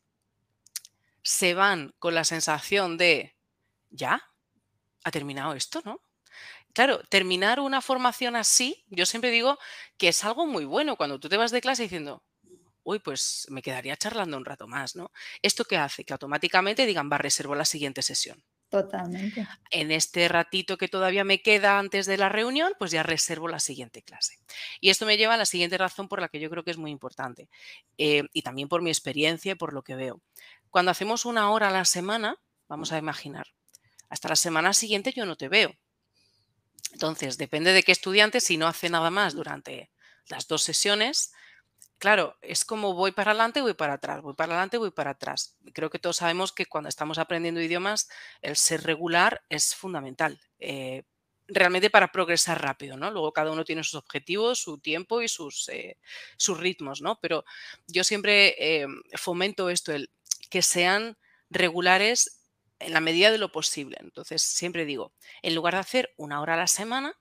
se 1.24 1.54
van 1.54 1.96
con 1.98 2.14
la 2.14 2.22
sensación 2.22 2.96
de, 2.96 3.34
ya, 3.90 4.22
ha 5.02 5.10
terminado 5.10 5.54
esto, 5.54 5.82
¿no? 5.84 6.00
Claro, 6.74 7.00
terminar 7.08 7.58
una 7.58 7.80
formación 7.80 8.36
así, 8.36 8.84
yo 8.86 9.04
siempre 9.04 9.32
digo 9.32 9.58
que 9.96 10.06
es 10.06 10.22
algo 10.22 10.46
muy 10.46 10.64
bueno 10.64 10.94
cuando 10.96 11.18
tú 11.18 11.28
te 11.28 11.36
vas 11.36 11.50
de 11.50 11.60
clase 11.60 11.82
diciendo, 11.82 12.22
uy, 12.86 13.00
pues 13.00 13.46
me 13.50 13.62
quedaría 13.62 13.96
charlando 13.96 14.36
un 14.36 14.44
rato 14.44 14.68
más, 14.68 14.94
¿no? 14.94 15.10
¿Esto 15.42 15.64
qué 15.64 15.76
hace? 15.76 16.04
Que 16.04 16.12
automáticamente 16.12 16.86
digan, 16.86 17.10
va, 17.12 17.18
reservo 17.18 17.56
la 17.56 17.64
siguiente 17.64 18.00
sesión. 18.00 18.44
Totalmente. 18.68 19.46
En 19.70 19.90
este 19.90 20.28
ratito 20.28 20.78
que 20.78 20.86
todavía 20.86 21.24
me 21.24 21.42
queda 21.42 21.80
antes 21.80 22.06
de 22.06 22.16
la 22.16 22.28
reunión, 22.28 22.74
pues 22.78 22.92
ya 22.92 23.02
reservo 23.02 23.48
la 23.48 23.58
siguiente 23.58 24.02
clase. 24.02 24.38
Y 24.80 24.90
esto 24.90 25.04
me 25.04 25.16
lleva 25.16 25.34
a 25.34 25.36
la 25.36 25.46
siguiente 25.46 25.76
razón 25.78 26.06
por 26.06 26.20
la 26.20 26.28
que 26.28 26.38
yo 26.38 26.48
creo 26.48 26.62
que 26.62 26.70
es 26.70 26.76
muy 26.76 26.92
importante, 26.92 27.48
eh, 27.98 28.22
y 28.32 28.42
también 28.42 28.68
por 28.68 28.82
mi 28.82 28.90
experiencia 28.90 29.52
y 29.52 29.56
por 29.56 29.72
lo 29.72 29.82
que 29.82 29.96
veo. 29.96 30.22
Cuando 30.70 30.92
hacemos 30.92 31.24
una 31.24 31.50
hora 31.50 31.68
a 31.68 31.72
la 31.72 31.84
semana, 31.84 32.36
vamos 32.68 32.92
a 32.92 32.98
imaginar, 32.98 33.48
hasta 34.08 34.28
la 34.28 34.36
semana 34.36 34.72
siguiente 34.72 35.12
yo 35.12 35.26
no 35.26 35.34
te 35.34 35.48
veo. 35.48 35.74
Entonces, 36.92 37.36
depende 37.36 37.72
de 37.72 37.82
qué 37.82 37.90
estudiante, 37.90 38.40
si 38.40 38.56
no 38.56 38.68
hace 38.68 38.88
nada 38.90 39.10
más 39.10 39.34
durante 39.34 39.90
las 40.28 40.46
dos 40.46 40.62
sesiones, 40.62 41.32
claro, 41.98 42.36
es 42.42 42.64
como 42.64 42.94
voy 42.94 43.12
para 43.12 43.32
adelante, 43.32 43.60
voy 43.62 43.74
para 43.74 43.94
atrás, 43.94 44.22
voy 44.22 44.34
para 44.34 44.52
adelante, 44.52 44.78
voy 44.78 44.90
para 44.90 45.10
atrás. 45.12 45.56
Creo 45.74 45.90
que 45.90 45.98
todos 45.98 46.16
sabemos 46.16 46.52
que 46.52 46.66
cuando 46.66 46.88
estamos 46.88 47.18
aprendiendo 47.18 47.60
idiomas, 47.60 48.08
el 48.42 48.56
ser 48.56 48.82
regular 48.84 49.42
es 49.48 49.74
fundamental. 49.74 50.40
Eh, 50.58 51.04
realmente 51.48 51.90
para 51.90 52.10
progresar 52.12 52.60
rápido, 52.60 52.96
¿no? 52.96 53.10
Luego 53.10 53.32
cada 53.32 53.52
uno 53.52 53.64
tiene 53.64 53.84
sus 53.84 53.94
objetivos, 53.94 54.60
su 54.60 54.78
tiempo 54.78 55.22
y 55.22 55.28
sus, 55.28 55.68
eh, 55.68 55.98
sus 56.36 56.58
ritmos, 56.58 57.02
¿no? 57.02 57.18
Pero 57.20 57.44
yo 57.86 58.04
siempre 58.04 58.54
eh, 58.58 58.86
fomento 59.16 59.70
esto, 59.70 59.92
el 59.92 60.10
que 60.50 60.62
sean 60.62 61.16
regulares 61.50 62.42
en 62.78 62.92
la 62.92 63.00
medida 63.00 63.30
de 63.30 63.38
lo 63.38 63.52
posible. 63.52 63.96
Entonces, 64.00 64.42
siempre 64.42 64.84
digo, 64.84 65.12
en 65.42 65.54
lugar 65.54 65.74
de 65.74 65.80
hacer 65.80 66.14
una 66.16 66.40
hora 66.40 66.54
a 66.54 66.58
la 66.58 66.66
semana, 66.66 67.14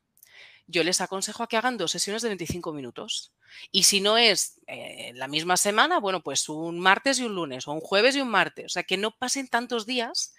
yo 0.68 0.84
les 0.84 1.02
aconsejo 1.02 1.44
a 1.44 1.48
que 1.48 1.58
hagan 1.58 1.78
dos 1.78 1.92
sesiones 1.92 2.22
de 2.22 2.30
25 2.30 2.74
minutos. 2.74 3.32
Y 3.72 3.84
si 3.84 4.02
no 4.02 4.18
es 4.18 4.62
eh, 4.68 5.12
la 5.16 5.28
misma 5.28 5.58
semana, 5.58 6.00
bueno, 6.00 6.22
pues 6.22 6.50
un 6.50 6.80
martes 6.80 7.20
y 7.20 7.24
un 7.24 7.36
lunes, 7.36 7.68
o 7.68 7.72
un 7.72 7.82
jueves 7.82 8.16
y 8.16 8.22
un 8.22 8.30
martes. 8.30 8.66
O 8.66 8.70
sea, 8.70 8.84
que 8.84 8.98
no 8.98 9.12
pasen 9.18 9.48
tantos 9.48 9.86
días 9.86 10.34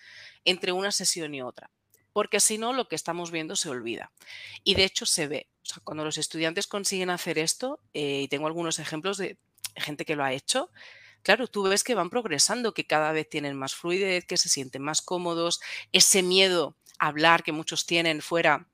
entre 0.45 0.73
una 0.73 0.93
sesión 0.93 1.35
y 1.35 1.43
otra, 1.43 1.71
porque 2.13 2.41
si 2.41 2.59
no, 2.59 2.73
lo 2.73 2.89
que 2.89 2.97
estamos 2.97 3.31
viendo 3.31 3.57
se 3.57 3.69
olvida. 3.69 4.13
Y 4.65 4.75
de 4.75 4.85
hecho 4.85 5.07
se 5.07 5.29
ve. 5.29 5.49
O 5.63 5.67
sea, 5.67 5.83
cuando 5.85 6.05
los 6.05 6.19
estudiantes 6.19 6.67
consiguen 6.67 7.11
hacer 7.11 7.39
esto, 7.39 7.81
eh, 7.95 8.23
y 8.23 8.29
tengo 8.29 8.47
algunos 8.47 8.79
ejemplos 8.79 9.19
de 9.19 9.39
gente 9.77 10.05
que 10.05 10.17
lo 10.17 10.25
ha 10.25 10.33
hecho, 10.33 10.71
claro, 11.23 11.47
tú 11.49 11.65
ves 11.65 11.85
que 11.85 11.95
van 11.95 12.11
progresando, 12.11 12.75
que 12.75 12.87
cada 12.87 13.13
vez 13.13 13.29
tienen 13.29 13.57
más 13.57 13.75
fluidez, 13.75 14.25
que 14.27 14.37
se 14.37 14.49
sienten 14.49 14.83
más 14.83 15.03
cómodos, 15.03 15.61
ese 15.93 16.23
miedo 16.23 16.77
a 16.99 17.09
hablar 17.09 17.43
que 17.43 17.53
muchos 17.53 17.85
tienen 17.87 18.23
fuera 18.23 18.69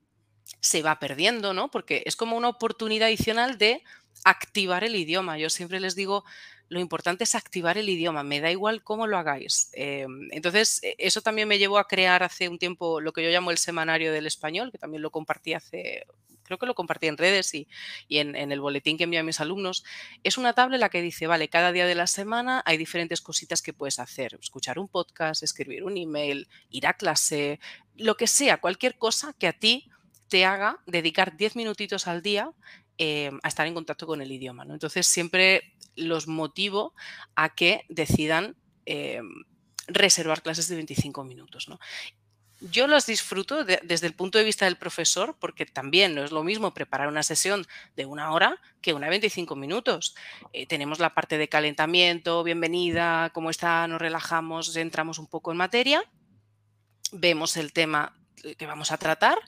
se 0.60 0.82
va 0.82 0.98
perdiendo, 0.98 1.54
¿no? 1.54 1.70
Porque 1.70 2.02
es 2.06 2.16
como 2.16 2.36
una 2.36 2.48
oportunidad 2.48 3.08
adicional 3.08 3.58
de 3.58 3.82
activar 4.24 4.84
el 4.84 4.96
idioma. 4.96 5.38
Yo 5.38 5.50
siempre 5.50 5.80
les 5.80 5.94
digo, 5.94 6.24
lo 6.68 6.80
importante 6.80 7.24
es 7.24 7.34
activar 7.34 7.76
el 7.76 7.88
idioma, 7.88 8.22
me 8.22 8.40
da 8.40 8.50
igual 8.50 8.82
cómo 8.82 9.06
lo 9.06 9.18
hagáis. 9.18 9.70
Em, 9.74 10.28
entonces, 10.32 10.82
e, 10.82 10.94
eso 10.98 11.20
también 11.20 11.48
me 11.48 11.58
llevó 11.58 11.78
a 11.78 11.86
crear 11.86 12.22
hace 12.22 12.48
un 12.48 12.58
tiempo 12.58 13.00
lo 13.00 13.12
que 13.12 13.22
yo 13.22 13.30
llamo 13.30 13.50
el 13.50 13.58
semanario 13.58 14.12
del 14.12 14.26
español, 14.26 14.72
que 14.72 14.78
también 14.78 15.02
lo 15.02 15.10
compartí 15.10 15.52
hace, 15.54 16.06
creo 16.44 16.58
que 16.58 16.66
lo 16.66 16.74
compartí 16.74 17.08
en 17.08 17.18
redes 17.18 17.54
y, 17.54 17.68
en, 18.08 18.34
el 18.36 18.60
boletín 18.60 18.96
que 18.96 19.04
envío 19.04 19.20
a 19.20 19.22
mis 19.22 19.40
alumnos. 19.40 19.84
Es 20.22 20.38
una 20.38 20.54
tabla 20.54 20.76
en 20.76 20.80
la 20.80 20.88
que 20.88 21.02
dice, 21.02 21.26
vale, 21.26 21.48
cada 21.48 21.72
día 21.72 21.86
de 21.86 21.94
la 21.94 22.06
semana 22.06 22.62
hay 22.64 22.78
diferentes 22.78 23.20
cositas 23.20 23.62
que 23.62 23.72
puedes 23.72 23.98
hacer. 23.98 24.38
Escuchar 24.40 24.78
un 24.78 24.88
podcast, 24.88 25.42
escribir 25.42 25.84
un 25.84 25.96
email, 25.96 26.48
ir 26.70 26.86
a 26.86 26.94
clase, 26.94 27.60
lo 27.96 28.16
que 28.16 28.26
sea, 28.26 28.60
cualquier 28.60 28.96
cosa 28.96 29.34
que 29.38 29.46
a 29.46 29.52
ti 29.52 29.90
te 30.32 30.46
haga 30.46 30.78
dedicar 30.86 31.36
10 31.36 31.56
minutitos 31.56 32.06
al 32.06 32.22
día 32.22 32.50
eh, 32.96 33.30
a 33.42 33.48
estar 33.48 33.66
en 33.66 33.74
contacto 33.74 34.06
con 34.06 34.22
el 34.22 34.32
idioma. 34.32 34.64
¿no? 34.64 34.72
Entonces 34.72 35.06
siempre 35.06 35.74
los 35.94 36.26
motivo 36.26 36.94
a 37.36 37.54
que 37.54 37.84
decidan 37.90 38.56
eh, 38.86 39.20
reservar 39.88 40.40
clases 40.40 40.68
de 40.68 40.76
25 40.76 41.22
minutos. 41.24 41.68
¿no? 41.68 41.78
Yo 42.62 42.86
las 42.86 43.04
disfruto 43.04 43.66
desde 43.66 44.06
el 44.06 44.14
punto 44.14 44.38
de 44.38 44.44
vista 44.44 44.64
del 44.64 44.76
profesor, 44.76 45.36
porque 45.38 45.66
también 45.66 46.14
no 46.14 46.24
es 46.24 46.32
lo 46.32 46.42
mismo 46.42 46.72
preparar 46.72 47.08
una 47.08 47.24
sesión 47.24 47.66
de 47.94 48.06
una 48.06 48.32
hora 48.32 48.58
que 48.80 48.94
una 48.94 49.08
de 49.08 49.10
25 49.10 49.54
minutos. 49.54 50.14
Eh, 50.54 50.64
tenemos 50.64 50.98
la 50.98 51.12
parte 51.12 51.36
de 51.36 51.50
calentamiento, 51.50 52.42
bienvenida, 52.42 53.28
cómo 53.34 53.50
está, 53.50 53.86
nos 53.86 54.00
relajamos, 54.00 54.74
entramos 54.76 55.18
un 55.18 55.26
poco 55.26 55.52
en 55.52 55.58
materia, 55.58 56.02
vemos 57.12 57.58
el 57.58 57.74
tema 57.74 58.14
que 58.56 58.66
vamos 58.66 58.92
a 58.92 58.96
tratar 58.96 59.38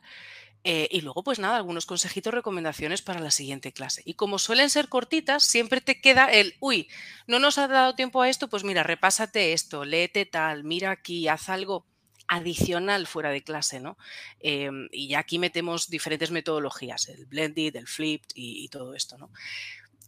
eh, 0.66 0.88
y 0.90 1.02
luego, 1.02 1.22
pues 1.22 1.38
nada, 1.38 1.56
algunos 1.56 1.84
consejitos, 1.84 2.32
recomendaciones 2.32 3.02
para 3.02 3.20
la 3.20 3.30
siguiente 3.30 3.72
clase. 3.72 4.02
Y 4.06 4.14
como 4.14 4.38
suelen 4.38 4.70
ser 4.70 4.88
cortitas, 4.88 5.44
siempre 5.44 5.82
te 5.82 6.00
queda 6.00 6.32
el, 6.32 6.54
uy, 6.58 6.88
no 7.26 7.38
nos 7.38 7.58
ha 7.58 7.68
dado 7.68 7.94
tiempo 7.94 8.22
a 8.22 8.30
esto, 8.30 8.48
pues 8.48 8.64
mira, 8.64 8.82
repásate 8.82 9.52
esto, 9.52 9.84
léete 9.84 10.24
tal, 10.24 10.64
mira 10.64 10.90
aquí, 10.90 11.28
haz 11.28 11.50
algo 11.50 11.84
adicional 12.28 13.06
fuera 13.06 13.28
de 13.28 13.42
clase, 13.42 13.78
¿no? 13.78 13.98
Em, 14.40 14.88
y 14.90 15.08
ya 15.08 15.18
aquí 15.18 15.38
metemos 15.38 15.90
diferentes 15.90 16.30
metodologías, 16.30 17.08
el 17.10 17.26
blended, 17.26 17.76
el 17.76 17.86
flipped 17.86 18.30
y, 18.34 18.66
todo 18.68 18.94
esto, 18.94 19.18
¿no? 19.18 19.30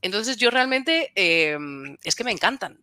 Entonces 0.01 0.39
yo 0.39 0.51
realmente 0.51 1.13
em, 1.15 1.99
es 2.03 2.15
que 2.15 2.25
me 2.25 2.33
encantan 2.33 2.81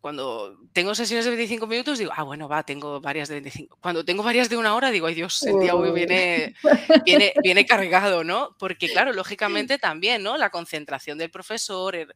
cuando 0.00 0.58
tengo 0.72 0.94
sesiones 0.94 1.24
de 1.24 1.30
25 1.30 1.66
minutos, 1.66 1.98
digo, 1.98 2.12
ah, 2.14 2.22
bueno, 2.22 2.48
va, 2.48 2.62
tengo 2.64 3.00
varias 3.00 3.28
de 3.28 3.36
25. 3.36 3.78
Cuando 3.80 4.04
tengo 4.04 4.22
varias 4.22 4.48
de 4.48 4.56
una 4.56 4.74
hora, 4.74 4.90
digo, 4.90 5.06
ay 5.06 5.14
Dios, 5.14 5.42
el 5.44 5.60
día 5.60 5.74
hoy 5.74 5.92
viene, 5.92 6.54
viene, 7.04 7.32
viene, 7.42 7.66
cargado, 7.66 8.24
¿no? 8.24 8.56
Porque, 8.58 8.88
claro, 8.88 9.12
lógicamente 9.12 9.78
también, 9.78 10.22
¿no? 10.22 10.36
La 10.36 10.50
concentración 10.50 11.18
del 11.18 11.30
profesor, 11.30 11.94
eh, 11.94 12.06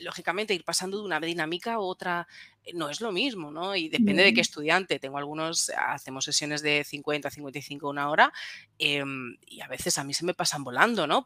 lógicamente 0.00 0.54
ir 0.54 0.64
pasando 0.64 0.98
de 0.98 1.04
una 1.04 1.20
dinámica 1.20 1.74
a 1.74 1.78
otra 1.80 2.28
eh, 2.64 2.72
no 2.74 2.90
es 2.90 3.00
lo 3.00 3.12
mismo, 3.12 3.50
¿no? 3.50 3.74
Y 3.74 3.88
depende 3.88 4.22
de 4.22 4.34
qué 4.34 4.40
estudiante. 4.40 4.98
Tengo 4.98 5.18
algunos, 5.18 5.70
hacemos 5.70 6.24
sesiones 6.24 6.62
de 6.62 6.84
50, 6.84 7.30
55, 7.30 7.88
una 7.88 8.10
hora, 8.10 8.32
em, 8.78 9.36
y 9.46 9.60
a 9.60 9.68
veces 9.68 9.98
a 9.98 10.04
mí 10.04 10.14
se 10.14 10.24
me 10.24 10.34
pasan 10.34 10.64
volando, 10.64 11.06
¿no? 11.06 11.24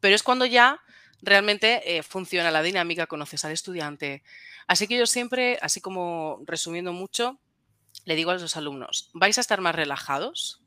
pero 0.00 0.14
es 0.14 0.22
cuando 0.22 0.46
ya 0.46 0.80
realmente 1.22 1.96
eh, 1.96 2.02
funciona 2.02 2.50
la 2.50 2.62
dinámica, 2.62 3.06
conoces 3.06 3.44
al 3.44 3.52
estudiante. 3.52 4.22
Así 4.66 4.86
que 4.86 4.98
yo 4.98 5.06
siempre, 5.06 5.58
así 5.62 5.80
como 5.80 6.40
resumiendo 6.44 6.92
mucho, 6.92 7.38
le 8.04 8.16
digo 8.16 8.30
a 8.30 8.34
los 8.34 8.56
alumnos, 8.56 9.10
vais 9.14 9.38
a 9.38 9.40
estar 9.40 9.60
más 9.60 9.74
relajados, 9.74 10.62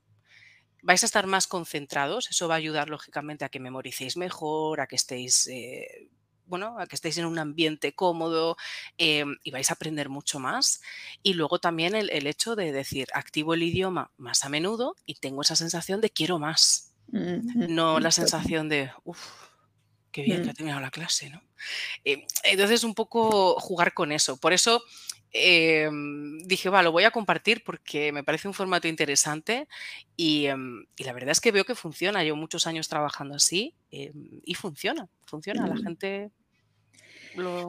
vais 0.82 1.04
a 1.04 1.06
estar 1.06 1.28
más 1.28 1.47
concentrados, 1.47 2.30
eso 2.30 2.47
va 2.47 2.56
a 2.56 2.58
ayudar 2.58 2.89
lógicamente 2.89 3.45
a 3.45 3.49
que 3.49 3.60
memoricéis 3.60 4.18
mejor, 4.18 4.82
a 4.82 4.88
que 4.88 4.95
estéis... 4.95 5.47
Eh, 5.47 6.10
bueno, 6.47 6.76
a 6.78 6.86
que 6.86 6.95
estéis 6.95 7.18
en 7.18 7.26
un 7.26 7.39
ambiente 7.39 7.93
cómodo 7.93 8.58
em, 8.97 9.38
y 9.41 9.52
vais 9.52 9.70
a 9.70 9.76
aprender 9.76 10.10
mucho 10.10 10.38
más. 10.38 10.82
Y 11.24 11.36
luego 11.36 11.60
también 11.60 11.95
el, 11.95 12.28
hecho 12.28 12.58
de 12.58 12.74
decir, 12.74 13.08
activo 13.14 13.54
el 13.54 13.64
idioma 13.64 14.12
más 14.18 14.43
a 14.43 14.49
menudo 14.49 14.97
y 15.06 15.16
tengo 15.16 15.43
esa 15.43 15.56
sensación 15.56 16.02
de 16.02 16.10
quiero 16.10 16.39
más. 16.39 16.93
No 17.08 18.02
la 18.02 18.12
sensación 18.12 18.68
de, 18.68 18.91
uff, 19.06 19.51
qué 20.12 20.24
bien 20.24 20.43
que 20.43 20.49
ha 20.49 20.53
terminado 20.53 20.82
la 20.82 20.91
clase, 20.91 21.30
¿no? 21.30 21.41
Eh, 22.05 22.26
entonces, 22.43 22.84
un 22.84 22.93
poco 22.93 23.59
jugar 23.59 23.93
con 23.93 24.12
eso. 24.12 24.38
Por 24.38 24.53
eso 24.53 24.84
em, 25.32 26.39
dije, 26.39 26.70
va, 26.70 26.84
lo 26.84 26.91
voy 26.91 27.05
a 27.05 27.12
compartir 27.12 27.64
porque 27.64 28.12
me 28.12 28.24
parece 28.24 28.47
un 28.47 28.53
formato 28.53 28.88
interesante 28.88 29.68
y, 30.16 30.47
em, 30.47 30.86
la 30.97 31.14
verdad 31.14 31.32
es 31.32 31.39
que 31.39 31.51
veo 31.51 31.66
que 31.66 31.76
funciona. 31.76 32.24
Llevo 32.24 32.38
muchos 32.38 32.68
años 32.68 32.88
trabajando 32.89 33.36
así 33.36 33.76
em, 33.91 34.41
y 34.43 34.55
funciona, 34.55 35.07
funciona. 35.26 35.66
La 35.68 35.76
mm. 35.76 36.32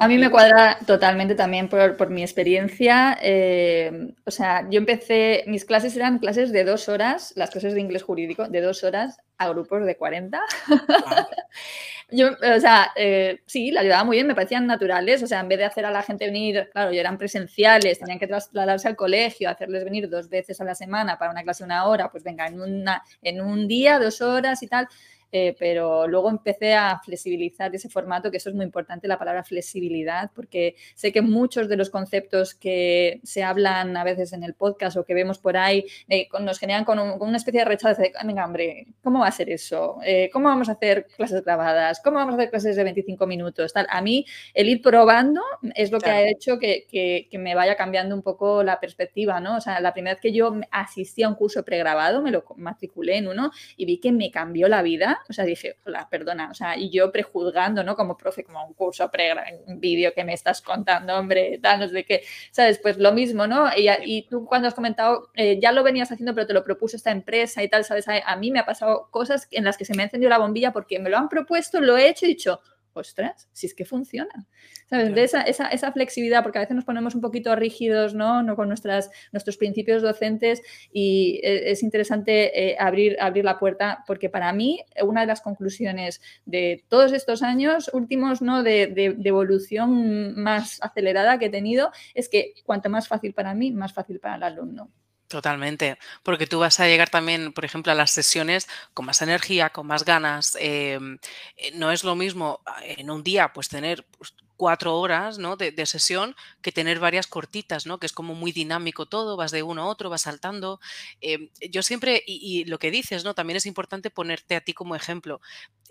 A 0.00 0.08
mí 0.08 0.18
me 0.18 0.30
cuadra 0.30 0.78
totalmente 0.86 1.34
también 1.34 1.68
por, 1.68 2.10
mi 2.10 2.22
experiencia. 2.22 3.18
Eh, 3.22 4.12
o 4.24 4.30
sea, 4.30 4.68
yo 4.68 4.78
empecé, 4.78 5.44
mis 5.46 5.64
clases 5.64 5.96
eran 5.96 6.18
clases 6.18 6.52
de 6.52 6.64
dos 6.64 6.88
horas, 6.88 7.32
las 7.36 7.50
clases 7.50 7.74
de 7.74 7.80
inglés 7.80 8.02
jurídico, 8.02 8.48
de 8.48 8.60
dos 8.60 8.82
horas 8.84 9.18
a 9.38 9.48
grupos 9.48 9.84
de 9.84 9.96
40. 9.96 10.40
yo, 12.10 12.30
o 12.30 12.60
sea, 12.60 12.90
eh, 12.96 13.40
sí, 13.46 13.70
la 13.70 13.82
llevaba 13.82 14.04
muy 14.04 14.16
bien, 14.16 14.26
me 14.26 14.34
parecían 14.34 14.66
naturales. 14.66 15.22
O 15.22 15.26
sea, 15.26 15.40
en 15.40 15.48
vez 15.48 15.58
de 15.58 15.64
hacer 15.64 15.86
a 15.86 15.90
la 15.90 16.02
gente 16.02 16.26
venir, 16.26 16.68
claro, 16.72 16.92
ya 16.92 17.00
eran 17.00 17.18
presenciales, 17.18 17.98
tenían 17.98 18.18
que 18.18 18.26
trasladarse 18.26 18.88
al 18.88 18.96
colegio, 18.96 19.48
hacerles 19.48 19.84
venir 19.84 20.08
dos 20.08 20.28
veces 20.28 20.60
a 20.60 20.64
la 20.64 20.74
semana 20.74 21.18
para 21.18 21.30
una 21.30 21.42
clase 21.42 21.64
de 21.64 21.66
una 21.66 21.86
hora, 21.86 22.10
pues 22.10 22.24
venga, 22.24 22.46
en, 22.46 22.60
una, 22.60 23.02
en 23.22 23.40
un 23.40 23.68
día, 23.68 23.98
dos 23.98 24.20
horas 24.20 24.62
y 24.62 24.66
tal. 24.66 24.88
Eh, 25.34 25.56
pero 25.58 26.06
luego 26.06 26.28
empecé 26.28 26.74
a 26.74 27.00
flexibilizar 27.02 27.74
ese 27.74 27.88
formato, 27.88 28.30
que 28.30 28.36
eso 28.36 28.50
es 28.50 28.54
muy 28.54 28.66
importante, 28.66 29.08
la 29.08 29.18
palabra 29.18 29.42
flexibilidad, 29.42 30.30
porque 30.34 30.76
sé 30.94 31.10
que 31.10 31.22
muchos 31.22 31.70
de 31.70 31.76
los 31.76 31.88
conceptos 31.88 32.54
que 32.54 33.18
se 33.24 33.42
hablan 33.42 33.96
a 33.96 34.04
veces 34.04 34.34
en 34.34 34.44
el 34.44 34.52
podcast 34.52 34.98
o 34.98 35.04
que 35.04 35.14
vemos 35.14 35.38
por 35.38 35.56
ahí 35.56 35.86
eh, 36.08 36.28
nos 36.40 36.58
generan 36.58 36.84
con, 36.84 36.98
una 36.98 37.36
especie 37.38 37.60
de 37.60 37.64
rechazo 37.64 38.02
de, 38.02 38.12
venga, 38.24 38.44
hombre, 38.44 38.88
¿cómo 39.02 39.20
va 39.20 39.28
a 39.28 39.32
ser 39.32 39.48
eso? 39.48 39.98
Eh, 40.04 40.28
¿Cómo 40.32 40.48
vamos 40.48 40.68
a 40.68 40.72
hacer 40.72 41.06
clases 41.06 41.42
grabadas? 41.42 42.00
¿Cómo 42.04 42.18
vamos 42.18 42.34
a 42.34 42.36
hacer 42.36 42.50
clases 42.50 42.76
de 42.76 42.84
25 42.84 43.26
minutos? 43.26 43.72
Tal. 43.72 43.86
A 43.88 44.02
mí, 44.02 44.26
el 44.52 44.68
ir 44.68 44.82
probando 44.82 45.40
es 45.74 45.90
lo 45.90 45.98
que 45.98 46.10
ha 46.10 46.28
hecho 46.28 46.58
que, 46.58 46.86
que, 46.90 47.28
que, 47.30 47.38
me 47.38 47.54
vaya 47.54 47.76
cambiando 47.76 48.14
un 48.14 48.22
poco 48.22 48.62
la 48.62 48.78
perspectiva, 48.80 49.40
¿no? 49.40 49.56
O 49.56 49.60
sea, 49.62 49.80
la 49.80 49.94
primera 49.94 50.14
vez 50.14 50.20
que 50.20 50.32
yo 50.32 50.54
asistí 50.70 51.22
a 51.22 51.28
un 51.28 51.36
curso 51.36 51.64
pregrabado, 51.64 52.20
me 52.20 52.30
lo 52.30 52.44
matriculé 52.56 53.16
en 53.16 53.28
uno 53.28 53.50
y 53.78 53.86
vi 53.86 53.98
que 53.98 54.12
me 54.12 54.30
cambió 54.30 54.68
la 54.68 54.82
vida 54.82 55.21
o 55.28 55.32
sea, 55.32 55.44
dije, 55.44 55.78
hola, 55.86 56.08
perdona, 56.10 56.50
o 56.50 56.54
sea, 56.54 56.76
y 56.76 56.90
yo 56.90 57.10
prejuzgando, 57.12 57.84
¿no? 57.84 57.96
Como 57.96 58.16
profe, 58.16 58.44
como 58.44 58.66
un 58.66 58.74
curso 58.74 59.10
pre, 59.10 59.32
un 59.66 59.80
vídeo 59.80 60.12
que 60.14 60.24
me 60.24 60.32
estás 60.32 60.62
contando, 60.62 61.16
hombre, 61.16 61.58
tal, 61.62 61.80
no 61.80 61.88
sé 61.88 62.04
qué, 62.04 62.22
¿sabes? 62.50 62.78
Pues 62.78 62.98
lo 62.98 63.12
mismo, 63.12 63.46
¿no? 63.46 63.68
Y, 63.76 63.88
y 64.04 64.22
tú 64.28 64.44
cuando 64.46 64.68
has 64.68 64.74
comentado, 64.74 65.30
eh, 65.34 65.58
ya 65.60 65.72
lo 65.72 65.82
venías 65.82 66.10
haciendo, 66.12 66.34
pero 66.34 66.46
te 66.46 66.54
lo 66.54 66.64
propuso 66.64 66.96
esta 66.96 67.10
empresa 67.10 67.62
y 67.62 67.68
tal, 67.68 67.84
¿sabes? 67.84 68.08
A, 68.08 68.18
a, 68.18 68.36
mí 68.36 68.50
me 68.50 68.58
ha 68.58 68.66
pasado 68.66 69.08
cosas 69.10 69.48
en 69.50 69.64
las 69.64 69.76
que 69.76 69.84
se 69.84 69.94
me 69.94 70.02
ha 70.02 70.06
encendido 70.06 70.30
la 70.30 70.38
bombilla 70.38 70.72
porque 70.72 70.98
me 70.98 71.10
lo 71.10 71.18
han 71.18 71.28
propuesto, 71.28 71.80
lo 71.80 71.96
he 71.96 72.08
hecho 72.08 72.26
y 72.26 72.28
dicho, 72.28 72.60
ostras, 72.94 73.48
si 73.52 73.66
es 73.66 73.74
que 73.74 73.84
funciona. 73.84 74.46
¿Sabes? 74.88 75.14
De 75.14 75.24
esa, 75.24 75.42
esa, 75.42 75.68
esa, 75.68 75.92
flexibilidad, 75.92 76.42
porque 76.42 76.58
a 76.58 76.62
veces 76.62 76.76
nos 76.76 76.84
ponemos 76.84 77.14
un 77.14 77.20
poquito 77.20 77.54
rígidos, 77.56 78.14
¿no? 78.14 78.42
no 78.42 78.56
con 78.56 78.68
nuestras, 78.68 79.10
nuestros 79.32 79.56
principios 79.56 80.02
docentes 80.02 80.62
y 80.92 81.40
e, 81.42 81.70
es 81.70 81.82
interesante 81.82 82.70
eh, 82.70 82.76
abrir, 82.78 83.16
abrir 83.20 83.44
la 83.44 83.58
puerta, 83.58 84.04
porque 84.06 84.28
para 84.28 84.52
mí 84.52 84.84
una 85.02 85.22
de 85.22 85.26
las 85.26 85.40
conclusiones 85.40 86.20
de 86.44 86.84
todos 86.88 87.12
estos 87.12 87.42
años 87.42 87.90
últimos, 87.92 88.42
¿no? 88.42 88.62
De, 88.62 88.86
de, 88.86 89.14
de 89.14 89.28
evolución 89.28 90.34
más 90.40 90.78
acelerada 90.82 91.38
que 91.38 91.46
he 91.46 91.50
tenido, 91.50 91.90
es 92.14 92.28
que 92.28 92.54
cuanto 92.64 92.90
más 92.90 93.08
fácil 93.08 93.32
para 93.34 93.54
mí, 93.54 93.72
más 93.72 93.92
fácil 93.92 94.20
para 94.20 94.36
el 94.36 94.42
alumno. 94.42 94.90
Totalmente, 95.32 95.96
porque 96.22 96.46
tú 96.46 96.58
vas 96.58 96.78
a 96.78 96.86
llegar 96.86 97.08
también, 97.08 97.54
por 97.54 97.64
ejemplo, 97.64 97.90
a 97.90 97.94
las 97.94 98.10
sesiones 98.10 98.68
con 98.92 99.06
más 99.06 99.22
energía, 99.22 99.70
con 99.70 99.86
más 99.86 100.04
ganas. 100.04 100.58
Em, 100.60 101.18
eh, 101.56 101.70
no 101.74 101.90
es 101.90 102.04
lo 102.04 102.14
mismo 102.14 102.60
ah, 102.66 102.80
en 102.84 103.10
un 103.10 103.22
día, 103.22 103.50
pues 103.54 103.70
tener 103.70 104.04
pues, 104.18 104.34
cuatro 104.58 104.98
horas 105.00 105.38
¿no? 105.38 105.56
de, 105.56 105.86
sesión 105.86 106.36
que 106.60 106.70
tener 106.70 107.00
varias 107.00 107.26
cortitas, 107.26 107.86
¿no? 107.86 107.98
que 107.98 108.04
es 108.04 108.12
como 108.12 108.34
muy 108.34 108.52
dinámico 108.52 109.06
todo, 109.06 109.38
vas 109.38 109.52
de 109.52 109.62
uno 109.62 109.84
a 109.84 109.86
otro, 109.86 110.10
vas 110.10 110.20
saltando. 110.20 110.80
Em, 111.22 111.48
yo 111.70 111.82
siempre, 111.82 112.22
y, 112.26 112.60
y, 112.60 112.64
lo 112.66 112.78
que 112.78 112.90
dices, 112.90 113.24
¿no? 113.24 113.32
también 113.34 113.56
es 113.56 113.64
importante 113.64 114.10
ponerte 114.10 114.54
a 114.54 114.60
ti 114.60 114.74
como 114.74 114.94
ejemplo. 114.96 115.40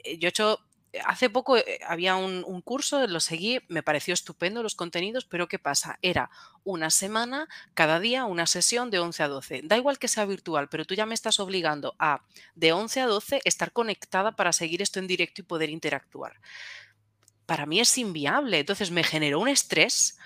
Eh, 0.04 0.20
yo 0.20 0.28
he 0.28 0.30
hecho 0.30 0.60
hace 1.06 1.30
poco 1.30 1.58
eh, 1.58 1.80
había 1.88 2.16
un, 2.16 2.62
curso, 2.62 3.06
lo 3.08 3.20
seguí, 3.20 3.60
me 3.68 3.84
pareció 3.84 4.14
estupendo 4.14 4.64
los 4.64 4.76
contenidos, 4.76 5.26
pero 5.26 5.48
¿qué 5.48 5.60
pasa? 5.60 5.98
Era 6.02 6.30
una 6.64 6.90
semana, 6.90 7.48
cada 7.74 8.00
día 8.00 8.26
una 8.26 8.46
sesión 8.46 8.92
de 8.92 9.00
11 9.00 9.24
a 9.24 9.28
12. 9.28 9.62
Da 9.64 9.78
igual 9.78 10.00
que 10.00 10.08
sea 10.08 10.26
virtual, 10.26 10.70
pero 10.70 10.86
tú 10.86 10.94
ya 10.94 11.06
me 11.06 11.14
estás 11.14 11.40
obligando 11.40 11.96
a 12.00 12.24
de 12.56 12.74
11 12.74 13.02
a 13.02 13.08
12 13.08 13.42
estar 13.46 13.72
conectada 13.72 14.36
para 14.36 14.54
seguir 14.54 14.82
esto 14.82 15.00
en 15.00 15.08
directo 15.08 15.42
y 15.42 15.46
poder 15.46 15.70
interactuar. 15.70 16.40
Para 17.46 17.66
mí 17.66 17.80
es 17.80 17.98
inviable, 17.98 18.60
entonces 18.60 18.92
me 18.92 19.04
generó 19.04 19.40
un 19.40 19.48
estrés 19.48 20.18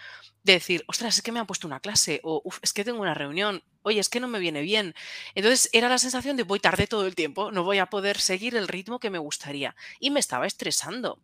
de 0.44 0.54
decir, 0.54 0.84
ostras, 0.88 1.16
es 1.16 1.22
que 1.24 1.32
me 1.32 1.40
han 1.40 1.48
puesto 1.48 1.68
una 1.68 1.80
clase, 1.80 2.20
o 2.24 2.44
es 2.62 2.72
que 2.72 2.84
tengo 2.84 3.02
una 3.02 3.16
reunión, 3.16 3.64
oye, 3.86 4.00
es 4.00 4.10
que 4.10 4.20
no 4.20 4.28
me 4.28 4.40
viene 4.40 4.62
bien. 4.62 4.94
Entonces 5.36 5.70
era 5.74 5.90
la 5.90 5.98
sensación 5.98 6.36
de 6.38 6.44
voy 6.44 6.60
tarde 6.60 6.88
todo 6.88 7.06
el 7.06 7.16
tiempo, 7.16 7.52
no 7.52 7.64
voy 7.64 7.78
a 7.80 7.86
poder 7.86 8.20
seguir 8.20 8.56
el 8.56 8.68
ritmo 8.68 9.00
que 9.00 9.10
me 9.10 9.20
gustaría. 9.20 9.76
Y 10.00 10.12
me 10.12 10.20
estaba 10.20 10.48
estresando. 10.48 11.20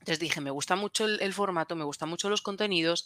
Entonces 0.00 0.18
dije, 0.18 0.40
me 0.40 0.50
gusta 0.50 0.76
mucho 0.76 1.04
el, 1.04 1.20
el 1.20 1.34
formato, 1.34 1.76
me 1.76 1.84
gustan 1.84 2.08
mucho 2.08 2.30
los 2.30 2.40
contenidos, 2.42 3.04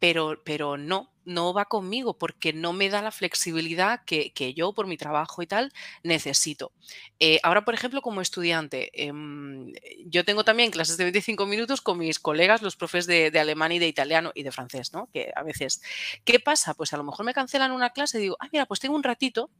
pero, 0.00 0.42
pero 0.44 0.76
no, 0.76 1.12
no 1.24 1.52
va 1.52 1.66
conmigo 1.66 2.18
porque 2.18 2.52
no 2.52 2.72
me 2.72 2.88
da 2.88 3.02
la 3.02 3.12
flexibilidad 3.12 4.00
que, 4.04 4.32
yo 4.54 4.72
por 4.72 4.86
mi 4.86 4.96
trabajo 4.96 5.42
y 5.42 5.46
tal 5.46 5.72
necesito. 6.02 6.72
Eh, 7.20 7.38
ahora, 7.42 7.64
por 7.64 7.74
ejemplo, 7.74 8.02
como 8.02 8.20
estudiante, 8.20 8.90
em, 8.94 9.72
yo 10.06 10.24
tengo 10.24 10.42
también 10.42 10.70
clases 10.70 10.96
de 10.96 11.04
25 11.04 11.46
minutos 11.46 11.80
con 11.80 11.98
mis 11.98 12.18
colegas, 12.18 12.62
los 12.62 12.76
profes 12.76 13.06
de, 13.06 13.30
alemán 13.38 13.72
y 13.72 13.78
de 13.78 13.88
italiano 13.88 14.32
y 14.34 14.42
de 14.42 14.52
francés, 14.52 14.92
¿no? 14.92 15.08
Que 15.12 15.30
a 15.36 15.42
veces, 15.42 15.82
¿qué 16.24 16.40
pasa? 16.40 16.74
Pues 16.74 16.92
a 16.92 16.96
lo 16.96 17.04
mejor 17.04 17.24
me 17.26 17.34
cancelan 17.34 17.72
una 17.72 17.90
clase 17.90 18.18
y 18.18 18.22
digo, 18.22 18.36
ah, 18.40 18.48
mira, 18.52 18.66
pues 18.66 18.80
tengo 18.80 18.96
un 18.96 19.02
ratito, 19.02 19.50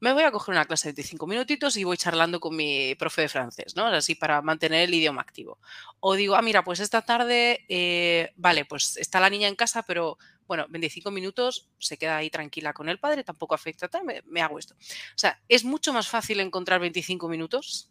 me 0.00 0.12
voy 0.12 0.24
a 0.24 0.32
coger 0.32 0.52
una 0.54 0.64
clase 0.64 0.88
de 0.88 0.94
25 0.94 1.26
minutitos 1.26 1.76
y 1.76 1.84
voy 1.84 1.96
charlando 1.96 2.40
con 2.40 2.56
mi 2.56 2.94
profe 2.96 3.22
de 3.22 3.28
francés, 3.28 3.76
¿no? 3.76 3.86
Así 3.86 4.14
para 4.14 4.42
mantener 4.42 4.88
el 4.88 4.94
idioma 4.94 5.20
activo. 5.20 5.58
O 6.00 6.14
digo, 6.14 6.34
ah, 6.34 6.42
mira, 6.42 6.64
pues 6.64 6.80
esta 6.80 7.02
tarde, 7.02 7.64
eh, 7.68 8.32
vale, 8.36 8.64
pues 8.64 8.96
está 8.96 9.20
la 9.20 9.30
niña 9.30 9.48
en 9.48 9.56
casa, 9.56 9.82
pero 9.82 10.18
bueno, 10.46 10.66
25 10.68 11.10
minutos 11.10 11.68
se 11.78 11.96
queda 11.96 12.16
ahí 12.16 12.30
tranquila 12.30 12.72
con 12.72 12.88
el 12.88 12.98
padre, 12.98 13.22
tampoco 13.22 13.54
afecta, 13.54 13.88
me, 14.02 14.22
me 14.26 14.42
hago 14.42 14.58
esto. 14.58 14.74
O 14.74 15.18
sea, 15.18 15.40
es 15.48 15.64
mucho 15.64 15.92
más 15.92 16.08
fácil 16.08 16.40
encontrar 16.40 16.80
25 16.80 17.28
minutos 17.28 17.90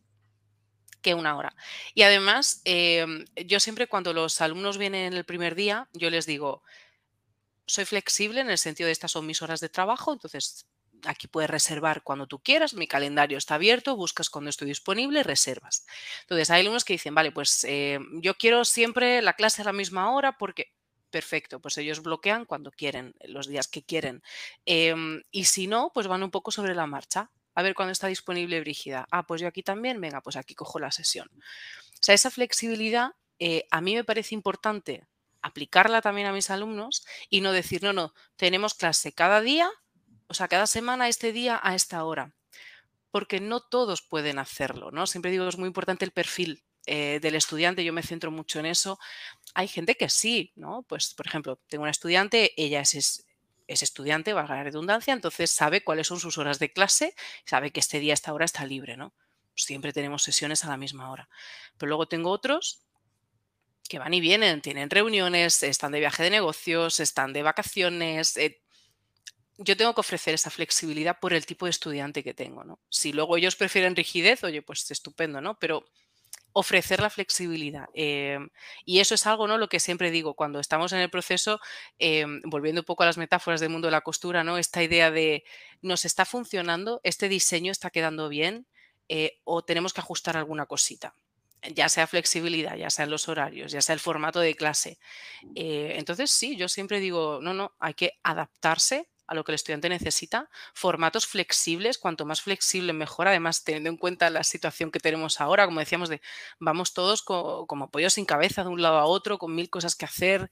que 1.01 1.14
una 1.14 1.38
hora. 1.38 1.55
Y 1.93 2.01
además, 2.01 2.62
em, 2.66 3.26
yo 3.45 3.60
siempre 3.60 3.88
cuando 3.88 4.14
los 4.14 4.41
alumnos 4.41 4.78
vienen 4.78 5.14
el 5.14 5.26
primer 5.26 5.55
día, 5.55 5.88
yo 5.93 6.10
les 6.10 6.26
digo, 6.26 6.64
soy 7.66 7.86
flexible 7.86 8.41
en 8.41 8.49
el 8.49 8.57
sentido 8.57 8.88
de 8.88 8.93
estas 8.93 9.12
son 9.12 9.26
mis 9.26 9.41
horas 9.41 9.60
de 9.60 9.70
trabajo, 9.70 10.12
entonces 10.12 10.66
aquí 11.06 11.28
puedes 11.28 11.50
reservar 11.50 12.04
cuando 12.04 12.28
tú 12.28 12.39
quieras, 12.39 12.74
mi 12.74 12.88
calendario 12.88 13.38
está 13.38 13.56
abierto, 13.56 13.95
buscas 13.95 14.30
cuando 14.30 14.50
estoy 14.50 14.68
disponible, 14.68 15.24
reservas. 15.24 15.86
Entonces 16.22 16.50
hay 16.50 16.62
alumnos 16.62 16.86
que 16.86 16.93
dicen, 16.93 17.16
vale, 17.16 17.32
pues 17.32 17.64
eh, 17.66 18.00
yo 18.22 18.36
quiero 18.36 18.66
siempre 18.66 19.22
la 19.22 19.34
clase 19.34 19.62
a 19.62 19.66
la 19.66 19.74
misma 19.74 20.12
hora 20.12 20.38
porque, 20.38 20.74
perfecto, 21.10 21.60
pues 21.60 21.78
ellos 21.78 22.02
bloquean 22.02 22.45
cuando 22.45 22.72
quieren, 22.72 23.14
los 23.26 23.47
días 23.47 23.68
que 23.68 23.84
quieren. 23.84 24.22
Em, 24.66 25.24
y 25.32 25.45
si 25.45 25.68
no, 25.68 25.91
pues 25.93 26.08
van 26.08 26.24
un 26.24 26.32
poco 26.32 26.52
sobre 26.52 26.76
la 26.76 26.88
marcha. 26.88 27.32
A 27.56 27.62
ver 27.64 27.76
cuándo 27.76 27.91
está 27.91 28.08
disponible 28.08 28.60
Brígida. 28.62 29.08
Ah, 29.12 29.26
pues 29.26 29.41
yo 29.41 29.47
aquí 29.47 29.64
también, 29.64 30.00
venga, 30.00 30.22
pues 30.22 30.36
aquí 30.36 30.56
cojo 30.56 30.80
la 30.80 30.91
sesión. 30.91 31.30
O 31.34 32.02
sea, 32.02 32.16
esa 32.16 32.32
flexibilidad 32.32 33.12
eh, 33.39 33.66
a 33.72 33.82
mí 33.82 33.95
me 33.95 34.04
parece 34.04 34.36
importante 34.36 35.08
aplicarla 35.41 36.02
también 36.02 36.28
a 36.28 36.34
mis 36.34 36.50
alumnos 36.50 37.06
y 37.30 37.41
no 37.41 37.52
decir, 37.54 37.82
no, 37.84 37.93
no, 37.93 38.14
tenemos 38.36 38.74
clase 38.74 39.14
cada 39.14 39.41
día 39.41 39.70
o 40.30 40.34
sea, 40.34 40.48
cada 40.48 40.68
semana, 40.68 41.10
este 41.10 41.34
día, 41.34 41.60
a 41.62 41.76
esta 41.76 42.04
hora. 42.04 42.34
Porque 43.12 43.40
no 43.40 43.62
todos 43.62 44.04
pueden 44.04 44.38
hacerlo, 44.38 44.92
¿no? 44.92 45.08
Siempre 45.08 45.32
digo, 45.32 45.48
es 45.48 45.58
muy 45.58 45.68
importante 45.68 46.06
el 46.06 46.12
perfil 46.12 46.64
eh, 46.86 47.20
del 47.20 47.36
estudiante, 47.36 47.84
yo 47.84 47.94
me 47.94 48.04
centro 48.04 48.30
mucho 48.32 48.60
en 48.60 48.68
eso. 48.68 49.00
Hay 49.56 49.68
gente 49.68 49.96
que 49.96 50.08
sí, 50.08 50.54
¿no? 50.56 50.84
Pues, 50.84 51.16
por 51.16 51.26
ejemplo, 51.26 51.60
tengo 51.68 51.82
una 51.82 51.92
estudiante, 51.92 52.54
ella 52.58 52.82
es, 52.82 53.26
es, 53.68 53.84
estudiante, 53.84 54.34
valga 54.34 54.56
la 54.56 54.64
redundancia, 54.64 55.14
entonces 55.14 55.50
sabe 55.50 55.84
cuáles 55.84 56.08
son 56.08 56.20
sus 56.20 56.38
horas 56.38 56.60
de 56.60 56.72
clase, 56.72 57.16
sabe 57.46 57.72
que 57.72 57.80
este 57.80 58.00
día, 58.00 58.14
esta 58.14 58.34
hora 58.34 58.46
está 58.46 58.66
libre, 58.66 58.98
¿no? 58.98 59.14
Siempre 59.56 59.94
tenemos 59.94 60.24
sesiones 60.24 60.64
a 60.64 60.70
la 60.70 60.78
misma 60.78 61.12
hora. 61.12 61.28
Pero 61.78 61.90
luego 61.90 62.08
tengo 62.08 62.30
otros 62.30 62.82
que 63.90 63.98
van 63.98 64.14
y 64.14 64.22
vienen, 64.22 64.62
tienen 64.62 64.92
reuniones, 64.92 65.64
están 65.64 65.92
de 65.92 66.00
viaje 66.00 66.24
de 66.24 66.30
negocios, 66.30 67.00
están 67.00 67.34
de 67.34 67.42
vacaciones, 67.42 68.38
eh, 68.38 68.62
yo 69.62 69.76
tengo 69.76 69.93
que 69.93 69.99
ofrecer 69.99 70.34
esa 70.34 70.49
flexibilidad 70.49 71.20
por 71.20 71.34
el 71.34 71.45
tipo 71.45 71.66
de 71.66 71.72
estudiante 71.72 72.24
que 72.24 72.34
tengo, 72.34 72.64
¿no? 72.64 72.80
Si 72.89 73.12
luego 73.12 73.36
ellos 73.36 73.57
prefieren 73.57 73.95
rigidez, 73.95 74.43
oye, 74.43 74.62
pues 74.62 74.89
estupendo, 74.89 75.41
¿no? 75.41 75.60
Pero 75.60 75.86
ofrecer 76.53 77.01
la 77.01 77.10
flexibilidad. 77.10 77.88
Em, 77.93 78.49
y 78.86 78.99
eso 78.99 79.16
es 79.16 79.28
algo, 79.28 79.47
¿no? 79.47 79.57
Lo 79.57 79.68
que 79.68 79.80
siempre 79.80 80.12
digo, 80.12 80.34
cuando 80.34 80.60
estamos 80.60 80.93
en 80.93 80.99
el 80.99 81.10
proceso, 81.10 81.60
em, 81.99 82.41
volviendo 82.45 82.82
un 82.82 82.86
poco 82.86 83.03
a 83.03 83.05
las 83.05 83.18
metáforas 83.18 83.60
del 83.60 83.70
mundo 83.70 83.88
de 83.88 83.91
la 83.91 84.01
costura, 84.01 84.43
¿no? 84.43 84.57
Esta 84.57 84.82
idea 84.82 85.12
de 85.12 85.43
nos 85.82 86.05
está 86.05 86.26
funcionando, 86.26 87.01
este 87.03 87.28
diseño 87.30 87.72
está 87.72 87.89
quedando 87.89 88.30
bien 88.30 88.66
eh, 89.10 89.39
o 89.43 89.64
tenemos 89.64 89.93
que 89.93 90.01
ajustar 90.01 90.38
alguna 90.38 90.66
cosita 90.66 91.16
ya 91.76 91.89
sea 91.89 92.07
flexibilidad, 92.07 92.76
ya 92.78 92.89
sea 92.89 93.05
en 93.05 93.12
los 93.12 93.28
horarios, 93.28 93.72
ya 93.72 93.82
sea 93.82 93.93
el 93.93 93.99
formato 93.99 94.39
de 94.39 94.55
clase. 94.55 94.97
Eh, 95.55 95.95
entonces, 95.97 96.32
sí, 96.32 96.55
yo 96.55 96.70
siempre 96.70 96.99
digo, 96.99 97.39
no, 97.41 97.53
no, 97.53 97.74
hay 97.80 97.93
que 97.95 98.14
adaptarse 98.24 99.10
a 99.30 99.36
lo 99.36 99.44
que 99.44 99.52
el 99.52 99.56
estudiante 99.56 99.90
necesita, 99.90 100.50
formatos 100.74 101.28
flexibles, 101.28 102.00
cuanto 102.00 102.26
más 102.26 102.42
flexible 102.42 102.94
mejor, 102.94 103.28
además 103.28 103.64
teniendo 103.64 103.90
en 103.90 103.98
cuenta 103.98 104.30
la 104.32 104.44
situación 104.44 104.90
que 104.90 105.00
tenemos 105.00 105.40
ahora, 105.40 105.66
como 105.66 105.80
decíamos, 105.80 106.10
de 106.10 106.20
vamos 106.60 106.94
todos 106.94 107.22
como 107.22 107.92
pollos 107.92 108.14
sin 108.14 108.26
cabeza 108.26 108.64
de 108.64 108.70
un 108.70 108.82
lado 108.82 108.98
a 108.98 109.06
otro, 109.06 109.38
con 109.38 109.54
mil 109.54 109.70
cosas 109.70 109.96
que 109.96 110.06
hacer 110.06 110.50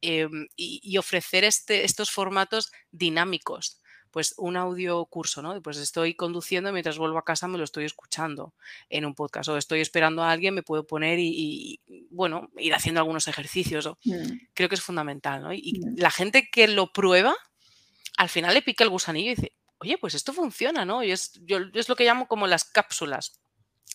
em, 0.00 0.46
y, 0.56 0.96
ofrecer 0.96 1.42
este, 1.42 1.84
estos 1.84 2.10
formatos 2.12 2.70
dinámicos 2.92 3.80
pues 4.10 4.34
un 4.38 4.56
audio 4.56 5.04
curso, 5.06 5.40
¿no? 5.40 5.62
Pues 5.62 5.76
estoy 5.76 6.14
conduciendo 6.14 6.72
mientras 6.72 6.98
vuelvo 6.98 7.18
a 7.18 7.24
casa 7.24 7.46
me 7.46 7.58
lo 7.58 7.62
estoy 7.64 7.84
escuchando 7.84 8.54
en 8.88 9.04
un 9.04 9.14
podcast 9.14 9.48
o 9.48 9.56
estoy 9.56 9.80
esperando 9.80 10.24
a 10.24 10.32
alguien, 10.32 10.52
me 10.52 10.64
puedo 10.64 10.84
poner 10.84 11.20
y, 11.20 11.80
bueno, 12.10 12.50
ir 12.58 12.74
haciendo 12.74 13.00
algunos 13.00 13.28
ejercicios. 13.28 13.88
Mm. 14.04 14.48
Creo 14.52 14.68
que 14.68 14.74
es 14.74 14.82
fundamental, 14.82 15.42
¿no? 15.42 15.52
Y, 15.52 15.80
mm. 15.80 15.94
la 15.98 16.10
gente 16.10 16.48
que 16.50 16.66
lo 16.66 16.92
prueba 16.92 17.36
al 18.20 18.28
final 18.28 18.52
le 18.52 18.60
pica 18.60 18.84
el 18.84 18.90
gusanillo 18.90 19.32
y 19.32 19.34
dice, 19.34 19.56
oye, 19.78 19.96
pues 19.96 20.14
esto 20.14 20.34
funciona, 20.34 20.84
¿no? 20.84 21.02
Y 21.02 21.10
es, 21.10 21.40
yo, 21.46 21.56
es 21.72 21.88
lo 21.88 21.96
que 21.96 22.04
llamo 22.04 22.28
como 22.28 22.46
las 22.46 22.64
cápsulas 22.64 23.40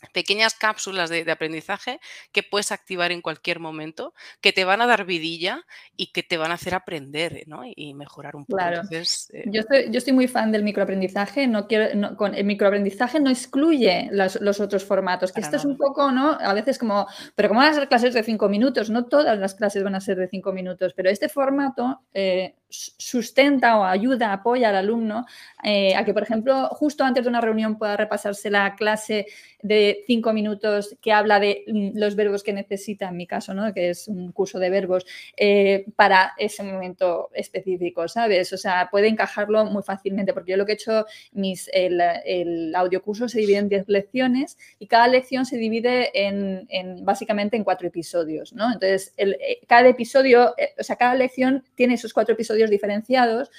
pequeñas 0.09 0.53
cápsulas 0.55 1.09
de, 1.09 1.29
aprendizaje 1.31 1.99
que 2.31 2.43
puedes 2.43 2.71
activar 2.71 3.11
en 3.11 3.21
cualquier 3.21 3.59
momento, 3.59 4.13
que 4.41 4.53
te 4.53 4.63
van 4.63 4.81
a 4.81 4.87
dar 4.87 5.05
vidilla 5.05 5.65
y 5.97 6.07
que 6.07 6.23
te 6.23 6.37
van 6.37 6.51
a 6.51 6.55
hacer 6.55 6.73
aprender 6.73 7.43
¿no? 7.47 7.63
y 7.65 7.93
mejorar 7.93 8.35
un 8.35 8.45
poco. 8.45 8.57
Claro. 8.57 8.81
Eh 8.91 9.45
yo, 9.45 9.61
estoy, 9.61 10.13
muy 10.13 10.27
fan 10.27 10.51
del 10.51 10.63
microaprendizaje. 10.63 11.47
No 11.47 11.67
quiero, 11.67 12.15
con 12.15 12.35
el 12.35 12.45
microaprendizaje 12.45 13.19
no 13.19 13.29
excluye 13.29 14.09
los 14.11 14.59
otros 14.59 14.83
formatos, 14.83 15.31
que 15.31 15.41
esto 15.41 15.57
es 15.57 15.65
un 15.65 15.77
poco, 15.77 16.11
¿no? 16.11 16.31
A 16.39 16.53
veces 16.53 16.77
como, 16.77 17.07
pero 17.35 17.49
como 17.49 17.61
van 17.61 17.71
a 17.71 17.73
ser 17.73 17.87
clases 17.87 18.13
de 18.13 18.23
cinco 18.23 18.49
minutos, 18.49 18.89
no 18.89 19.05
todas 19.05 19.37
las 19.37 19.55
clases 19.55 19.83
van 19.83 19.95
a 19.95 19.99
ser 19.99 20.17
de 20.17 20.27
cinco 20.27 20.51
minutos, 20.51 20.93
pero 20.95 21.09
este 21.09 21.29
formato 21.29 22.01
eh, 22.13 22.55
sustenta 22.69 23.77
o 23.77 23.83
ayuda, 23.83 24.33
apoya 24.33 24.69
al 24.69 24.75
alumno 24.75 25.25
eh, 25.63 25.95
a 25.95 26.03
que, 26.03 26.13
por 26.13 26.23
ejemplo, 26.23 26.67
justo 26.69 27.03
antes 27.03 27.23
de 27.23 27.29
una 27.29 27.41
reunión 27.41 27.77
pueda 27.77 27.97
repasarse 27.97 28.49
la 28.49 28.75
clase 28.75 29.27
de 29.61 29.94
cinco 30.05 30.33
minutos 30.33 30.95
que 31.01 31.11
habla 31.11 31.39
de 31.39 31.63
mm, 31.67 31.97
los 31.97 32.15
verbos 32.15 32.43
que 32.43 32.53
necesita, 32.53 33.09
en 33.09 33.17
mi 33.17 33.27
caso, 33.27 33.53
¿no? 33.53 33.73
que 33.73 33.89
es 33.89 34.07
un 34.07 34.31
curso 34.31 34.59
de 34.59 34.69
verbos, 34.69 35.05
eh, 35.37 35.85
para 35.95 36.33
ese 36.37 36.63
momento 36.63 37.29
específico, 37.33 38.07
¿sabes? 38.07 38.51
O 38.53 38.57
sea, 38.57 38.89
puede 38.91 39.07
encajarlo 39.07 39.65
muy 39.65 39.83
fácilmente, 39.83 40.33
porque 40.33 40.51
yo 40.51 40.57
lo 40.57 40.65
que 40.65 40.73
he 40.73 40.75
hecho, 40.75 41.05
mis, 41.31 41.69
el, 41.73 42.01
el 42.25 42.75
audiocurso 42.75 43.29
se 43.29 43.39
divide 43.39 43.57
en 43.57 43.69
10 43.69 43.87
lecciones 43.87 44.57
y 44.79 44.87
cada 44.87 45.07
lección 45.07 45.45
se 45.45 45.57
divide 45.57 46.11
en, 46.13 46.67
básicamente 47.03 47.57
en 47.57 47.63
cuatro 47.63 47.87
episodios, 47.87 48.53
¿no? 48.53 48.65
Entonces, 48.65 49.13
eh, 49.17 49.59
cada 49.67 49.87
episodio, 49.87 50.53
o 50.79 50.83
sea, 50.83 50.95
cada 50.95 51.15
lección 51.15 51.63
tiene 51.75 51.95
esos 51.95 52.13
cuatro 52.13 52.33
episodios 52.33 52.69
diferenciados 52.69 53.51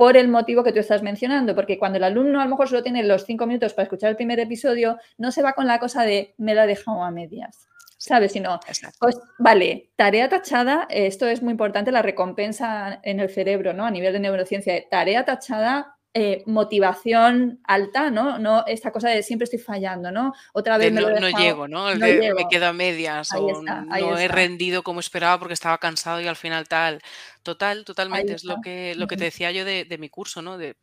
por 0.00 0.16
el 0.16 0.28
motivo 0.28 0.64
que 0.64 0.72
tú 0.72 0.78
estás 0.78 1.02
mencionando, 1.02 1.54
porque 1.54 1.78
cuando 1.78 1.98
el 1.98 2.04
alumno 2.04 2.40
a 2.40 2.44
lo 2.44 2.48
mejor 2.48 2.66
solo 2.66 2.82
tiene 2.82 3.02
los 3.02 3.26
cinco 3.26 3.46
minutos 3.46 3.74
para 3.74 3.82
escuchar 3.82 4.08
el 4.08 4.16
primer 4.16 4.40
episodio, 4.40 4.96
no 5.18 5.30
se 5.30 5.42
va 5.42 5.52
con 5.52 5.66
la 5.66 5.78
cosa 5.78 6.04
de 6.04 6.32
me 6.38 6.54
la 6.54 6.64
he 6.64 6.68
dejado 6.68 7.02
a 7.04 7.10
medias. 7.10 7.68
¿Sabes? 7.98 8.32
Sino, 8.32 8.58
pues 8.98 9.20
vale, 9.38 9.90
tarea 9.96 10.30
tachada, 10.30 10.86
esto 10.88 11.26
es 11.26 11.42
muy 11.42 11.50
importante, 11.50 11.92
la 11.92 12.00
recompensa 12.00 12.98
en 13.02 13.20
el 13.20 13.28
cerebro, 13.28 13.74
¿no? 13.74 13.84
A 13.84 13.90
nivel 13.90 14.14
de 14.14 14.20
neurociencia, 14.20 14.82
tarea 14.88 15.26
tachada, 15.26 15.98
eh, 16.12 16.42
motivación 16.46 17.60
alta, 17.62 18.10
¿no? 18.10 18.38
No 18.38 18.64
esta 18.66 18.90
cosa 18.90 19.10
de 19.10 19.22
siempre 19.22 19.44
estoy 19.44 19.60
fallando, 19.60 20.10
¿no? 20.10 20.32
Otra 20.52 20.76
vez 20.76 20.92
me 20.92 21.00
no, 21.00 21.10
no 21.10 21.30
llego, 21.38 21.68
¿no? 21.68 21.86
me 21.94 22.48
quedo 22.50 22.66
a 22.66 22.72
medias 22.72 23.32
o 23.32 23.62
no 23.62 24.18
he 24.18 24.26
rendido 24.26 24.82
como 24.82 24.98
esperaba 24.98 25.38
porque 25.38 25.54
estaba 25.54 25.78
cansado 25.78 26.20
y 26.20 26.26
al 26.26 26.36
final 26.36 26.66
tal. 26.66 27.00
Total, 27.44 27.84
totalmente. 27.84 28.34
Es 28.34 28.44
lo 28.44 28.60
que, 28.60 28.94
lo 28.96 29.06
que 29.06 29.16
te 29.16 29.24
decía 29.24 29.52
yo 29.52 29.64
de, 29.64 29.84
de 29.84 29.98
mi 29.98 30.08
curso, 30.08 30.42
¿no? 30.42 30.58
De, 30.58 30.76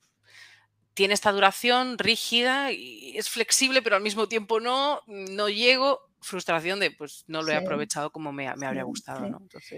tiene 0.94 1.14
esta 1.14 1.32
duración 1.32 2.00
rígida 2.00 2.72
y 2.72 3.16
es 3.18 3.30
flexible, 3.30 3.82
pero 3.82 3.98
al 3.98 4.02
mismo 4.02 4.28
tiempo 4.28 4.60
no, 4.60 5.02
no 5.06 5.50
llego 5.50 6.07
frustración 6.28 6.80
de 6.80 6.92
pues 6.92 7.24
no 7.28 7.42
lo 7.42 7.52
he 7.52 7.56
aprovechado 7.56 8.12
como 8.12 8.32
me, 8.32 8.48
habría 8.48 8.84
gustado. 8.84 9.26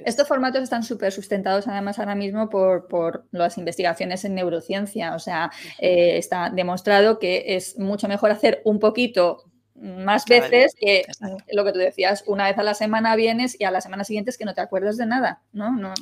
Estos 0.05 0.27
formatos 0.27 0.63
están 0.63 0.83
súper 0.83 1.11
sustentados 1.11 1.67
además 1.67 1.99
ahora 1.99 2.15
mismo 2.15 2.49
por, 2.49 2.87
por, 2.87 3.25
las 3.31 3.57
investigaciones 3.57 4.25
en 4.25 4.35
neurociencia. 4.35 5.15
O 5.15 5.19
sea, 5.19 5.51
eh, 5.79 6.17
está 6.17 6.49
demostrado 6.49 7.19
que 7.19 7.55
es 7.55 7.77
mucho 7.77 8.07
mejor 8.07 8.31
hacer 8.31 8.61
un 8.65 8.79
poquito 8.79 9.48
más 9.81 10.25
veces 10.25 10.75
que 10.79 11.05
lo 11.51 11.63
que 11.63 11.71
tú 11.71 11.79
decías, 11.79 12.23
una 12.27 12.45
vez 12.45 12.57
a 12.57 12.63
la 12.63 12.73
semana 12.73 13.15
vienes 13.15 13.59
y 13.59 13.63
a 13.63 13.71
la 13.71 13.81
semana 13.81 14.03
siguiente 14.03 14.31
es 14.31 14.37
que 14.37 14.45
no 14.45 14.53
te 14.53 14.61
acuerdas 14.61 14.97
de 14.97 15.05
nada, 15.05 15.41
¿no? 15.53 15.71
no 15.71 15.93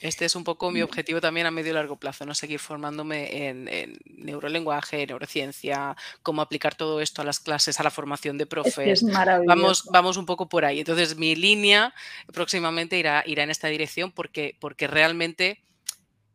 este 0.00 0.24
es 0.24 0.36
un 0.36 0.44
poco 0.44 0.70
mi 0.70 0.80
mm. 0.80 0.84
objetivo 0.84 1.20
también 1.20 1.46
a 1.46 1.50
medio 1.50 1.72
y 1.72 1.74
largo 1.74 1.96
plazo, 1.96 2.24
¿no? 2.26 2.34
Seguir 2.34 2.58
formándome 2.58 3.48
en, 3.48 3.98
neurolenguaje, 4.06 5.06
neurociencia, 5.06 5.96
cómo 6.22 6.42
aplicar 6.42 6.74
todo 6.74 7.00
esto 7.00 7.22
a 7.22 7.24
las 7.24 7.40
clases, 7.40 7.80
a 7.80 7.82
la 7.82 7.90
formación 7.90 8.38
de 8.38 8.46
profes. 8.46 9.02
vamos, 9.46 9.84
vamos 9.92 10.16
un 10.16 10.26
poco 10.26 10.48
por 10.48 10.64
ahí. 10.64 10.80
Entonces, 10.80 11.16
mi 11.16 11.34
línea 11.34 11.94
próximamente 12.32 12.98
irá, 12.98 13.22
irá 13.26 13.42
en 13.42 13.50
esta 13.50 13.68
dirección 13.68 14.12
porque, 14.12 14.56
porque 14.60 14.86
realmente 14.86 15.62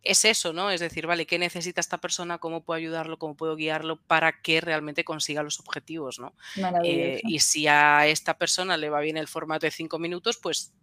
es 0.08 0.26
eso, 0.26 0.54
¿no? 0.54 0.72
Es 0.72 0.80
decir, 0.80 1.06
vale, 1.06 1.26
¿qué 1.26 1.38
necesita 1.38 1.82
esta 1.82 1.98
persona? 2.00 2.38
¿Cómo 2.38 2.64
puedo 2.64 2.78
ayudarlo? 2.78 3.20
¿Cómo 3.20 3.36
puedo 3.36 3.56
guiarlo 3.56 3.98
para 3.98 4.42
que 4.42 4.62
realmente 4.62 5.04
consiga 5.04 5.44
los 5.44 5.60
objetivos, 5.60 6.20
¿no? 6.20 6.34
Eh, 6.84 7.20
y 7.24 7.40
si 7.40 7.68
a 7.68 8.08
esta 8.08 8.38
persona 8.38 8.78
le 8.78 8.90
va 8.90 9.02
bien 9.02 9.18
el 9.18 9.28
formato 9.28 9.66
de 9.66 9.72
cinco 9.72 10.00
minutos, 10.00 10.38
pues 10.38 10.74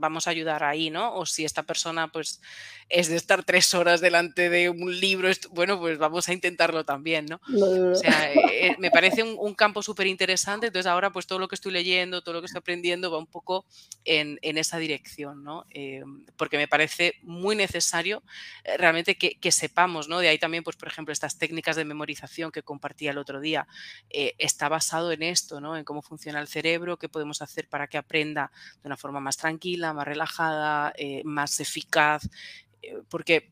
vamos 0.00 0.26
a 0.26 0.30
ayudar 0.30 0.64
ahí, 0.64 0.90
¿no? 0.90 1.14
O 1.14 1.26
si 1.26 1.44
esta 1.44 1.62
persona 1.62 2.08
pues 2.08 2.40
es 2.88 3.08
de 3.08 3.16
estar 3.16 3.44
tres 3.44 3.72
horas 3.74 4.00
delante 4.00 4.50
de 4.50 4.68
un 4.68 4.98
libro, 4.98 5.30
bueno, 5.52 5.78
pues 5.78 5.96
vamos 5.98 6.28
a 6.28 6.32
intentarlo 6.32 6.84
también, 6.84 7.26
¿no? 7.26 7.40
O 7.92 7.94
sea, 7.94 8.32
eh, 8.32 8.74
me 8.78 8.90
parece 8.90 9.22
un, 9.22 9.54
campo 9.54 9.82
súper 9.82 10.06
interesante, 10.06 10.68
entonces 10.68 10.90
ahora 10.90 11.10
pues 11.10 11.26
todo 11.26 11.38
lo 11.38 11.46
que 11.46 11.54
estoy 11.54 11.72
leyendo, 11.72 12.22
todo 12.22 12.34
lo 12.34 12.40
que 12.40 12.46
estoy 12.46 12.60
aprendiendo 12.60 13.10
va 13.10 13.18
un 13.18 13.26
poco 13.26 13.66
en, 14.04 14.38
esa 14.42 14.78
dirección, 14.78 15.44
¿no? 15.44 15.66
Eh, 15.70 16.02
porque 16.36 16.56
me 16.56 16.66
parece 16.66 17.14
muy 17.22 17.54
necesario 17.54 18.22
eh, 18.64 18.76
realmente 18.76 19.16
que, 19.16 19.52
sepamos, 19.52 20.08
¿no? 20.08 20.18
De 20.18 20.28
ahí 20.28 20.38
también, 20.38 20.64
pues 20.64 20.76
por 20.76 20.88
ejemplo, 20.88 21.12
estas 21.12 21.38
técnicas 21.38 21.76
de 21.76 21.84
memorización 21.84 22.50
que 22.50 22.62
compartía 22.62 23.10
el 23.10 23.18
otro 23.18 23.40
día, 23.40 23.66
está 24.10 24.68
basado 24.68 25.12
en 25.12 25.22
esto, 25.22 25.60
¿no? 25.60 25.76
En 25.76 25.84
cómo 25.84 26.02
funciona 26.02 26.40
el 26.40 26.48
cerebro, 26.48 26.96
qué 26.96 27.08
podemos 27.08 27.42
hacer 27.42 27.68
para 27.68 27.86
que 27.86 27.98
aprenda 27.98 28.50
de 28.82 28.88
una 28.88 28.96
forma 28.96 29.20
más 29.20 29.36
tranquila, 29.36 29.89
más 29.92 30.06
relajada, 30.06 30.92
más 31.24 31.60
eficaz, 31.60 32.28
eh, 32.82 33.02
porque 33.08 33.50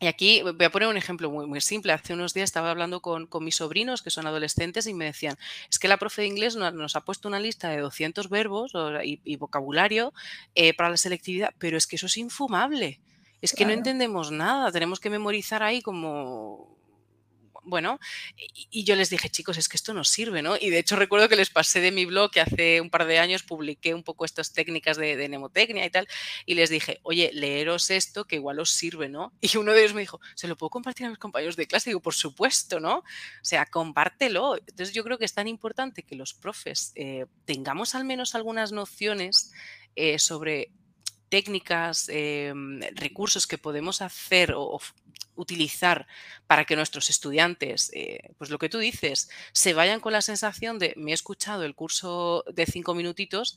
y 0.00 0.06
aquí 0.06 0.42
voy 0.42 0.64
a 0.64 0.70
poner 0.70 0.88
un 0.88 0.96
ejemplo 0.96 1.28
muy, 1.28 1.46
muy 1.46 1.60
simple. 1.60 1.92
Hace 1.92 2.14
unos 2.14 2.32
días 2.32 2.44
estaba 2.44 2.70
hablando 2.70 3.00
con, 3.00 3.28
mis 3.40 3.56
sobrinos, 3.56 4.00
que 4.00 4.10
son 4.10 4.28
adolescentes, 4.28 4.86
y 4.86 4.94
me 4.94 5.06
decían, 5.06 5.36
es 5.68 5.80
que 5.80 5.88
la 5.88 5.96
profe 5.96 6.22
de 6.22 6.28
inglés 6.28 6.54
nos, 6.54 6.94
ha 6.94 7.04
puesto 7.04 7.26
una 7.26 7.40
lista 7.40 7.70
de 7.70 7.78
200 7.78 8.28
verbos 8.28 8.72
y, 9.02 9.36
vocabulario 9.36 10.12
eh, 10.54 10.72
para 10.74 10.90
la 10.90 10.96
selectividad, 10.96 11.52
pero 11.58 11.76
es 11.76 11.88
que 11.88 11.96
eso 11.96 12.06
es 12.06 12.16
infumable. 12.16 13.00
Es 13.40 13.52
que 13.52 13.64
no 13.64 13.72
entendemos 13.72 14.30
nada, 14.30 14.70
tenemos 14.70 15.00
que 15.00 15.10
memorizar 15.10 15.64
ahí 15.64 15.82
como 15.82 16.77
bueno, 17.68 18.00
y, 18.70 18.84
yo 18.84 18.96
les 18.96 19.10
dije, 19.10 19.28
chicos, 19.28 19.58
es 19.58 19.68
que 19.68 19.76
esto 19.76 19.92
no 19.92 20.04
sirve, 20.04 20.42
¿no? 20.42 20.56
Y 20.58 20.70
de 20.70 20.78
hecho 20.78 20.96
recuerdo 20.96 21.28
que 21.28 21.36
les 21.36 21.50
pasé 21.50 21.80
de 21.80 21.92
mi 21.92 22.06
blog 22.06 22.30
que 22.30 22.40
hace 22.40 22.80
un 22.80 22.90
par 22.90 23.06
de 23.06 23.18
años 23.18 23.42
publiqué 23.42 23.94
un 23.94 24.02
poco 24.02 24.24
estas 24.24 24.52
técnicas 24.52 24.96
de, 24.96 25.16
de 25.16 25.28
y 25.28 25.90
tal, 25.90 26.08
y 26.46 26.54
les 26.54 26.70
dije, 26.70 27.00
oye, 27.02 27.30
leeros 27.34 27.90
esto 27.90 28.24
que 28.24 28.36
igual 28.36 28.58
os 28.60 28.70
sirve, 28.70 29.08
¿no? 29.08 29.32
Y 29.40 29.56
uno 29.56 29.72
de 29.72 29.80
ellos 29.80 29.94
me 29.94 30.00
dijo, 30.00 30.20
¿se 30.34 30.48
lo 30.48 30.56
puedo 30.56 30.70
compartir 30.70 31.06
a 31.06 31.10
mis 31.10 31.18
compañeros 31.18 31.56
de 31.56 31.66
clase? 31.66 31.90
Y 31.90 31.92
digo, 31.92 32.00
por 32.00 32.14
supuesto, 32.14 32.80
¿no? 32.80 32.98
O 32.98 33.04
sea, 33.42 33.66
compártelo. 33.66 34.56
Entonces 34.56 34.94
yo 34.94 35.04
creo 35.04 35.18
que 35.18 35.24
es 35.24 35.34
tan 35.34 35.48
importante 35.48 36.02
que 36.02 36.16
los 36.16 36.34
profes 36.34 36.92
eh, 36.94 37.26
tengamos 37.44 37.94
al 37.94 38.04
menos 38.04 38.34
algunas 38.34 38.72
nociones 38.72 39.52
eh, 39.96 40.18
sobre 40.18 40.70
técnicas, 41.28 42.08
em, 42.08 42.80
recursos 42.94 43.46
que 43.46 43.58
podemos 43.58 44.02
hacer 44.02 44.52
o, 44.54 44.80
utilizar 45.38 46.06
para 46.46 46.64
que 46.64 46.74
nuestros 46.74 47.10
estudiantes, 47.10 47.92
eh, 47.94 48.32
pues 48.38 48.50
lo 48.50 48.58
que 48.58 48.68
tú 48.68 48.78
dices, 48.78 49.30
se 49.52 49.72
vayan 49.72 50.00
con 50.00 50.12
la 50.12 50.20
sensación 50.20 50.78
de 50.78 50.94
me 50.96 51.12
he 51.12 51.14
escuchado 51.14 51.64
el 51.64 51.76
curso 51.76 52.44
de 52.52 52.66
cinco 52.66 52.94
minutitos 52.94 53.56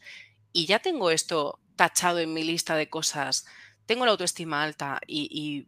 y 0.54 0.68
ya 0.68 0.80
tengo 0.80 1.10
esto 1.10 1.60
tachado 1.76 2.20
en 2.20 2.34
mi 2.34 2.44
lista 2.44 2.76
de 2.76 2.88
cosas, 2.88 3.46
tengo 3.88 4.06
la 4.06 4.12
autoestima 4.12 4.64
alta 4.64 5.02
y, 5.08 5.68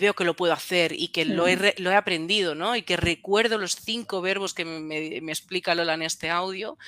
veo 0.00 0.14
que 0.14 0.24
lo 0.24 0.34
puedo 0.34 0.54
hacer 0.54 0.92
y 0.92 1.08
que 1.08 1.26
lo, 1.26 1.46
he, 1.46 1.74
lo, 1.76 1.90
he, 1.90 1.94
aprendido, 1.94 2.54
¿no? 2.54 2.74
Y 2.74 2.82
que 2.82 2.96
recuerdo 2.96 3.58
los 3.58 3.76
cinco 3.76 4.22
verbos 4.22 4.54
que 4.54 4.64
me, 4.64 5.20
me 5.20 5.32
explica 5.32 5.74
Lola 5.74 5.94
en 5.94 6.02
este 6.02 6.30
audio 6.30 6.78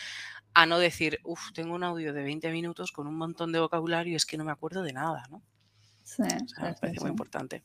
a 0.54 0.66
no 0.66 0.78
decir, 0.78 1.20
uff, 1.24 1.52
tengo 1.52 1.74
un 1.74 1.84
audio 1.84 2.12
de 2.12 2.22
20 2.22 2.50
minutos 2.50 2.92
con 2.92 3.06
un 3.06 3.16
montón 3.16 3.52
de 3.52 3.60
vocabulario 3.60 4.12
y 4.12 4.16
es 4.16 4.24
que 4.24 4.36
no 4.38 4.44
me 4.44 4.52
acuerdo 4.52 4.82
de 4.82 4.92
nada, 4.92 5.24
¿no? 5.30 5.42
Sí, 6.04 6.22
me 6.22 6.74
parece 6.74 7.00
muy 7.00 7.10
importante. 7.10 7.62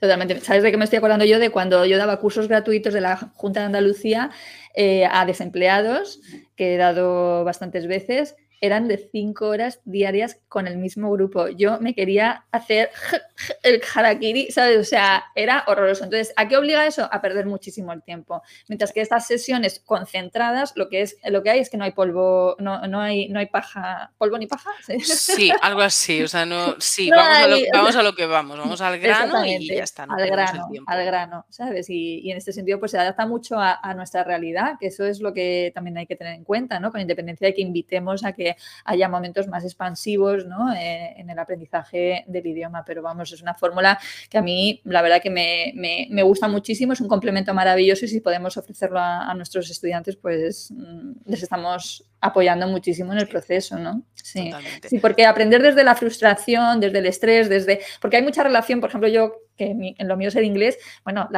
Totalmente. 0.00 0.40
¿Sabes 0.40 0.62
de 0.62 0.70
qué 0.70 0.76
me 0.76 0.84
estoy 0.84 0.98
acordando 0.98 1.24
yo? 1.24 1.38
De 1.38 1.50
cuando 1.50 1.84
yo 1.84 1.98
daba 1.98 2.18
cursos 2.18 2.48
gratuitos 2.48 2.94
de 2.94 3.00
la 3.00 3.16
Junta 3.16 3.60
de 3.60 3.66
Andalucía 3.66 4.30
eh, 4.74 5.06
a 5.10 5.26
desempleados, 5.26 6.20
que 6.56 6.74
he 6.74 6.76
dado 6.78 7.44
bastantes 7.44 7.86
veces, 7.86 8.36
eran 8.60 8.88
de 8.88 9.08
cinco 9.12 9.48
horas 9.48 9.80
diarias 9.84 10.38
con 10.48 10.66
el 10.66 10.78
mismo 10.78 11.10
grupo. 11.10 11.48
Yo 11.48 11.78
me 11.80 11.94
quería 11.94 12.46
hacer 12.50 12.90
el 13.62 13.82
harakiri, 13.94 14.50
¿sabes? 14.50 14.78
O 14.78 14.84
sea, 14.84 15.24
era 15.34 15.64
horroroso. 15.66 16.04
Entonces, 16.04 16.32
¿a 16.36 16.48
qué 16.48 16.56
obliga 16.56 16.86
eso? 16.86 17.08
A 17.10 17.20
perder 17.20 17.46
muchísimo 17.46 17.92
el 17.92 18.02
tiempo. 18.02 18.42
Mientras 18.68 18.92
que 18.92 19.00
estas 19.00 19.26
sesiones 19.26 19.82
concentradas, 19.84 20.72
lo 20.76 20.88
que 20.88 21.02
es, 21.02 21.16
lo 21.24 21.42
que 21.42 21.50
hay 21.50 21.60
es 21.60 21.70
que 21.70 21.76
no 21.76 21.84
hay 21.84 21.92
polvo, 21.92 22.56
no, 22.58 22.86
no 22.86 23.00
hay, 23.00 23.28
no 23.28 23.38
hay 23.38 23.46
paja, 23.46 24.12
polvo 24.18 24.38
ni 24.38 24.46
paja. 24.46 24.70
Sí, 25.02 25.50
algo 25.62 25.80
así. 25.82 26.22
O 26.22 26.28
sea, 26.28 26.46
no, 26.46 26.76
sí, 26.80 27.10
vamos, 27.10 27.38
a 27.38 27.46
lo, 27.48 27.56
vamos, 27.72 27.96
a 27.96 28.02
lo, 28.02 28.14
que 28.14 28.26
vamos, 28.26 28.58
vamos 28.58 28.80
al 28.80 28.98
grano 28.98 29.44
y 29.44 29.68
ya 29.68 29.84
está. 29.84 30.04
al 30.04 30.26
grano, 30.26 30.68
al 30.86 31.04
grano, 31.04 31.46
¿sabes? 31.50 31.90
Y, 31.90 32.30
en 32.30 32.36
este 32.36 32.52
sentido, 32.52 32.78
pues 32.78 32.90
se 32.90 32.98
adapta 32.98 33.26
mucho 33.26 33.58
a, 33.58 33.78
a 33.82 33.94
nuestra 33.94 34.24
realidad, 34.24 34.74
que 34.80 34.88
eso 34.88 35.04
es 35.04 35.20
lo 35.20 35.32
que 35.32 35.72
también 35.74 35.98
hay 35.98 36.06
que 36.06 36.16
tener 36.16 36.34
en 36.34 36.44
cuenta, 36.44 36.80
¿no? 36.80 36.90
Con 36.90 37.00
independencia 37.00 37.46
de 37.46 37.54
que 37.54 37.62
invitemos 37.62 38.24
a 38.24 38.32
que 38.32 38.45
haya 38.84 39.08
momentos 39.08 39.48
más 39.48 39.64
expansivos 39.64 40.44
eh, 40.78 41.14
en 41.16 41.30
el 41.30 41.38
aprendizaje 41.38 42.24
del 42.26 42.46
idioma. 42.46 42.84
Pero 42.84 43.02
vamos, 43.02 43.32
es 43.32 43.42
una 43.42 43.54
fórmula 43.54 43.98
que 44.28 44.38
a 44.38 44.42
mí 44.42 44.80
la 44.84 45.02
verdad 45.02 45.20
que 45.22 45.30
me, 45.30 46.22
gusta 46.22 46.48
muchísimo, 46.48 46.92
es 46.92 47.00
un 47.00 47.08
complemento 47.08 47.54
maravilloso 47.54 48.04
y 48.04 48.08
si 48.08 48.20
podemos 48.20 48.56
ofrecerlo 48.56 48.98
a, 49.00 49.34
nuestros 49.34 49.70
estudiantes, 49.70 50.16
pues 50.16 50.70
mm, 50.70 51.12
les 51.26 51.42
estamos 51.42 52.04
apoyando 52.26 52.66
muchísimo 52.68 53.12
en 53.12 53.18
el 53.18 53.28
proceso, 53.28 53.78
¿no? 53.78 54.02
Sí. 54.14 54.50
sí, 54.88 54.98
porque 54.98 55.24
aprender 55.24 55.62
desde 55.62 55.84
la 55.84 55.94
frustración, 55.94 56.80
desde 56.80 56.98
el 56.98 57.06
estrés, 57.06 57.48
desde... 57.48 57.80
Porque 58.00 58.16
hay 58.16 58.22
mucha 58.22 58.42
relación, 58.42 58.80
por 58.80 58.88
ejemplo, 58.88 59.08
yo 59.08 59.46
que 59.56 59.94
en 59.98 60.08
lo 60.08 60.16
mío 60.16 60.28
es 60.28 60.36
el 60.36 60.44
inglés, 60.44 60.78
bueno, 61.04 61.28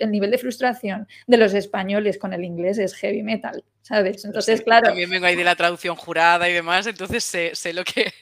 el 0.00 0.10
nivel 0.10 0.30
de 0.30 0.38
frustración 0.38 1.06
de 1.26 1.36
los 1.36 1.54
españoles 1.54 2.18
con 2.18 2.32
el 2.32 2.44
inglés 2.44 2.78
es 2.78 2.94
heavy 2.94 3.22
metal, 3.22 3.64
¿sabes? 3.82 4.24
Entonces, 4.24 4.62
claro. 4.62 4.88
También 4.88 5.08
vengo 5.08 5.26
ahí 5.26 5.36
de 5.36 5.44
la 5.44 5.54
traducción 5.54 5.94
jurada 5.94 6.48
y 6.48 6.52
demás, 6.52 6.86
entonces 6.86 7.22
sé, 7.24 7.52
lo 7.72 7.84
que. 7.84 8.12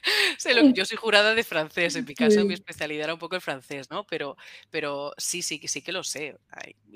yo 0.75 0.85
soy 0.85 0.97
jurada 0.97 1.35
de 1.35 1.43
francés, 1.43 1.97
en 1.97 2.05
mi 2.05 2.15
caso 2.15 2.45
mi 2.45 2.55
especialidad 2.55 3.05
era 3.05 3.15
un 3.15 3.19
poco 3.19 3.35
el 3.35 3.41
francés, 3.41 3.91
¿no? 3.91 4.07
Pero, 4.07 4.37
pero 4.71 5.13
sí, 5.17 5.43
sí, 5.43 5.61
sí 5.67 5.83
que 5.83 5.93
lo 5.93 6.05
sé. 6.05 6.37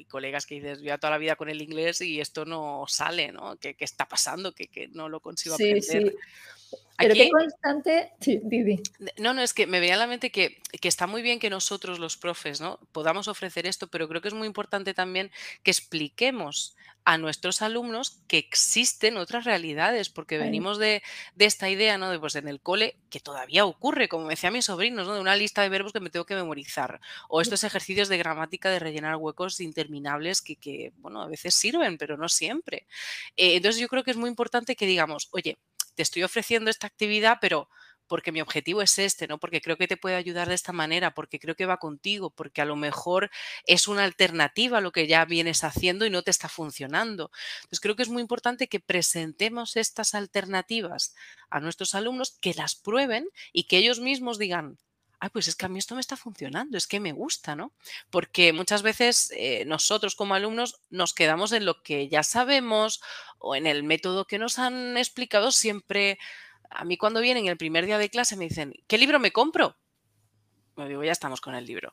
Hay 0.00 0.06
colegas 0.06 0.46
que 0.46 0.54
dices, 0.54 0.80
yo 0.80 0.98
toda 0.98 1.10
la 1.10 1.18
vida 1.18 1.36
con 1.36 1.50
el 1.50 1.60
inglés 1.60 2.00
y 2.00 2.20
esto 2.20 2.46
no 2.46 2.86
sale, 2.88 3.32
¿no? 3.32 3.58
¿Qué, 3.58 3.76
está 3.80 4.08
pasando? 4.08 4.52
Que, 4.52 4.66
que, 4.66 4.88
no 4.88 5.10
lo 5.10 5.20
consigo 5.20 5.56
aprender. 5.56 5.82
Sí. 5.82 6.16
Pero 6.98 7.14
qué 7.14 7.30
constante. 7.30 8.12
Sí, 8.20 8.40
No, 9.18 9.34
no, 9.34 9.42
es 9.42 9.54
que 9.54 9.66
me 9.66 9.80
veía 9.80 9.94
en 9.94 9.98
la 10.00 10.06
mente 10.06 10.30
que, 10.30 10.60
está 10.82 11.06
muy 11.06 11.22
bien 11.22 11.38
que 11.38 11.50
nosotros, 11.50 11.98
los 11.98 12.16
profes, 12.16 12.60
¿no? 12.60 12.78
podamos 12.92 13.28
ofrecer 13.28 13.66
esto, 13.66 13.88
pero 13.88 14.08
creo 14.08 14.20
que 14.20 14.28
es 14.28 14.34
muy 14.34 14.46
importante 14.46 14.94
también 14.94 15.30
que 15.62 15.70
expliquemos 15.70 16.76
a 17.04 17.18
nuestros 17.18 17.62
alumnos 17.62 18.20
que 18.28 18.38
existen 18.38 19.16
otras 19.16 19.44
realidades, 19.44 20.10
porque 20.10 20.38
venimos 20.38 20.78
de, 20.78 21.02
esta 21.38 21.70
idea, 21.70 21.96
¿no? 21.96 22.10
De 22.10 22.18
pues 22.18 22.36
en 22.36 22.46
el 22.46 22.60
cole, 22.60 22.96
que 23.08 23.20
todavía 23.20 23.64
ocurre, 23.64 24.08
como 24.08 24.26
me 24.26 24.34
decía 24.34 24.50
mis 24.50 24.66
sobrinos, 24.66 25.06
¿no? 25.06 25.14
De 25.14 25.20
una 25.20 25.34
lista 25.34 25.62
de 25.62 25.70
verbos 25.70 25.92
que 25.92 26.00
me 26.00 26.10
tengo 26.10 26.26
que 26.26 26.34
memorizar. 26.34 27.00
O 27.28 27.40
estos 27.40 27.64
ejercicios 27.64 28.08
de 28.08 28.18
gramática 28.18 28.70
de 28.70 28.78
rellenar 28.78 29.16
huecos 29.16 29.60
interminables 29.60 30.42
que, 30.42 30.92
bueno, 30.98 31.22
a 31.22 31.26
veces 31.26 31.54
sirven, 31.54 31.96
pero 31.96 32.16
no 32.16 32.28
siempre. 32.28 32.86
Eh, 33.36 33.56
entonces 33.56 33.80
yo 33.80 33.88
creo 33.88 34.04
que 34.04 34.10
es 34.10 34.16
muy 34.16 34.28
importante 34.28 34.76
que 34.76 34.86
digamos, 34.86 35.28
oye, 35.32 35.58
te 36.00 36.04
estoy 36.04 36.22
ofreciendo 36.22 36.70
esta 36.70 36.86
actividad, 36.86 37.36
pero 37.42 37.68
porque 38.06 38.32
mi 38.32 38.40
objetivo 38.40 38.80
es 38.80 38.98
este, 38.98 39.28
¿no? 39.28 39.38
Porque 39.38 39.60
creo 39.60 39.76
que 39.76 39.86
te 39.86 39.98
puede 39.98 40.16
ayudar 40.16 40.48
de 40.48 40.54
esta 40.54 40.72
manera, 40.72 41.12
porque 41.12 41.38
creo 41.38 41.56
que 41.56 41.66
va 41.66 41.76
contigo, 41.76 42.30
porque 42.30 42.62
a 42.62 42.64
lo 42.64 42.74
mejor 42.74 43.30
es 43.66 43.86
una 43.86 44.04
alternativa 44.04 44.78
a 44.78 44.80
lo 44.80 44.92
que 44.92 45.06
ya 45.06 45.26
vienes 45.26 45.62
haciendo 45.62 46.06
y 46.06 46.10
no 46.10 46.22
te 46.22 46.30
está 46.30 46.48
funcionando. 46.48 47.30
Entonces 47.58 47.80
creo 47.80 47.96
que 47.96 48.02
es 48.02 48.08
muy 48.08 48.22
importante 48.22 48.66
que 48.66 48.80
presentemos 48.80 49.76
estas 49.76 50.14
alternativas 50.14 51.14
a 51.50 51.60
nuestros 51.60 51.94
alumnos, 51.94 52.38
que 52.40 52.54
las 52.54 52.76
prueben 52.76 53.28
y 53.52 53.64
que 53.64 53.76
ellos 53.76 54.00
mismos 54.00 54.38
digan, 54.38 54.78
ay, 55.20 55.28
pues 55.30 55.48
es 55.48 55.54
que 55.54 55.66
a 55.66 55.68
mí 55.68 55.78
esto 55.78 55.94
me 55.94 56.00
está 56.00 56.16
funcionando, 56.16 56.78
es 56.78 56.86
que 56.86 56.98
me 56.98 57.12
gusta, 57.12 57.54
¿no? 57.54 57.72
Porque 58.08 58.52
muchas 58.52 58.82
veces 58.82 59.30
eh, 59.36 59.64
nosotros 59.66 60.14
como 60.14 60.34
alumnos 60.34 60.80
nos 60.88 61.12
quedamos 61.12 61.52
en 61.52 61.66
lo 61.66 61.82
que 61.82 62.08
ya 62.08 62.22
sabemos 62.22 63.02
o 63.38 63.54
en 63.54 63.66
el 63.66 63.82
método 63.82 64.26
que 64.26 64.38
nos 64.38 64.58
han 64.58 64.96
explicado 64.96 65.52
siempre. 65.52 66.18
A 66.70 66.84
mí 66.84 66.96
cuando 66.96 67.20
vienen 67.20 67.46
el 67.46 67.58
primer 67.58 67.84
día 67.84 67.98
de 67.98 68.08
clase 68.08 68.36
me 68.36 68.48
dicen, 68.48 68.72
¿qué 68.86 68.96
libro 68.96 69.18
me 69.18 69.30
compro? 69.30 69.76
Me 70.76 70.88
digo, 70.88 71.04
ya 71.04 71.12
estamos 71.12 71.42
con 71.42 71.54
el 71.54 71.66
libro. 71.66 71.92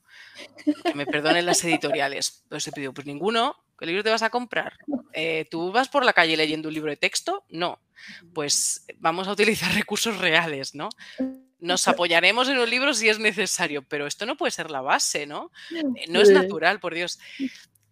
Que 0.85 0.93
me 0.93 1.05
perdonen 1.05 1.45
las 1.45 1.61
editoriales. 1.65 2.41
Entonces 2.43 2.69
he 2.69 2.71
pedido, 2.71 2.93
pues 2.93 3.05
ninguno, 3.05 3.57
¿qué 3.77 3.85
libro 3.85 4.03
te 4.03 4.09
vas 4.09 4.21
a 4.21 4.29
comprar? 4.29 4.77
Eh, 5.11 5.45
¿Tú 5.51 5.73
vas 5.73 5.89
por 5.89 6.05
la 6.05 6.13
calle 6.13 6.37
leyendo 6.37 6.69
un 6.69 6.73
libro 6.73 6.91
de 6.91 6.95
texto? 6.95 7.43
No. 7.49 7.81
Pues 8.33 8.85
vamos 8.95 9.27
a 9.27 9.31
utilizar 9.31 9.69
recursos 9.75 10.17
reales, 10.17 10.73
¿no? 10.73 10.87
Nos 11.59 11.87
apoyaremos 11.87 12.49
en 12.49 12.57
un 12.57 12.69
libro 12.69 12.93
si 12.93 13.09
es 13.09 13.19
necesario, 13.19 13.81
pero 13.83 14.07
esto 14.07 14.25
no 14.25 14.37
puede 14.37 14.51
ser 14.51 14.69
la 14.69 14.81
base, 14.81 15.25
¿no? 15.25 15.51
Eh, 15.71 16.05
no 16.09 16.21
es 16.21 16.29
natural, 16.29 16.79
por 16.79 16.93
Dios. 16.93 17.19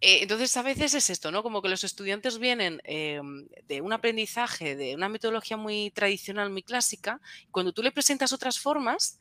Eh, 0.02 0.20
entonces, 0.22 0.56
a 0.58 0.62
veces 0.62 0.94
es 0.94 1.10
esto, 1.10 1.32
¿no? 1.32 1.42
Como 1.42 1.62
que 1.62 1.70
los 1.70 1.84
estudiantes 1.84 2.38
vienen 2.38 2.82
em, 2.84 3.48
de 3.68 3.82
un 3.82 3.94
aprendizaje, 3.94 4.76
de 4.76 4.94
una 4.94 5.10
metodología 5.10 5.58
muy 5.58 5.92
tradicional, 5.92 6.50
muy 6.50 6.64
clásica, 6.64 7.22
y 7.48 7.52
cuando 7.52 7.74
tú 7.74 7.82
le 7.82 7.92
presentas 7.92 8.34
otras 8.34 8.60
formas, 8.60 9.20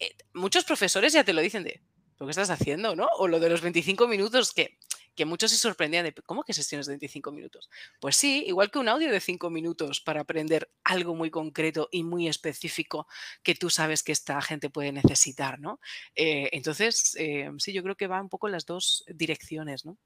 eh, 0.00 0.16
muchos 0.32 0.64
profesores 0.64 1.12
ya 1.12 1.24
te 1.24 1.32
lo 1.32 1.40
dicen 1.40 1.62
de, 1.62 1.80
¿lo 2.18 2.26
que 2.26 2.30
estás 2.30 2.50
haciendo, 2.50 2.96
no? 2.96 3.08
O 3.18 3.28
lo 3.28 3.40
de 3.40 3.48
los 3.48 3.60
25 3.60 4.08
minutos, 4.08 4.52
que, 4.52 4.78
que 5.14 5.24
muchos 5.24 5.50
se 5.50 5.56
sorprendían 5.56 6.04
de, 6.04 6.12
¿cómo 6.12 6.42
que 6.44 6.52
sesiones 6.52 6.86
de 6.86 6.92
25 6.92 7.32
minutos? 7.32 7.68
Pues 8.00 8.16
sí, 8.16 8.44
igual 8.46 8.70
que 8.70 8.78
un 8.78 8.88
audio 8.88 9.10
de 9.10 9.20
5 9.20 9.50
minutos 9.50 10.00
para 10.00 10.20
aprender 10.20 10.70
algo 10.84 11.14
muy 11.14 11.30
concreto 11.30 11.88
y 11.90 12.04
muy 12.04 12.28
específico 12.28 13.06
que 13.42 13.54
tú 13.54 13.70
sabes 13.70 14.02
que 14.02 14.12
esta 14.12 14.40
gente 14.42 14.70
puede 14.70 14.92
necesitar, 14.92 15.58
¿no? 15.60 15.80
Eh, 16.14 16.50
entonces, 16.52 17.16
eh, 17.18 17.50
sí, 17.58 17.72
yo 17.72 17.82
creo 17.82 17.96
que 17.96 18.06
va 18.06 18.20
un 18.20 18.28
poco 18.28 18.48
en 18.48 18.52
las 18.52 18.66
dos 18.66 19.04
direcciones, 19.08 19.84
¿no? 19.84 19.98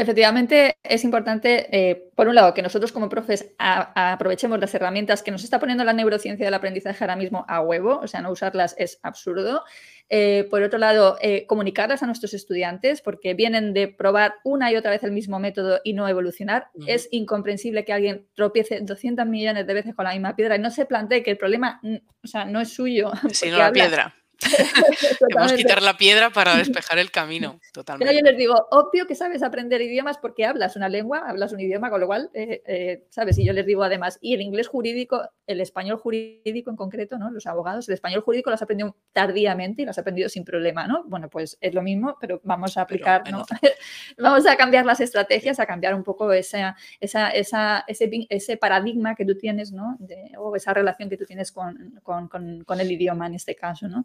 Efectivamente, 0.00 0.76
es 0.84 1.02
importante, 1.02 1.66
eh, 1.76 2.10
por 2.14 2.28
un 2.28 2.36
lado, 2.36 2.54
que 2.54 2.62
nosotros 2.62 2.92
como 2.92 3.08
profes 3.08 3.52
aprovechemos 3.58 4.60
las 4.60 4.72
herramientas 4.72 5.24
que 5.24 5.32
nos 5.32 5.42
está 5.42 5.58
poniendo 5.58 5.82
la 5.82 5.92
neurociencia 5.92 6.46
del 6.46 6.54
aprendizaje 6.54 7.02
ahora 7.02 7.16
mismo 7.16 7.44
a 7.48 7.60
huevo, 7.60 7.98
o 8.00 8.06
sea, 8.06 8.22
no 8.22 8.30
usarlas 8.30 8.76
es 8.78 9.00
absurdo. 9.02 9.64
Eh, 10.08 10.46
por 10.50 10.62
otro 10.62 10.78
lado, 10.78 11.18
eh, 11.20 11.46
comunicarlas 11.48 12.04
a 12.04 12.06
nuestros 12.06 12.32
estudiantes, 12.32 13.00
porque 13.00 13.34
vienen 13.34 13.74
de 13.74 13.88
probar 13.88 14.34
una 14.44 14.70
y 14.70 14.76
otra 14.76 14.92
vez 14.92 15.02
el 15.02 15.10
mismo 15.10 15.40
método 15.40 15.80
y 15.82 15.94
no 15.94 16.06
evolucionar. 16.06 16.68
Es 16.86 17.08
incomprensible 17.10 17.84
que 17.84 17.92
alguien 17.92 18.28
tropiece 18.34 18.78
200 18.80 19.26
millones 19.26 19.66
de 19.66 19.74
veces 19.74 19.96
con 19.96 20.04
la 20.04 20.12
misma 20.12 20.36
piedra 20.36 20.54
y 20.54 20.60
no 20.60 20.70
se 20.70 20.86
plantee 20.86 21.24
que 21.24 21.32
el 21.32 21.38
problema 21.38 21.80
o 22.22 22.26
sea, 22.28 22.44
no 22.44 22.60
es 22.60 22.68
suyo. 22.68 23.10
Sino 23.32 23.58
la 23.58 23.72
piedra. 23.72 24.14
Debemos 25.20 25.52
quitar 25.52 25.82
la 25.82 25.96
piedra 25.96 26.30
para 26.30 26.56
despejar 26.56 26.98
el 26.98 27.10
camino, 27.10 27.60
totalmente. 27.72 28.06
Pero 28.06 28.18
yo 28.18 28.30
les 28.30 28.38
digo, 28.38 28.68
obvio 28.70 29.06
que 29.06 29.14
sabes 29.14 29.42
aprender 29.42 29.80
idiomas 29.80 30.18
porque 30.18 30.46
hablas 30.46 30.76
una 30.76 30.88
lengua, 30.88 31.24
hablas 31.26 31.52
un 31.52 31.60
idioma, 31.60 31.90
con 31.90 32.00
lo 32.00 32.06
cual, 32.06 32.30
eh, 32.34 32.62
eh, 32.66 33.06
¿sabes? 33.10 33.38
Y 33.38 33.44
yo 33.44 33.52
les 33.52 33.66
digo 33.66 33.82
además, 33.82 34.18
y 34.20 34.34
el 34.34 34.40
inglés 34.40 34.68
jurídico, 34.68 35.28
el 35.46 35.60
español 35.60 35.98
jurídico 35.98 36.70
en 36.70 36.76
concreto, 36.76 37.18
¿no? 37.18 37.30
Los 37.30 37.46
abogados, 37.46 37.88
el 37.88 37.94
español 37.94 38.20
jurídico 38.20 38.50
lo 38.50 38.54
has 38.54 38.62
aprendido 38.62 38.96
tardíamente 39.12 39.82
y 39.82 39.84
lo 39.84 39.90
has 39.90 39.98
aprendido 39.98 40.28
sin 40.28 40.44
problema, 40.44 40.86
¿no? 40.86 41.04
Bueno, 41.04 41.28
pues 41.28 41.58
es 41.60 41.74
lo 41.74 41.82
mismo, 41.82 42.16
pero 42.20 42.40
vamos 42.44 42.76
a 42.76 42.82
aplicar, 42.82 43.28
¿no? 43.30 43.44
vamos 44.18 44.46
a 44.46 44.56
cambiar 44.56 44.86
las 44.86 45.00
estrategias, 45.00 45.58
a 45.58 45.66
cambiar 45.66 45.94
un 45.94 46.04
poco 46.04 46.32
esa, 46.32 46.76
esa, 47.00 47.30
esa 47.30 47.84
ese, 47.86 48.10
ese, 48.28 48.56
paradigma 48.56 49.14
que 49.14 49.24
tú 49.24 49.36
tienes, 49.36 49.72
¿no? 49.72 49.98
o 50.38 50.54
esa 50.56 50.74
relación 50.74 51.08
que 51.08 51.16
tú 51.16 51.24
tienes 51.24 51.52
con, 51.52 52.00
con, 52.02 52.28
con 52.28 52.80
el 52.80 52.90
idioma 52.90 53.26
en 53.26 53.34
este 53.34 53.54
caso, 53.54 53.88
¿no? 53.88 54.04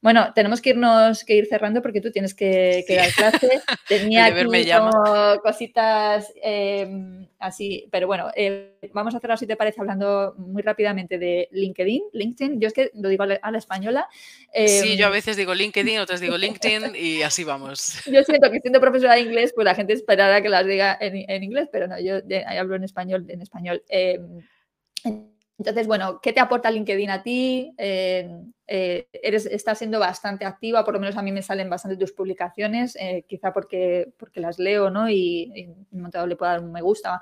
Bueno, 0.00 0.32
tenemos 0.34 0.60
que 0.60 0.70
irnos, 0.70 1.24
que 1.24 1.34
ir 1.34 1.46
cerrando 1.46 1.82
porque 1.82 2.00
tú 2.00 2.10
tienes 2.10 2.34
que, 2.34 2.84
dar 2.88 3.10
clase. 3.12 3.60
Tenía 3.88 4.26
aquí 4.26 4.44
como 4.44 5.40
cositas 5.42 6.32
em, 6.42 7.26
así, 7.38 7.88
pero 7.90 8.06
bueno, 8.06 8.30
eh, 8.34 8.76
vamos 8.92 9.14
a 9.14 9.20
cerrar 9.20 9.38
si 9.38 9.46
te 9.46 9.56
parece 9.56 9.80
hablando 9.80 10.34
muy 10.36 10.62
rápidamente 10.62 11.18
de 11.18 11.48
LinkedIn. 11.52 12.02
LinkedIn, 12.12 12.60
yo 12.60 12.68
es 12.68 12.74
que 12.74 12.90
lo 12.94 13.08
digo 13.08 13.24
a 13.24 13.50
la, 13.50 13.58
española. 13.58 14.08
sí, 14.54 14.96
yo 14.96 15.06
a 15.06 15.08
em, 15.08 15.14
veces 15.14 15.36
digo 15.36 15.54
LinkedIn, 15.54 15.98
otras 15.98 16.20
digo 16.20 16.36
LinkedIn 16.36 16.94
y 16.96 17.22
así 17.22 17.44
vamos. 17.44 18.02
Yo 18.06 18.22
siento 18.22 18.50
que 18.50 18.60
siendo 18.60 18.80
profesora 18.80 19.14
de 19.14 19.20
inglés, 19.20 19.52
pues 19.54 19.64
la 19.64 19.74
gente 19.74 19.92
esperará 19.92 20.42
que 20.42 20.48
las 20.48 20.66
diga 20.66 20.96
en, 21.00 21.42
inglés, 21.42 21.68
pero 21.72 21.88
no, 21.88 21.98
yo 22.00 22.16
hablo 22.58 22.76
en 22.76 22.84
español, 22.84 23.24
en 23.28 23.40
español. 23.40 23.82
Em, 23.88 24.40
entonces, 25.58 25.86
bueno, 25.86 26.20
¿qué 26.20 26.32
te 26.32 26.40
aporta 26.40 26.70
LinkedIn 26.70 27.10
a 27.10 27.22
ti? 27.22 27.72
Eh, 27.78 28.28
eh, 28.66 29.08
eres, 29.12 29.46
estás 29.46 29.78
siendo 29.78 30.00
bastante 30.00 30.44
activa, 30.44 30.84
por 30.84 30.94
lo 30.94 31.00
menos 31.00 31.16
a 31.16 31.22
mí 31.22 31.30
me 31.30 31.42
salen 31.42 31.70
bastante 31.70 31.96
tus 31.96 32.12
publicaciones, 32.12 32.96
eh, 33.00 33.24
quizá 33.28 33.52
porque, 33.52 34.12
porque 34.18 34.40
las 34.40 34.58
leo, 34.58 34.90
¿no? 34.90 35.08
Y, 35.08 35.52
en 35.54 36.04
un 36.04 36.28
le 36.28 36.36
puedo 36.36 36.50
dar 36.50 36.60
un 36.60 36.72
me 36.72 36.82
gusta. 36.82 37.20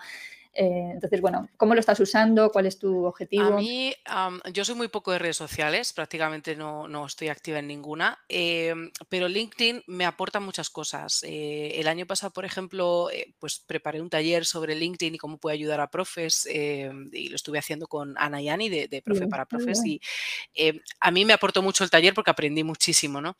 Eh, 0.55 0.91
entonces, 0.93 1.23
bueno, 1.23 1.49
¿cómo 1.57 1.75
lo 1.75 1.81
estás 1.81 1.99
usando? 2.01 2.51
¿Cuál 2.51 2.67
es 2.67 2.79
tu 2.79 3.07
objetivo? 3.07 3.45
A 3.45 3.51
mí, 3.57 3.95
yo 4.53 4.65
soy 4.65 4.75
muy 4.75 4.89
poco 4.89 5.11
de 5.11 5.19
redes 5.19 5.39
sociales, 5.39 5.95
prácticamente 5.95 6.57
no, 6.57 6.89
no 6.89 7.07
estoy 7.07 7.29
activa 7.29 7.59
en 7.59 7.69
ninguna, 7.69 8.19
em, 8.29 8.91
pero 9.09 9.29
LinkedIn 9.29 9.85
me 9.87 10.05
aporta 10.05 10.41
muchas 10.41 10.69
cosas. 10.69 11.23
Eh, 11.23 11.81
el 11.81 11.89
año 11.89 12.07
pasado, 12.07 12.33
por 12.33 12.45
ejemplo, 12.45 13.09
eh, 13.11 13.35
pues 13.39 13.61
preparé 13.61 14.03
un 14.03 14.11
taller 14.11 14.45
sobre 14.45 14.75
LinkedIn 14.75 15.15
y 15.15 15.19
cómo 15.19 15.39
puede 15.39 15.55
ayudar 15.55 15.81
a 15.81 15.91
profes 15.91 16.47
em, 16.51 17.09
y 17.13 17.29
lo 17.29 17.37
estuve 17.37 17.59
haciendo 17.59 17.87
con 17.87 18.15
Ana 18.19 18.43
Yani 18.43 18.69
de, 18.69 18.89
de 18.89 19.01
Profe 19.01 19.27
para 19.29 19.47
Profes 19.47 19.85
y 19.87 20.01
em, 20.53 20.81
a 21.01 21.11
mí 21.11 21.25
me 21.25 21.33
aportó 21.33 21.63
mucho 21.63 21.83
el 21.83 21.91
taller 21.91 22.13
porque 22.13 22.31
aprendí 22.31 22.63
muchísimo, 22.63 23.21
¿no? 23.21 23.37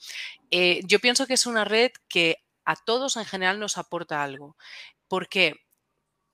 yo 0.85 0.99
pienso 0.99 1.27
que 1.27 1.33
es 1.33 1.47
una 1.47 1.65
red 1.65 1.93
que 2.09 2.37
a 2.65 2.77
todos 2.77 3.17
en 3.17 3.25
general 3.25 3.59
nos 3.59 3.79
aporta 3.79 4.23
algo. 4.23 4.57
¿Por 5.09 5.29
qué? 5.29 5.57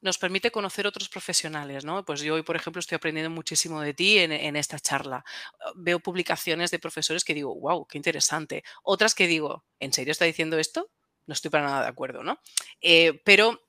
Nos 0.01 0.19
permite 0.19 0.51
conocer 0.51 0.87
otros 0.87 1.09
profesionales, 1.09 1.85
¿no? 1.85 2.05
Pues 2.05 2.21
yo 2.21 2.35
hoy, 2.35 2.43
por 2.43 2.57
ejemplo, 2.57 2.81
estoy 2.81 2.97
aprendiendo 2.97 3.31
muchísimo 3.31 3.81
de 3.81 3.95
ti 3.95 4.19
en, 4.19 4.57
esta 4.57 4.79
charla. 4.79 5.25
Ah, 5.61 5.73
veo 5.77 6.01
publicaciones 6.01 6.71
de 6.71 6.79
profesores 6.79 7.25
que 7.25 7.35
digo, 7.35 7.55
wow, 7.55 7.87
qué 7.87 7.99
interesante. 7.99 8.63
Otras 8.83 9.15
que 9.15 9.27
digo, 9.27 9.65
¿en 9.81 9.93
serio 9.93 10.13
está 10.13 10.25
diciendo 10.25 10.59
esto? 10.59 10.91
No 11.27 11.35
estoy 11.35 11.51
para 11.51 11.65
nada 11.67 11.83
de 11.83 11.89
acuerdo, 11.89 12.23
¿no? 12.23 12.41
Eh, 12.81 13.21
pero 13.25 13.68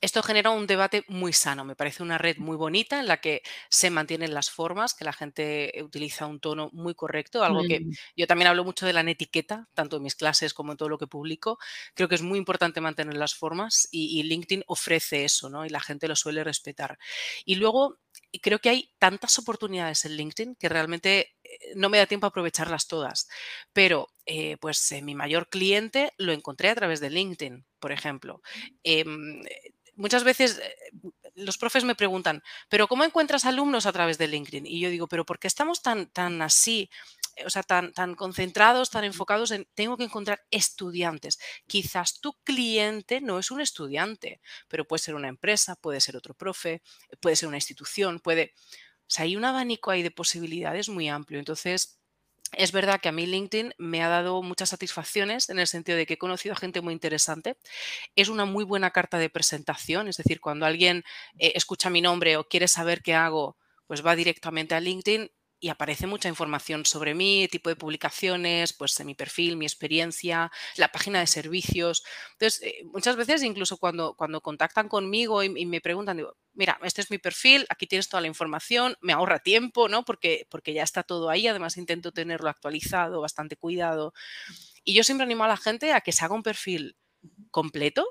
esto 0.00 0.22
genera 0.22 0.50
un 0.50 0.66
debate 0.66 1.04
muy 1.08 1.32
sano, 1.32 1.64
me 1.64 1.76
parece 1.76 2.02
una 2.02 2.18
red 2.18 2.38
muy 2.38 2.56
bonita 2.56 3.00
en 3.00 3.06
la 3.06 3.20
que 3.20 3.42
se 3.68 3.90
mantienen 3.90 4.32
las 4.32 4.50
formas, 4.50 4.94
que 4.94 5.04
la 5.04 5.12
gente 5.12 5.72
utiliza 5.82 6.26
un 6.26 6.40
tono 6.40 6.70
muy 6.72 6.94
correcto, 6.94 7.44
algo 7.44 7.62
que 7.64 7.80
mm. 7.80 7.90
yo 8.16 8.26
también 8.26 8.48
hablo 8.48 8.64
mucho 8.64 8.86
de 8.86 8.92
la 8.92 9.02
netiqueta, 9.02 9.68
tanto 9.74 9.96
en 9.96 10.02
mis 10.02 10.14
clases 10.14 10.54
como 10.54 10.72
en 10.72 10.78
todo 10.78 10.88
lo 10.88 10.98
que 10.98 11.06
publico. 11.06 11.58
Creo 11.94 12.08
que 12.08 12.14
es 12.14 12.22
muy 12.22 12.38
importante 12.38 12.80
mantener 12.80 13.16
las 13.16 13.34
formas 13.34 13.88
y, 13.90 14.22
LinkedIn 14.22 14.64
ofrece 14.66 15.24
eso, 15.24 15.50
¿no? 15.50 15.66
Y 15.66 15.70
la 15.70 15.80
gente 15.80 16.08
lo 16.08 16.16
suele 16.16 16.44
respetar. 16.44 16.98
Y 17.44 17.56
luego 17.56 17.98
creo 18.42 18.58
que 18.60 18.70
hay 18.70 18.92
tantas 18.98 19.38
oportunidades 19.38 20.04
en 20.04 20.16
LinkedIn 20.16 20.54
que 20.56 20.68
realmente 20.68 21.36
eh, 21.39 21.39
no 21.76 21.88
me 21.88 21.98
da 21.98 22.06
tiempo 22.06 22.26
a 22.26 22.30
aprovecharlas 22.30 22.86
todas. 22.86 23.28
Pero, 23.72 24.08
eh, 24.26 24.56
pues, 24.60 24.92
mi 25.02 25.14
mayor 25.14 25.48
cliente 25.48 26.12
lo 26.18 26.32
encontré 26.32 26.68
a 26.68 26.74
través 26.74 27.00
de 27.00 27.10
LinkedIn, 27.10 27.66
por 27.78 27.92
ejemplo. 27.92 28.42
Em, 28.84 29.42
muchas 29.94 30.24
veces 30.24 30.58
eh, 30.58 30.74
los 31.34 31.58
profes 31.58 31.84
me 31.84 31.94
preguntan, 31.94 32.42
pero 32.68 32.88
¿cómo 32.88 33.04
encuentras 33.04 33.44
alumnos 33.44 33.86
a 33.86 33.92
través 33.92 34.18
de 34.18 34.28
LinkedIn? 34.28 34.66
Y 34.66 34.80
yo 34.80 34.90
digo, 34.90 35.06
pero 35.08 35.24
¿por 35.24 35.38
qué 35.38 35.46
estamos 35.46 35.82
tan, 35.82 36.06
tan 36.10 36.42
así? 36.42 36.90
Eh, 37.36 37.46
o 37.46 37.50
sea, 37.50 37.62
tan, 37.62 37.92
tan 37.92 38.14
concentrados, 38.14 38.90
tan 38.90 39.04
enfocados 39.04 39.50
en 39.50 39.66
tengo 39.74 39.96
que 39.96 40.04
encontrar 40.04 40.42
estudiantes. 40.50 41.38
Quizás 41.66 42.20
tu 42.20 42.34
cliente 42.44 43.20
no 43.20 43.38
es 43.38 43.50
un 43.50 43.60
estudiante, 43.60 44.40
pero 44.68 44.86
puede 44.86 45.02
ser 45.02 45.14
una 45.14 45.28
empresa, 45.28 45.76
puede 45.76 46.00
ser 46.00 46.16
otro 46.16 46.34
profe, 46.34 46.82
puede 47.20 47.36
ser 47.36 47.48
una 47.48 47.58
institución, 47.58 48.20
puede... 48.20 48.54
O 49.10 49.12
sea, 49.12 49.24
hay 49.24 49.34
un 49.34 49.44
abanico 49.44 49.90
ahí 49.90 50.04
de 50.04 50.12
posibilidades 50.12 50.88
muy 50.88 51.08
amplio. 51.08 51.40
Entonces, 51.40 51.98
es 52.52 52.70
verdad 52.70 53.00
que 53.00 53.08
a 53.08 53.12
mí 53.12 53.26
LinkedIn 53.26 53.74
me 53.76 54.04
ha 54.04 54.08
dado 54.08 54.40
muchas 54.40 54.68
satisfacciones 54.68 55.48
en 55.50 55.58
el 55.58 55.66
sentido 55.66 55.98
de 55.98 56.06
que 56.06 56.14
he 56.14 56.18
conocido 56.18 56.52
a 56.52 56.58
gente 56.58 56.80
muy 56.80 56.92
interesante. 56.92 57.56
Es 58.14 58.28
una 58.28 58.44
muy 58.44 58.62
buena 58.64 58.92
carta 58.92 59.18
de 59.18 59.28
presentación, 59.28 60.06
es 60.06 60.16
decir, 60.16 60.40
cuando 60.40 60.64
alguien 60.64 61.02
eh, 61.38 61.52
escucha 61.56 61.90
mi 61.90 62.00
nombre 62.00 62.36
o 62.36 62.44
quiere 62.44 62.68
saber 62.68 63.02
qué 63.02 63.14
hago, 63.14 63.56
pues 63.88 64.06
va 64.06 64.14
directamente 64.14 64.76
a 64.76 64.80
LinkedIn 64.80 65.28
y 65.60 65.68
aparece 65.68 66.06
mucha 66.06 66.28
información 66.28 66.86
sobre 66.86 67.14
mí, 67.14 67.46
tipo 67.50 67.68
de 67.68 67.76
publicaciones, 67.76 68.72
pues 68.72 68.98
mi 69.04 69.14
perfil, 69.14 69.58
mi 69.58 69.66
experiencia, 69.66 70.50
la 70.76 70.88
página 70.88 71.20
de 71.20 71.26
servicios. 71.26 72.02
Entonces, 72.32 72.62
eh, 72.62 72.82
muchas 72.86 73.16
veces 73.16 73.42
incluso 73.42 73.76
cuando, 73.76 74.14
cuando 74.14 74.40
contactan 74.40 74.88
conmigo 74.88 75.42
y, 75.44 75.66
me 75.66 75.80
preguntan, 75.82 76.16
digo, 76.16 76.34
mira, 76.54 76.80
este 76.82 77.02
es 77.02 77.10
mi 77.10 77.18
perfil, 77.18 77.66
aquí 77.68 77.86
tienes 77.86 78.08
toda 78.08 78.22
la 78.22 78.26
información, 78.26 78.96
me 79.02 79.12
ahorra 79.12 79.38
tiempo, 79.40 79.88
¿no? 79.88 80.02
Porque, 80.04 80.46
porque 80.50 80.72
ya 80.72 80.82
está 80.82 81.02
todo 81.02 81.28
ahí, 81.28 81.46
además 81.46 81.76
intento 81.76 82.10
tenerlo 82.10 82.48
actualizado, 82.48 83.20
bastante 83.20 83.56
cuidado. 83.56 84.14
Y 84.82 84.94
yo 84.94 85.04
siempre 85.04 85.24
animo 85.24 85.44
a 85.44 85.48
la 85.48 85.58
gente 85.58 85.92
a 85.92 86.00
que 86.00 86.12
se 86.12 86.24
haga 86.24 86.34
un 86.34 86.42
perfil 86.42 86.96
completo, 87.50 88.06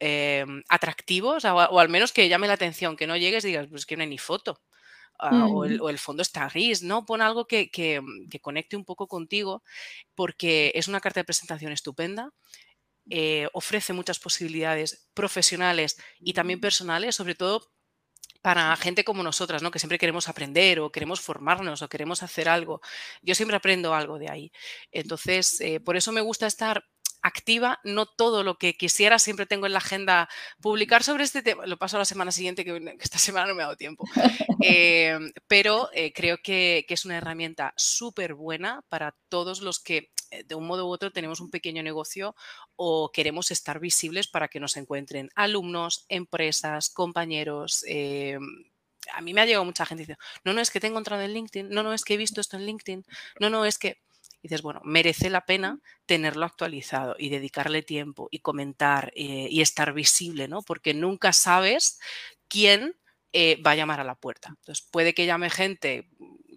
em, 0.00 0.62
atractivo, 0.68 1.36
o, 1.42 1.78
al 1.80 1.88
menos 1.88 2.12
que 2.12 2.28
llame 2.28 2.48
la 2.48 2.54
atención, 2.54 2.96
que 2.96 3.06
no 3.06 3.16
llegues 3.16 3.44
y 3.44 3.48
digas, 3.48 3.68
pues 3.70 3.86
que 3.86 3.96
no 3.96 4.02
hay 4.02 4.08
ni 4.08 4.18
foto. 4.18 4.60
Ah, 5.18 5.46
o, 5.46 5.64
el, 5.64 5.98
fondo 5.98 6.22
está 6.22 6.48
gris, 6.48 6.82
¿no? 6.82 7.04
Pon 7.04 7.20
algo 7.20 7.46
que, 7.46 7.70
mm, 8.00 8.28
que, 8.28 8.40
conecte 8.40 8.76
un 8.76 8.84
poco 8.84 9.08
contigo 9.08 9.62
porque 10.14 10.70
es 10.74 10.86
una 10.86 11.00
carta 11.00 11.20
de 11.20 11.24
presentación 11.24 11.72
estupenda. 11.72 12.32
Eh, 13.10 13.48
ofrece 13.52 13.92
muchas 13.92 14.18
posibilidades 14.20 15.08
profesionales 15.14 15.96
y 16.20 16.34
también 16.34 16.60
personales, 16.60 17.16
sobre 17.16 17.34
todo 17.34 17.72
para 18.42 18.76
gente 18.76 19.04
como 19.04 19.22
nosotras, 19.22 19.62
¿no? 19.62 19.70
Que 19.70 19.80
siempre 19.80 19.98
queremos 19.98 20.28
aprender 20.28 20.78
o 20.80 20.92
queremos 20.92 21.20
formarnos 21.20 21.82
o 21.82 21.88
queremos 21.88 22.22
hacer 22.22 22.48
algo. 22.48 22.80
Yo 23.22 23.34
siempre 23.34 23.56
aprendo 23.56 23.94
algo 23.94 24.18
de 24.18 24.30
ahí. 24.30 24.52
Entonces, 24.92 25.60
eh, 25.60 25.80
por 25.80 25.96
eso 25.96 26.12
me 26.12 26.20
gusta 26.20 26.46
estar 26.46 26.84
activa, 27.22 27.80
no 27.84 28.06
todo 28.06 28.42
lo 28.42 28.58
que 28.58 28.76
quisiera, 28.76 29.18
siempre 29.18 29.46
tengo 29.46 29.66
en 29.66 29.72
la 29.72 29.78
agenda 29.78 30.28
publicar 30.60 31.02
sobre 31.02 31.24
este 31.24 31.42
tema, 31.42 31.66
lo 31.66 31.76
paso 31.76 31.96
a 31.96 32.00
la 32.00 32.04
semana 32.04 32.32
siguiente, 32.32 32.64
que, 32.64 32.96
esta 33.00 33.18
semana 33.18 33.46
no 33.46 33.54
me 33.54 33.62
ha 33.62 33.66
dado 33.66 33.76
tiempo, 33.76 34.04
em, 34.60 35.32
pero 35.46 35.90
eh, 35.92 36.12
creo 36.12 36.38
que, 36.42 36.86
es 36.88 37.04
una 37.04 37.18
herramienta 37.18 37.74
súper 37.76 38.34
buena 38.34 38.82
para 38.88 39.14
todos 39.28 39.60
los 39.60 39.78
que 39.78 40.10
eh, 40.30 40.44
de 40.44 40.54
un 40.54 40.66
modo 40.66 40.86
u 40.86 40.90
otro 40.90 41.12
tenemos 41.12 41.40
un 41.40 41.50
pequeño 41.50 41.82
negocio 41.82 42.34
o 42.76 43.10
queremos 43.12 43.50
estar 43.50 43.78
visibles 43.78 44.26
para 44.26 44.48
que 44.48 44.60
nos 44.60 44.76
encuentren 44.76 45.30
alumnos, 45.34 46.06
empresas, 46.08 46.90
compañeros. 46.90 47.84
A 49.14 49.20
mí 49.20 49.32
me 49.32 49.40
ha 49.40 49.46
llegado 49.46 49.64
mucha 49.64 49.86
gente 49.86 50.02
diciendo, 50.02 50.22
no, 50.44 50.52
no, 50.52 50.60
es 50.60 50.70
que 50.70 50.80
te 50.80 50.86
he 50.86 50.90
encontrado 50.90 51.22
en 51.22 51.32
LinkedIn, 51.32 51.70
no, 51.70 51.82
no, 51.82 51.94
es 51.94 52.04
que 52.04 52.14
he 52.14 52.16
visto 52.16 52.40
esto 52.40 52.56
en 52.56 52.66
LinkedIn, 52.66 53.04
no, 53.40 53.48
no, 53.48 53.64
es 53.64 53.78
que 53.78 54.00
Y 54.42 54.48
dices, 54.48 54.62
bueno, 54.62 54.80
merece 54.84 55.30
la 55.30 55.46
pena 55.46 55.80
tenerlo 56.06 56.46
actualizado 56.46 57.16
y 57.18 57.28
dedicarle 57.28 57.82
tiempo 57.82 58.28
y 58.30 58.38
comentar 58.38 59.12
eh, 59.16 59.48
y 59.50 59.60
estar 59.60 59.92
visible, 59.92 60.48
¿no? 60.48 60.62
Porque 60.62 60.94
nunca 60.94 61.32
sabes 61.32 61.98
quién 62.48 62.96
eh, 63.32 63.60
va 63.62 63.72
a 63.72 63.76
llamar 63.76 64.00
a 64.00 64.04
la 64.04 64.14
puerta. 64.14 64.48
Entonces, 64.50 64.86
puede 64.90 65.12
que 65.14 65.26
llame 65.26 65.50
gente 65.50 66.08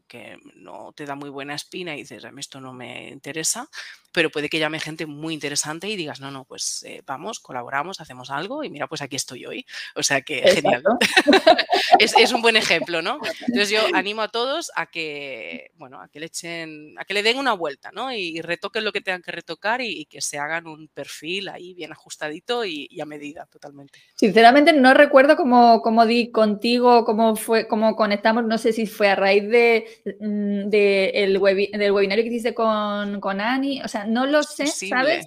que 0.07 0.37
no 0.55 0.91
te 0.93 1.05
da 1.05 1.15
muy 1.15 1.29
buena 1.29 1.55
espina 1.55 1.95
y 1.95 1.99
dices, 1.99 2.25
a 2.25 2.31
mí 2.31 2.41
esto 2.41 2.59
no 2.59 2.73
me 2.73 3.09
interesa, 3.09 3.69
pero 4.11 4.29
puede 4.29 4.49
que 4.49 4.59
llame 4.59 4.79
gente 4.79 5.05
muy 5.05 5.33
interesante 5.33 5.87
y 5.87 5.95
digas, 5.95 6.19
no, 6.19 6.31
no, 6.31 6.45
pues 6.45 6.83
eh, 6.87 7.01
vamos, 7.05 7.39
colaboramos, 7.39 8.01
hacemos 8.01 8.29
algo 8.29 8.63
y 8.63 8.69
mira, 8.69 8.87
pues 8.87 9.01
aquí 9.01 9.15
estoy 9.15 9.45
hoy. 9.45 9.65
O 9.95 10.03
sea 10.03 10.21
que 10.21 10.41
genial. 10.41 10.83
es, 11.99 12.31
un 12.31 12.41
buen 12.41 12.55
ejemplo, 12.55 13.01
¿no? 13.01 13.19
Entonces 13.47 13.69
yo 13.69 13.79
animo 13.93 14.21
a 14.21 14.27
todos 14.27 14.71
a 14.75 14.87
que, 14.87 15.71
bueno, 15.75 16.01
a 16.01 16.09
que 16.09 16.19
le 16.19 16.27
echen, 16.27 16.95
a 16.97 17.05
que 17.05 17.13
le 17.13 17.23
den 17.23 17.37
una 17.37 17.53
vuelta, 17.53 17.91
¿no? 17.91 18.13
Y, 18.13 18.41
retoquen 18.41 18.83
lo 18.83 18.91
que 18.91 19.01
tengan 19.01 19.21
que 19.21 19.31
retocar 19.31 19.81
y, 19.81 20.05
que 20.05 20.19
se 20.19 20.39
hagan 20.39 20.67
un 20.67 20.87
perfil 20.87 21.47
ahí 21.49 21.73
bien 21.73 21.91
ajustadito 21.91 22.65
y, 22.65 22.89
a 22.99 23.05
medida 23.05 23.45
totalmente. 23.47 23.99
Sinceramente 24.15 24.73
no 24.73 24.93
recuerdo 24.93 25.35
cómo, 25.35 25.81
cómo 25.81 26.05
di 26.05 26.31
contigo, 26.31 27.03
cómo 27.03 27.35
fue, 27.35 27.67
cómo 27.67 27.95
conectamos, 27.95 28.45
no 28.45 28.57
sé 28.57 28.73
si 28.73 28.85
fue 28.85 29.09
a 29.09 29.15
raíz 29.15 29.49
de, 29.49 29.85
mm, 30.19 30.69
del 30.69 31.37
webinario 31.37 32.23
que 32.23 32.29
hiciste 32.29 32.53
con, 32.53 33.19
con 33.19 33.41
Ani, 33.41 33.81
o 33.81 33.87
sea, 33.87 34.00
no 34.05 34.25
lo 34.25 34.43
sé, 34.43 34.67
¿sabes? 34.67 35.25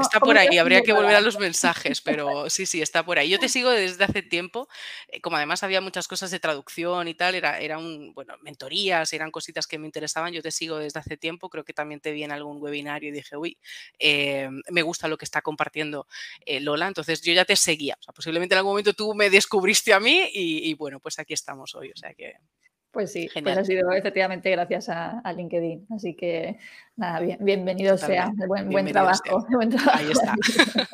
está 0.00 0.20
por 0.20 0.38
ahí, 0.38 0.58
habría 0.58 0.82
que 0.82 0.92
volver 0.92 1.14
a 1.14 1.20
los 1.20 1.38
mensajes, 1.38 2.00
pero 2.00 2.50
sí, 2.50 2.66
sí, 2.66 2.82
está 2.82 3.04
por 3.04 3.18
ahí. 3.18 3.28
Yo 3.28 3.38
te 3.38 3.48
sigo 3.48 3.70
desde 3.70 4.04
hace 4.04 4.22
tiempo, 4.22 4.68
eh, 5.08 5.20
como 5.20 5.36
además 5.36 5.62
había 5.62 5.80
muchas 5.80 6.08
cosas 6.08 6.30
de 6.30 6.40
traducción 6.40 7.08
y 7.08 7.14
tal, 7.14 7.34
era, 7.34 7.58
era 7.58 7.78
un, 7.78 8.12
bueno, 8.14 8.34
mentorías, 8.42 9.12
eran 9.12 9.30
cositas 9.30 9.66
que 9.66 9.78
me 9.78 9.86
interesaban, 9.86 10.32
yo 10.32 10.42
te 10.42 10.50
sigo 10.50 10.78
desde 10.78 11.00
hace 11.00 11.16
tiempo, 11.16 11.48
creo 11.48 11.64
que 11.64 11.72
también 11.72 12.00
te 12.00 12.12
vi 12.12 12.24
en 12.24 12.32
algún 12.32 12.60
webinario 12.60 13.10
y 13.10 13.12
dije, 13.12 13.36
uy, 13.36 13.58
eh, 13.98 14.48
me 14.70 14.82
gusta 14.82 15.08
lo 15.08 15.18
que 15.18 15.24
está 15.24 15.42
compartiendo 15.42 16.06
eh, 16.46 16.60
Lola, 16.60 16.88
entonces 16.88 17.22
yo 17.22 17.32
ya 17.32 17.44
te 17.44 17.56
seguía, 17.56 17.96
o 17.98 18.02
sea, 18.02 18.12
posiblemente 18.12 18.54
en 18.54 18.58
algún 18.58 18.72
momento 18.72 18.92
tú 18.92 19.14
me 19.14 19.30
descubriste 19.30 19.92
a 19.92 20.00
mí 20.00 20.30
y, 20.32 20.70
y 20.70 20.74
bueno, 20.74 21.00
pues 21.00 21.18
aquí 21.18 21.34
estamos 21.34 21.74
hoy, 21.74 21.90
o 21.90 21.96
sea 21.96 22.14
que... 22.14 22.34
Pues 22.90 23.12
sí, 23.12 23.28
pues 23.32 23.56
ha 23.56 23.64
sido 23.64 23.92
efectivamente 23.92 24.50
gracias 24.50 24.88
a, 24.88 25.22
LinkedIn. 25.32 25.86
Así 25.90 26.14
que 26.14 26.58
nada, 27.00 27.36
bienvenido 27.40 27.96
sea. 27.96 28.30
Buen, 28.46 28.68
buen 28.68 28.86
trabajo, 28.92 29.46
buen 29.50 29.70
trabajo. 29.70 29.98
Ahí 29.98 30.10
está. 30.10 30.34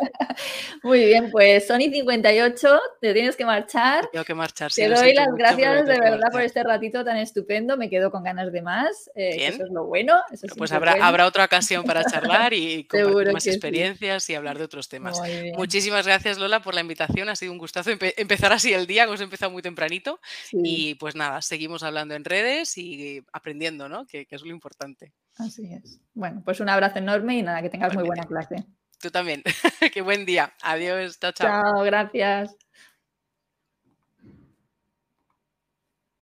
Muy 0.83 1.05
bien, 1.05 1.31
pues 1.31 1.67
Sony 1.67 1.91
58, 1.91 2.81
te 3.01 3.13
tienes 3.13 3.37
que 3.37 3.45
marchar. 3.45 4.09
Tengo 4.13 4.25
que 4.25 4.35
marchar, 4.35 4.71
sí. 4.71 4.83
Te 4.83 4.89
doy 4.89 5.15
las 5.15 5.35
gracias 5.35 5.87
de 5.87 5.99
verdad 5.99 6.31
por 6.31 6.43
este 6.43 6.63
ratito 6.63 7.05
tan 7.05 7.17
estupendo. 7.17 7.77
Me 7.77 7.91
quedo 7.91 8.11
con 8.11 8.23
ganas 8.23 8.53
de 8.53 8.63
más. 8.63 9.11
Eh, 9.15 9.47
eso 9.47 9.65
es 9.65 9.71
lo 9.71 9.85
bueno. 9.85 10.15
pues 10.57 10.73
habrá, 10.73 10.93
habrá 11.05 11.27
otra 11.27 11.45
ocasión 11.45 11.85
para 11.85 12.05
charlar 12.05 12.53
y 12.55 12.85
compartir 12.89 13.33
más 13.33 13.47
experiencias 13.47 14.31
y 14.31 14.35
hablar 14.35 14.59
de 14.59 14.65
otros 14.65 14.89
temas. 14.89 15.21
Muchísimas 15.57 16.07
gracias, 16.07 16.39
Lola, 16.39 16.61
por 16.63 16.75
la 16.75 16.81
invitación. 16.81 17.29
Ha 17.29 17.37
sido 17.37 17.53
un 17.53 17.59
gustazo 17.59 17.91
empezar 17.91 18.53
así 18.53 18.73
el 18.73 18.87
día, 18.87 19.05
hemos 19.05 19.21
empezado 19.21 19.51
muy 19.51 19.63
tempranito. 19.63 20.21
Y 20.53 20.95
pues 20.95 21.17
nada, 21.17 21.43
seguimos 21.43 21.83
hablando 21.83 22.15
en 22.15 22.25
redes 22.25 22.79
y 22.79 23.25
aprendiendo, 23.33 23.89
¿no? 23.89 24.07
Que, 24.07 24.27
es 24.31 24.43
lo 24.43 24.51
importante. 24.51 25.13
Así 25.39 25.73
es. 25.73 26.01
Bueno, 26.15 26.43
pues 26.45 26.61
un 26.61 26.69
abrazo 26.69 26.99
enorme 26.99 27.37
y 27.39 27.43
nada, 27.43 27.63
que 27.63 27.71
tengas 27.71 27.95
muy 27.95 28.05
buena 28.05 28.25
clase. 28.25 28.65
Tú 29.01 29.11
también. 29.11 29.43
Qué 29.93 30.01
buen 30.01 30.25
día. 30.25 30.55
Adiós. 30.63 31.19
Chao, 31.21 31.33
chao. 31.33 31.63
Chao, 31.63 31.85
gracias. 31.85 32.57